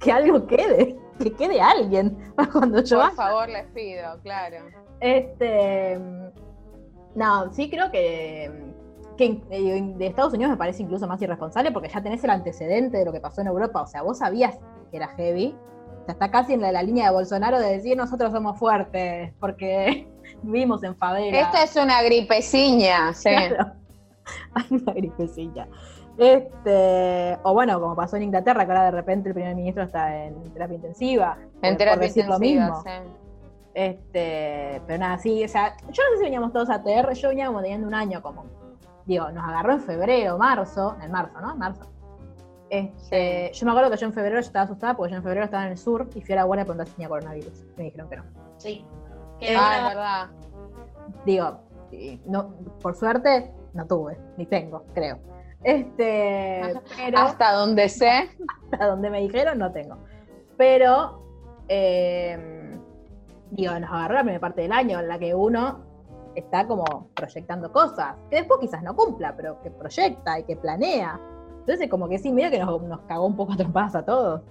Que 0.00 0.12
algo 0.12 0.46
quede. 0.46 0.96
Que 1.18 1.32
quede 1.32 1.60
alguien 1.60 2.16
cuando 2.52 2.82
yo 2.82 2.96
Por 2.96 3.04
vaya. 3.06 3.16
favor, 3.16 3.48
les 3.48 3.66
pido, 3.72 4.18
claro. 4.22 4.56
Este. 5.00 5.98
No, 7.14 7.52
sí 7.52 7.70
creo 7.70 7.90
que. 7.90 8.50
Que 9.16 9.40
eh, 9.50 9.92
de 9.96 10.06
Estados 10.06 10.32
Unidos 10.34 10.50
me 10.50 10.56
parece 10.56 10.82
incluso 10.82 11.06
más 11.06 11.22
irresponsable 11.22 11.70
porque 11.70 11.88
ya 11.88 12.02
tenés 12.02 12.24
el 12.24 12.30
antecedente 12.30 12.96
de 12.98 13.04
lo 13.04 13.12
que 13.12 13.20
pasó 13.20 13.42
en 13.42 13.46
Europa. 13.46 13.82
O 13.82 13.86
sea, 13.86 14.02
vos 14.02 14.18
sabías 14.18 14.58
que 14.90 14.96
era 14.96 15.08
heavy. 15.08 15.54
O 16.02 16.04
sea, 16.04 16.12
está 16.12 16.30
casi 16.30 16.52
en 16.54 16.60
la, 16.60 16.70
la 16.72 16.82
línea 16.82 17.06
de 17.08 17.12
Bolsonaro 17.14 17.58
de 17.58 17.70
decir 17.70 17.96
nosotros 17.96 18.32
somos 18.32 18.58
fuertes 18.58 19.32
porque 19.40 20.06
vivimos 20.42 20.82
en 20.84 20.96
favela. 20.96 21.40
Esta 21.40 21.62
es 21.62 21.76
una 21.76 22.02
gripeciña, 22.02 23.12
sí. 23.14 23.28
Claro. 23.30 23.72
Hay 24.54 24.64
una 24.70 24.92
gripecilla. 24.92 25.68
Este, 26.16 27.38
o 27.42 27.52
bueno, 27.54 27.80
como 27.80 27.96
pasó 27.96 28.16
en 28.16 28.22
Inglaterra, 28.24 28.64
que 28.64 28.70
ahora 28.72 28.84
de 28.84 28.90
repente 28.92 29.28
el 29.30 29.34
primer 29.34 29.54
ministro 29.56 29.82
está 29.84 30.24
en 30.26 30.42
terapia 30.52 30.76
intensiva. 30.76 31.34
por- 31.36 31.64
En 31.66 31.74
por 31.74 31.78
terapia 31.78 32.02
decir 32.06 32.26
lo 32.26 32.34
intensiva, 32.36 32.64
mismo. 32.66 32.82
sí. 32.82 33.10
Este, 33.74 34.80
pero 34.86 34.98
nada, 35.00 35.18
sí, 35.18 35.42
o 35.44 35.48
sea, 35.48 35.76
yo 35.90 36.02
no 36.04 36.10
sé 36.12 36.18
si 36.18 36.22
veníamos 36.24 36.52
todos 36.52 36.70
a 36.70 36.82
TR, 36.82 37.12
yo 37.14 37.28
venía 37.30 37.46
como 37.46 37.60
teniendo 37.60 37.88
un 37.88 37.94
año 37.94 38.22
como, 38.22 38.44
digo, 39.04 39.30
nos 39.32 39.44
agarró 39.48 39.72
en 39.72 39.80
febrero, 39.80 40.38
marzo, 40.38 40.96
en 41.02 41.10
marzo, 41.10 41.40
¿no? 41.40 41.52
En 41.52 41.58
marzo. 41.58 41.90
Este, 42.78 43.50
Yo 43.52 43.66
me 43.66 43.72
acuerdo 43.72 43.90
que 43.90 43.96
yo 43.96 44.06
en 44.06 44.12
febrero 44.12 44.36
yo 44.36 44.46
estaba 44.46 44.64
asustada 44.64 44.96
porque 44.96 45.12
yo 45.12 45.16
en 45.18 45.22
febrero 45.22 45.44
estaba 45.44 45.64
en 45.66 45.72
el 45.72 45.78
sur 45.78 46.08
y 46.14 46.20
fui 46.20 46.32
a 46.32 46.36
la 46.36 46.42
guardia 46.44 46.62
a 46.62 46.66
preguntar 46.66 46.86
si 46.88 46.92
tenía 46.94 47.08
coronavirus. 47.08 47.64
Me 47.76 47.84
dijeron 47.84 48.08
que 48.08 48.16
no. 48.16 48.24
Sí. 48.58 48.84
Que 49.38 49.52
Eh, 49.52 49.56
Ah, 49.58 49.78
es 49.78 49.84
verdad. 49.94 50.30
Digo, 51.24 51.60
no, 52.26 52.54
por 52.82 52.94
suerte, 52.96 53.52
no 53.74 53.86
tuve, 53.86 54.18
ni 54.36 54.46
tengo, 54.46 54.84
creo. 54.94 55.18
Este, 55.62 56.74
pero 56.96 57.18
Hasta 57.18 57.52
donde 57.52 57.88
sé. 57.88 58.30
hasta 58.72 58.86
donde 58.86 59.10
me 59.10 59.20
dijeron 59.20 59.58
no 59.58 59.70
tengo. 59.72 59.96
Pero, 60.56 61.22
eh, 61.68 62.78
digo, 63.50 63.78
nos 63.78 63.90
agarró 63.90 64.14
la 64.14 64.20
primera 64.20 64.40
parte 64.40 64.62
del 64.62 64.72
año 64.72 65.00
en 65.00 65.08
la 65.08 65.18
que 65.18 65.34
uno 65.34 65.84
está 66.34 66.66
como 66.66 67.08
proyectando 67.14 67.72
cosas, 67.72 68.16
que 68.30 68.36
después 68.36 68.58
quizás 68.60 68.82
no 68.82 68.94
cumpla, 68.96 69.34
pero 69.36 69.60
que 69.62 69.70
proyecta 69.70 70.38
y 70.40 70.44
que 70.44 70.56
planea. 70.56 71.20
Entonces, 71.66 71.88
como 71.88 72.08
que 72.08 72.18
sí, 72.18 72.30
mira 72.30 72.50
que 72.50 72.58
nos, 72.58 72.82
nos 72.82 73.00
cagó 73.02 73.26
un 73.26 73.36
poco 73.36 73.54
a 73.54 73.56
trompadas 73.56 73.94
a 73.94 74.04
todos. 74.04 74.42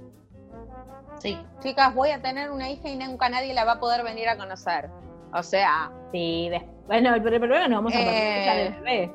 Sí. 1.19 1.37
Chicas, 1.61 1.93
voy 1.93 2.09
a 2.09 2.21
tener 2.21 2.51
una 2.51 2.69
hija 2.69 2.89
y 2.89 2.95
nunca 2.97 3.29
nadie 3.29 3.53
la 3.53 3.65
va 3.65 3.73
a 3.73 3.79
poder 3.79 4.03
venir 4.03 4.27
a 4.29 4.37
conocer. 4.37 4.89
O 5.33 5.43
sea, 5.43 5.91
Sí, 6.11 6.49
bueno, 6.87 7.11
pero 7.23 7.39
primero 7.39 7.67
nos 7.67 7.77
vamos 7.83 7.93
a 7.95 7.99
Eh, 7.99 8.63
del 8.71 8.73
bebé. 8.83 9.13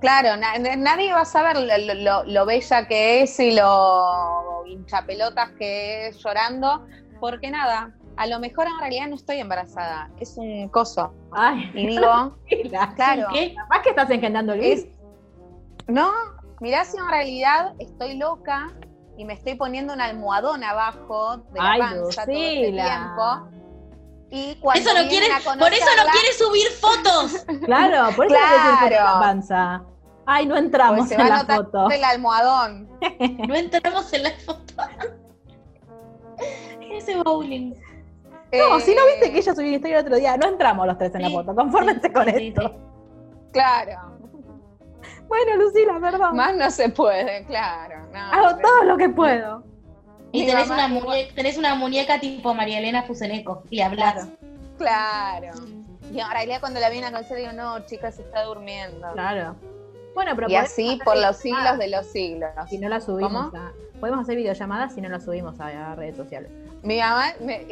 claro, 0.00 0.36
na- 0.36 0.58
na- 0.58 0.76
nadie 0.76 1.12
va 1.12 1.22
a 1.22 1.24
saber 1.24 1.56
lo, 1.58 1.94
lo- 1.94 2.24
lo 2.24 2.46
bella 2.46 2.86
que 2.86 3.22
es 3.22 3.38
y 3.40 3.52
lo 3.56 4.64
hinchapelotas 4.66 5.50
que 5.52 6.08
es 6.08 6.18
llorando, 6.22 6.86
porque 7.20 7.50
nada, 7.50 7.92
a 8.16 8.26
lo 8.26 8.38
mejor 8.38 8.66
en 8.66 8.78
realidad 8.78 9.08
no 9.08 9.14
estoy 9.16 9.38
embarazada, 9.38 10.10
es 10.20 10.36
un 10.36 10.68
coso. 10.68 11.12
Ay, 11.32 11.70
Y 11.74 11.86
digo, 11.88 12.36
la- 12.70 12.92
claro, 12.94 13.28
¿Qué? 13.32 13.54
capaz 13.54 13.82
que 13.82 13.90
estás 13.90 14.10
engendrando 14.10 14.52
el 14.52 14.60
es, 14.60 14.86
no, 15.88 16.10
mirá 16.60 16.84
si 16.84 16.96
en 16.96 17.08
realidad 17.08 17.74
estoy 17.78 18.16
loca 18.16 18.72
y 19.16 19.24
me 19.24 19.34
estoy 19.34 19.54
poniendo 19.54 19.92
un 19.92 20.00
almohadón 20.00 20.64
abajo 20.64 21.36
de 21.52 21.60
la 21.60 21.70
Ay, 21.72 21.80
panza 21.80 21.96
todo 21.98 22.10
este 22.10 22.72
tiempo. 22.72 23.48
Y 24.30 24.56
cuando 24.56 24.80
Eso 24.90 25.00
no 25.02 25.08
quiere, 25.08 25.26
a 25.26 25.38
por 25.38 25.72
eso 25.72 25.86
no 25.96 26.10
quiere 26.10 26.32
subir 26.36 26.66
fotos. 26.80 27.44
Claro, 27.64 28.14
por 28.16 28.26
eso 28.26 28.34
hay 28.36 28.42
que 28.42 28.54
decir 28.56 28.78
que 28.80 28.88
Claro. 28.88 29.04
la 29.14 29.20
panza. 29.20 29.82
Ay, 30.26 30.46
no 30.46 30.56
entramos 30.56 30.98
pues 31.00 31.08
se 31.10 31.14
en 31.16 31.20
va 31.20 31.42
la 31.44 31.56
foto. 31.56 31.90
el 31.90 32.02
almohadón. 32.04 32.88
No 33.48 33.54
entramos 33.54 34.12
en 34.12 34.22
la 34.24 34.30
foto. 34.44 34.74
Ese 36.90 37.16
bowling. 37.22 37.74
No, 38.52 38.78
si 38.80 38.94
no 38.94 39.04
viste 39.06 39.26
Eh, 39.26 39.32
que 39.32 39.38
ella 39.38 39.54
subió 39.54 39.66
una 39.68 39.76
historia 39.76 39.98
el 39.98 40.04
otro 40.06 40.16
día, 40.16 40.36
no 40.36 40.48
entramos 40.48 40.86
los 40.86 40.96
tres 40.98 41.14
en 41.14 41.22
la 41.22 41.28
Sí, 41.28 41.34
foto, 41.34 41.54
confórmense 41.54 42.06
sí, 42.08 42.12
con 42.12 42.24
sí, 42.24 42.30
esto. 42.48 42.62
sí. 42.62 42.74
Claro, 43.52 44.13
Bueno, 45.36 45.64
Lucila, 45.64 45.98
perdón. 46.00 46.36
más 46.36 46.54
no 46.56 46.70
se 46.70 46.88
puede, 46.90 47.44
claro. 47.46 48.06
no, 48.12 48.18
Hago 48.18 48.56
pero- 48.56 48.68
todo 48.68 48.84
lo 48.84 48.96
que 48.96 49.08
puedo. 49.08 49.64
Y 50.32 50.46
tenés 50.46 50.68
una, 50.68 50.88
muñeca, 50.88 51.34
tenés 51.34 51.56
una 51.58 51.74
muñeca 51.76 52.18
tipo 52.18 52.54
María 52.54 52.78
Elena 52.78 53.04
Fuseneco 53.04 53.62
y 53.70 53.80
hablas. 53.80 54.28
Claro. 54.78 55.52
Y 56.12 56.18
en 56.20 56.30
realidad 56.30 56.58
cuando 56.60 56.80
la 56.80 56.90
vienen 56.90 57.14
a 57.14 57.16
conocer 57.16 57.38
digo, 57.38 57.52
no, 57.52 57.84
chica, 57.86 58.10
se 58.10 58.22
está 58.22 58.42
durmiendo. 58.42 59.12
Claro. 59.12 59.56
Bueno, 60.14 60.32
pero 60.34 60.48
Y 60.48 60.56
así 60.56 60.98
por 61.04 61.16
los 61.16 61.36
siglos 61.36 61.78
de 61.78 61.88
los 61.88 62.06
siglos. 62.06 62.50
Si 62.68 62.78
no 62.78 62.88
la 62.88 63.00
subimos 63.00 63.52
Podemos 64.00 64.20
hacer 64.20 64.36
videollamadas 64.36 64.94
si 64.94 65.00
no 65.00 65.08
la 65.08 65.20
subimos 65.20 65.58
a, 65.60 65.92
a 65.92 65.94
redes 65.94 66.16
sociales. 66.16 66.50
Mi 66.84 66.98
mamá, 66.98 67.32
me- 67.40 67.64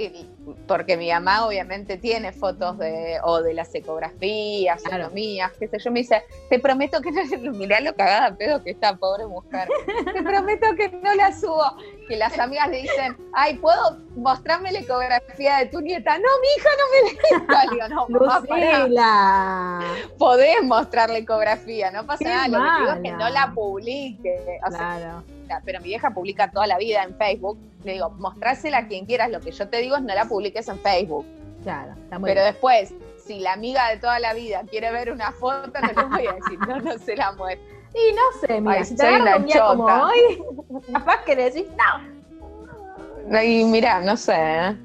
porque 0.66 0.96
mi 0.96 1.10
mamá 1.10 1.46
obviamente 1.46 1.98
tiene 1.98 2.32
fotos 2.32 2.78
de, 2.78 3.18
o 3.22 3.42
de 3.42 3.52
las 3.54 3.72
ecografías, 3.74 4.82
o 4.90 4.96
lo 4.98 5.10
mías, 5.10 5.52
qué 5.58 5.68
sé 5.68 5.78
yo, 5.78 5.90
me 5.92 6.00
dice, 6.00 6.22
te 6.48 6.58
prometo 6.58 7.00
que 7.02 7.10
no, 7.12 7.22
mirá 7.52 7.80
lo 7.80 7.94
cagada 7.94 8.34
pedo 8.34 8.62
que 8.64 8.70
está, 8.70 8.96
pobre 8.96 9.26
mujer, 9.26 9.68
te 10.14 10.22
prometo 10.22 10.66
que 10.76 10.88
no 10.88 11.14
la 11.14 11.30
subo. 11.32 11.62
Que 12.08 12.16
las 12.16 12.36
amigas 12.38 12.68
le 12.70 12.82
dicen, 12.82 13.16
ay, 13.34 13.54
¿puedo 13.58 13.98
mostrarme 14.16 14.72
la 14.72 14.80
ecografía 14.80 15.58
de 15.58 15.66
tu 15.66 15.80
nieta? 15.80 16.16
No, 16.18 16.28
mi 16.40 16.48
hija 16.56 16.68
no 16.78 16.84
me 16.92 17.70
digo, 17.70 17.88
no, 17.88 18.08
mamá, 18.08 18.42
pará, 18.48 19.80
podés 20.18 20.62
mostrar 20.62 21.10
la 21.10 21.18
ecografía, 21.18 21.90
no 21.90 22.06
pasa 22.06 22.24
Qué 22.24 22.30
nada, 22.30 22.48
lo 22.48 22.58
que 22.58 22.80
digo 22.80 22.92
es 22.96 23.02
que 23.02 23.12
mala. 23.12 23.24
no 23.24 23.30
la 23.30 23.52
publique. 23.54 24.58
O 24.66 24.70
sea, 24.70 24.78
Claro. 24.98 25.22
Pero 25.64 25.80
mi 25.80 25.88
vieja 25.88 26.11
publica 26.11 26.51
toda 26.51 26.66
la 26.66 26.78
vida 26.78 27.03
en 27.03 27.16
Facebook. 27.16 27.59
Le 27.84 27.95
digo, 27.95 28.11
mostrársela 28.11 28.78
a 28.78 28.88
quien 28.88 29.07
quieras. 29.07 29.30
Lo 29.30 29.40
que 29.40 29.51
yo 29.51 29.68
te 29.68 29.78
digo 29.78 29.97
es 29.97 30.03
no 30.03 30.14
la 30.14 30.24
publiques 30.26 30.68
en 30.68 30.78
Facebook. 30.78 31.26
Claro, 31.62 31.93
está 31.93 32.18
muy 32.18 32.28
pero 32.30 32.43
bien. 32.43 32.53
después, 32.53 32.95
si 33.24 33.40
la 33.40 33.53
amiga 33.53 33.88
de 33.90 33.99
toda 33.99 34.18
la 34.18 34.34
vida 34.34 34.62
quiere 34.68 34.90
ver 34.90 35.12
una 35.12 35.32
foto, 35.32 35.70
no 35.97 36.09
voy 36.09 36.26
a 36.26 36.32
decir, 36.32 36.59
no, 36.66 36.80
no 36.80 36.99
se 36.99 37.16
la 37.16 37.32
muestre. 37.32 37.72
Y 37.95 38.14
no 38.14 38.22
sé, 38.40 38.61
mira, 38.61 38.78
Ay, 38.78 38.84
si 38.84 38.97
te 38.97 39.05
un 39.07 39.45
día 39.47 39.64
como 39.66 39.84
hoy, 39.84 40.43
capaz 40.93 41.24
que 41.24 41.36
le 41.36 41.45
decís 41.51 41.66
no. 41.70 43.43
Y 43.43 43.64
mira, 43.64 44.01
no 44.01 44.16
sé. 44.16 44.34
¿eh? 44.34 44.76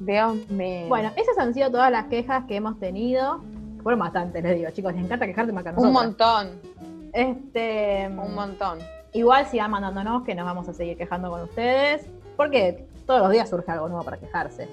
Dios 0.00 0.50
mío. 0.50 0.88
Bueno, 0.88 1.10
esas 1.16 1.38
han 1.38 1.54
sido 1.54 1.70
todas 1.70 1.90
las 1.90 2.06
quejas 2.06 2.44
que 2.46 2.56
hemos 2.56 2.78
tenido. 2.78 3.40
Fueron 3.82 4.00
bastantes, 4.00 4.42
les 4.42 4.56
digo, 4.56 4.70
chicos, 4.70 4.92
les 4.94 5.04
encanta 5.04 5.26
quejarse 5.26 5.52
más 5.52 5.62
que 5.62 5.70
a 5.70 5.72
un 5.74 5.92
montón, 5.92 6.60
Este, 7.12 8.08
un 8.08 8.34
montón. 8.34 8.78
Igual 9.12 9.46
sigan 9.46 9.70
mandándonos 9.70 10.24
que 10.24 10.34
nos 10.34 10.44
vamos 10.44 10.68
a 10.68 10.74
seguir 10.74 10.96
quejando 10.96 11.30
con 11.30 11.42
ustedes, 11.42 12.06
porque 12.36 12.84
todos 13.06 13.20
los 13.22 13.30
días 13.30 13.48
surge 13.48 13.70
algo 13.72 13.88
nuevo 13.88 14.04
para 14.04 14.18
quejarse. 14.18 14.68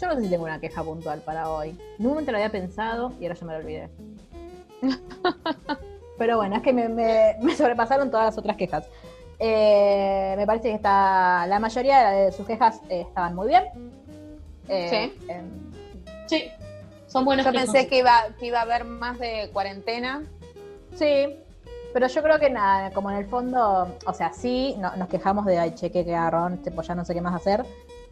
Yo 0.00 0.08
no 0.08 0.14
sé 0.14 0.22
si 0.22 0.28
tengo 0.30 0.44
una 0.44 0.60
queja 0.60 0.82
puntual 0.82 1.20
para 1.22 1.48
hoy. 1.50 1.76
Momento 1.98 2.30
lo 2.32 2.38
había 2.38 2.50
pensado 2.52 3.12
y 3.20 3.24
ahora 3.24 3.34
ya 3.38 3.46
me 3.46 3.52
lo 3.54 3.58
olvidé. 3.58 3.88
Pero 6.18 6.36
bueno, 6.38 6.56
es 6.56 6.62
que 6.62 6.72
me, 6.72 6.88
me- 6.88 7.36
me 7.42 7.54
sobrepasaron 7.54 8.10
todas 8.10 8.26
las 8.26 8.38
otras 8.38 8.56
quejas. 8.56 8.86
Eh, 9.38 10.34
me 10.36 10.46
parece 10.46 10.68
que 10.68 10.74
está, 10.74 11.46
la 11.46 11.58
mayoría 11.58 12.10
de 12.10 12.32
sus 12.32 12.46
quejas 12.46 12.80
eh, 12.88 13.02
estaban 13.02 13.34
muy 13.34 13.48
bien. 13.48 13.64
Eh, 14.68 15.12
Sí. 15.18 15.28
em, 15.30 15.44
Sí, 16.26 16.50
son 17.06 17.24
buenos 17.24 17.44
Yo 17.46 17.52
quejos. 17.52 17.70
pensé 17.70 17.86
que 17.88 17.98
iba, 17.98 18.12
que 18.38 18.46
iba 18.46 18.58
a 18.58 18.62
haber 18.62 18.84
más 18.84 19.18
de 19.18 19.50
cuarentena. 19.52 20.24
Sí, 20.94 21.36
pero 21.92 22.06
yo 22.06 22.22
creo 22.22 22.38
que 22.38 22.50
nada, 22.50 22.90
como 22.92 23.10
en 23.10 23.16
el 23.18 23.26
fondo, 23.26 23.88
o 24.06 24.12
sea, 24.12 24.32
sí, 24.32 24.74
no- 24.78 24.94
nos 24.96 25.08
quejamos 25.08 25.44
de, 25.46 25.58
ay, 25.58 25.74
che, 25.74 25.90
qué 25.90 26.00
agarrón, 26.14 26.58
tipo, 26.58 26.82
ya 26.82 26.94
no 26.94 27.04
sé 27.04 27.14
qué 27.14 27.20
más 27.20 27.34
hacer, 27.34 27.64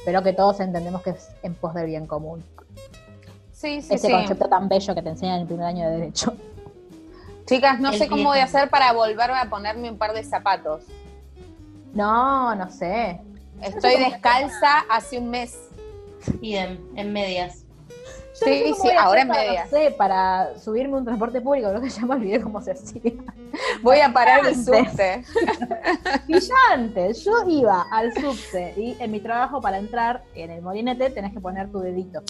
pero 0.05 0.23
que 0.23 0.33
todos 0.33 0.61
entendemos 0.61 1.03
que 1.03 1.11
es 1.11 1.29
en 1.43 1.55
pos 1.55 1.75
del 1.75 1.87
bien 1.87 2.07
común. 2.07 2.43
Sí, 3.53 3.81
sí, 3.83 3.95
Ese 3.95 4.09
sí. 4.09 4.13
concepto 4.13 4.49
tan 4.49 4.69
bello 4.69 4.95
que 4.95 5.03
te 5.03 5.09
enseñan 5.09 5.37
en 5.37 5.41
el 5.43 5.47
primer 5.47 5.67
año 5.67 5.89
de 5.89 5.97
Derecho. 5.99 6.35
Chicas, 7.47 7.79
no 7.81 7.91
El 7.91 7.99
sé 7.99 8.09
cómo 8.09 8.25
voy 8.25 8.39
a 8.39 8.45
hacer 8.45 8.69
para 8.71 8.93
volverme 8.93 9.39
a 9.39 9.49
ponerme 9.51 9.91
un 9.91 9.99
par 9.99 10.13
de 10.15 10.23
zapatos. 10.25 10.83
No, 11.93 12.55
no 12.55 12.71
sé. 12.71 13.21
Estoy 13.63 13.97
descalza 13.99 14.81
hace 14.91 15.19
un 15.19 15.31
mes. 15.31 15.57
Idem, 16.41 16.79
en 16.97 17.13
medias. 17.13 17.65
Yo 18.41 18.47
no 18.47 18.53
sé 18.53 18.65
Sí, 18.65 18.75
sí, 18.83 18.89
ahora 18.99 19.23
en 19.23 19.29
medias. 19.29 19.71
No 19.71 19.79
sé, 19.79 19.91
para 19.93 20.59
subirme 20.59 20.97
un 20.97 21.05
transporte 21.05 21.41
público, 21.41 21.69
creo 21.69 21.81
que 21.81 21.91
ya 21.91 22.05
me 22.07 22.15
olvidé 22.15 22.41
cómo 22.41 22.61
se 22.63 22.73
hacía. 22.73 23.13
Voy 23.85 24.01
a 24.01 24.11
parar 24.13 24.47
el 24.47 24.55
subte. 24.57 25.25
Antes, 26.73 27.23
yo 27.25 27.33
iba 27.47 27.87
al 27.93 28.13
subte 28.15 28.73
y 28.77 28.97
en 28.99 29.11
mi 29.11 29.21
trabajo 29.21 29.61
para 29.61 29.77
entrar 29.79 30.25
en 30.35 30.51
el 30.51 30.63
molinete 30.63 31.11
tenés 31.11 31.33
que 31.35 31.41
poner 31.41 31.71
tu 31.71 31.81
dedito. 31.81 32.23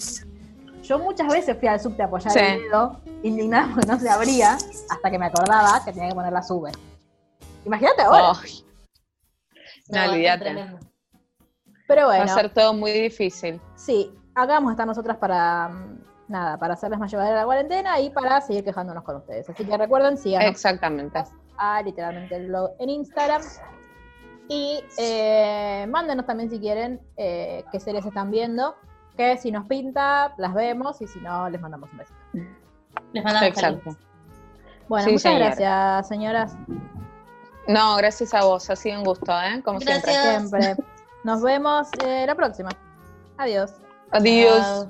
Yo 0.82 0.98
muchas 0.98 1.28
veces 1.28 1.56
fui 1.58 1.68
al 1.68 1.78
subte 1.80 2.02
a 2.02 2.06
apoyar 2.06 2.32
Sí. 2.32 2.40
el 2.40 2.62
dedo, 2.62 3.00
indignada 3.22 3.70
porque 3.72 3.86
no 3.86 3.98
se 4.00 4.10
abría, 4.10 4.54
hasta 4.90 5.10
que 5.10 5.18
me 5.18 5.26
acordaba 5.26 5.82
que 5.84 5.92
tenía 5.92 6.08
que 6.08 6.14
poner 6.16 6.32
la 6.32 6.42
sube. 6.42 6.72
Imagínate 7.64 8.02
ahora. 8.02 8.32
Ay, 8.42 8.64
No, 9.88 10.10
olvídate. 10.12 10.66
Pero 11.86 12.02
va 12.08 12.16
bueno, 12.16 12.24
a 12.24 12.34
ser 12.34 12.52
todo 12.52 12.74
muy 12.74 12.90
difícil. 12.90 13.60
sí, 13.76 14.10
acá 14.34 14.54
vamos 14.54 14.70
a 14.70 14.72
estar 14.72 14.86
nosotras 14.86 15.16
para 15.18 15.68
mm, 15.68 15.98
nada, 16.28 16.58
para 16.58 16.74
hacerles 16.74 16.98
más 16.98 17.10
llevadera 17.10 17.36
la 17.36 17.44
cuarentena 17.44 18.00
y 18.00 18.10
para 18.10 18.40
seguir 18.40 18.64
quejándonos 18.64 19.04
con 19.04 19.16
ustedes. 19.16 19.48
Así 19.48 19.64
que 19.64 19.76
recuerden, 19.78 20.16
síganos 20.18 20.48
Exactamente. 20.50 21.22
A 21.58 21.82
literalmente 21.82 22.36
el 22.36 22.48
blog 22.48 22.70
en 22.78 22.90
Instagram. 22.90 23.42
Y 24.48 24.84
eh, 24.98 25.86
mándenos 25.88 26.26
también 26.26 26.50
si 26.50 26.58
quieren 26.60 27.00
eh, 27.16 27.64
qué 27.72 27.80
series 27.80 28.04
están 28.04 28.30
viendo. 28.30 28.74
Que 29.16 29.36
si 29.38 29.50
nos 29.52 29.66
pinta, 29.66 30.34
las 30.38 30.52
vemos 30.54 31.00
y 31.00 31.06
si 31.06 31.20
no, 31.20 31.48
les 31.48 31.60
mandamos 31.60 31.90
un 31.92 31.98
besito. 31.98 32.18
Les 33.12 33.24
mandamos 33.24 33.48
Exacto. 33.48 33.78
saludos. 33.82 33.96
Bueno, 34.88 35.04
Sí, 35.06 35.12
muchas 35.12 35.22
señora. 35.22 35.44
gracias, 35.46 36.08
señoras. 36.08 36.56
No, 37.68 37.96
gracias 37.96 38.34
a 38.34 38.44
vos. 38.44 38.68
Ha 38.68 38.76
sido 38.76 38.98
un 38.98 39.04
gusto, 39.04 39.32
¿eh? 39.40 39.62
Como 39.64 39.78
Gracias. 39.78 40.04
siempre. 40.14 40.62
Siempre. 40.62 40.84
Nos 41.22 41.40
vemos 41.42 41.88
eh, 42.04 42.24
la 42.26 42.34
próxima. 42.34 42.68
Adiós. 43.38 43.72
Adiós. 44.10 44.86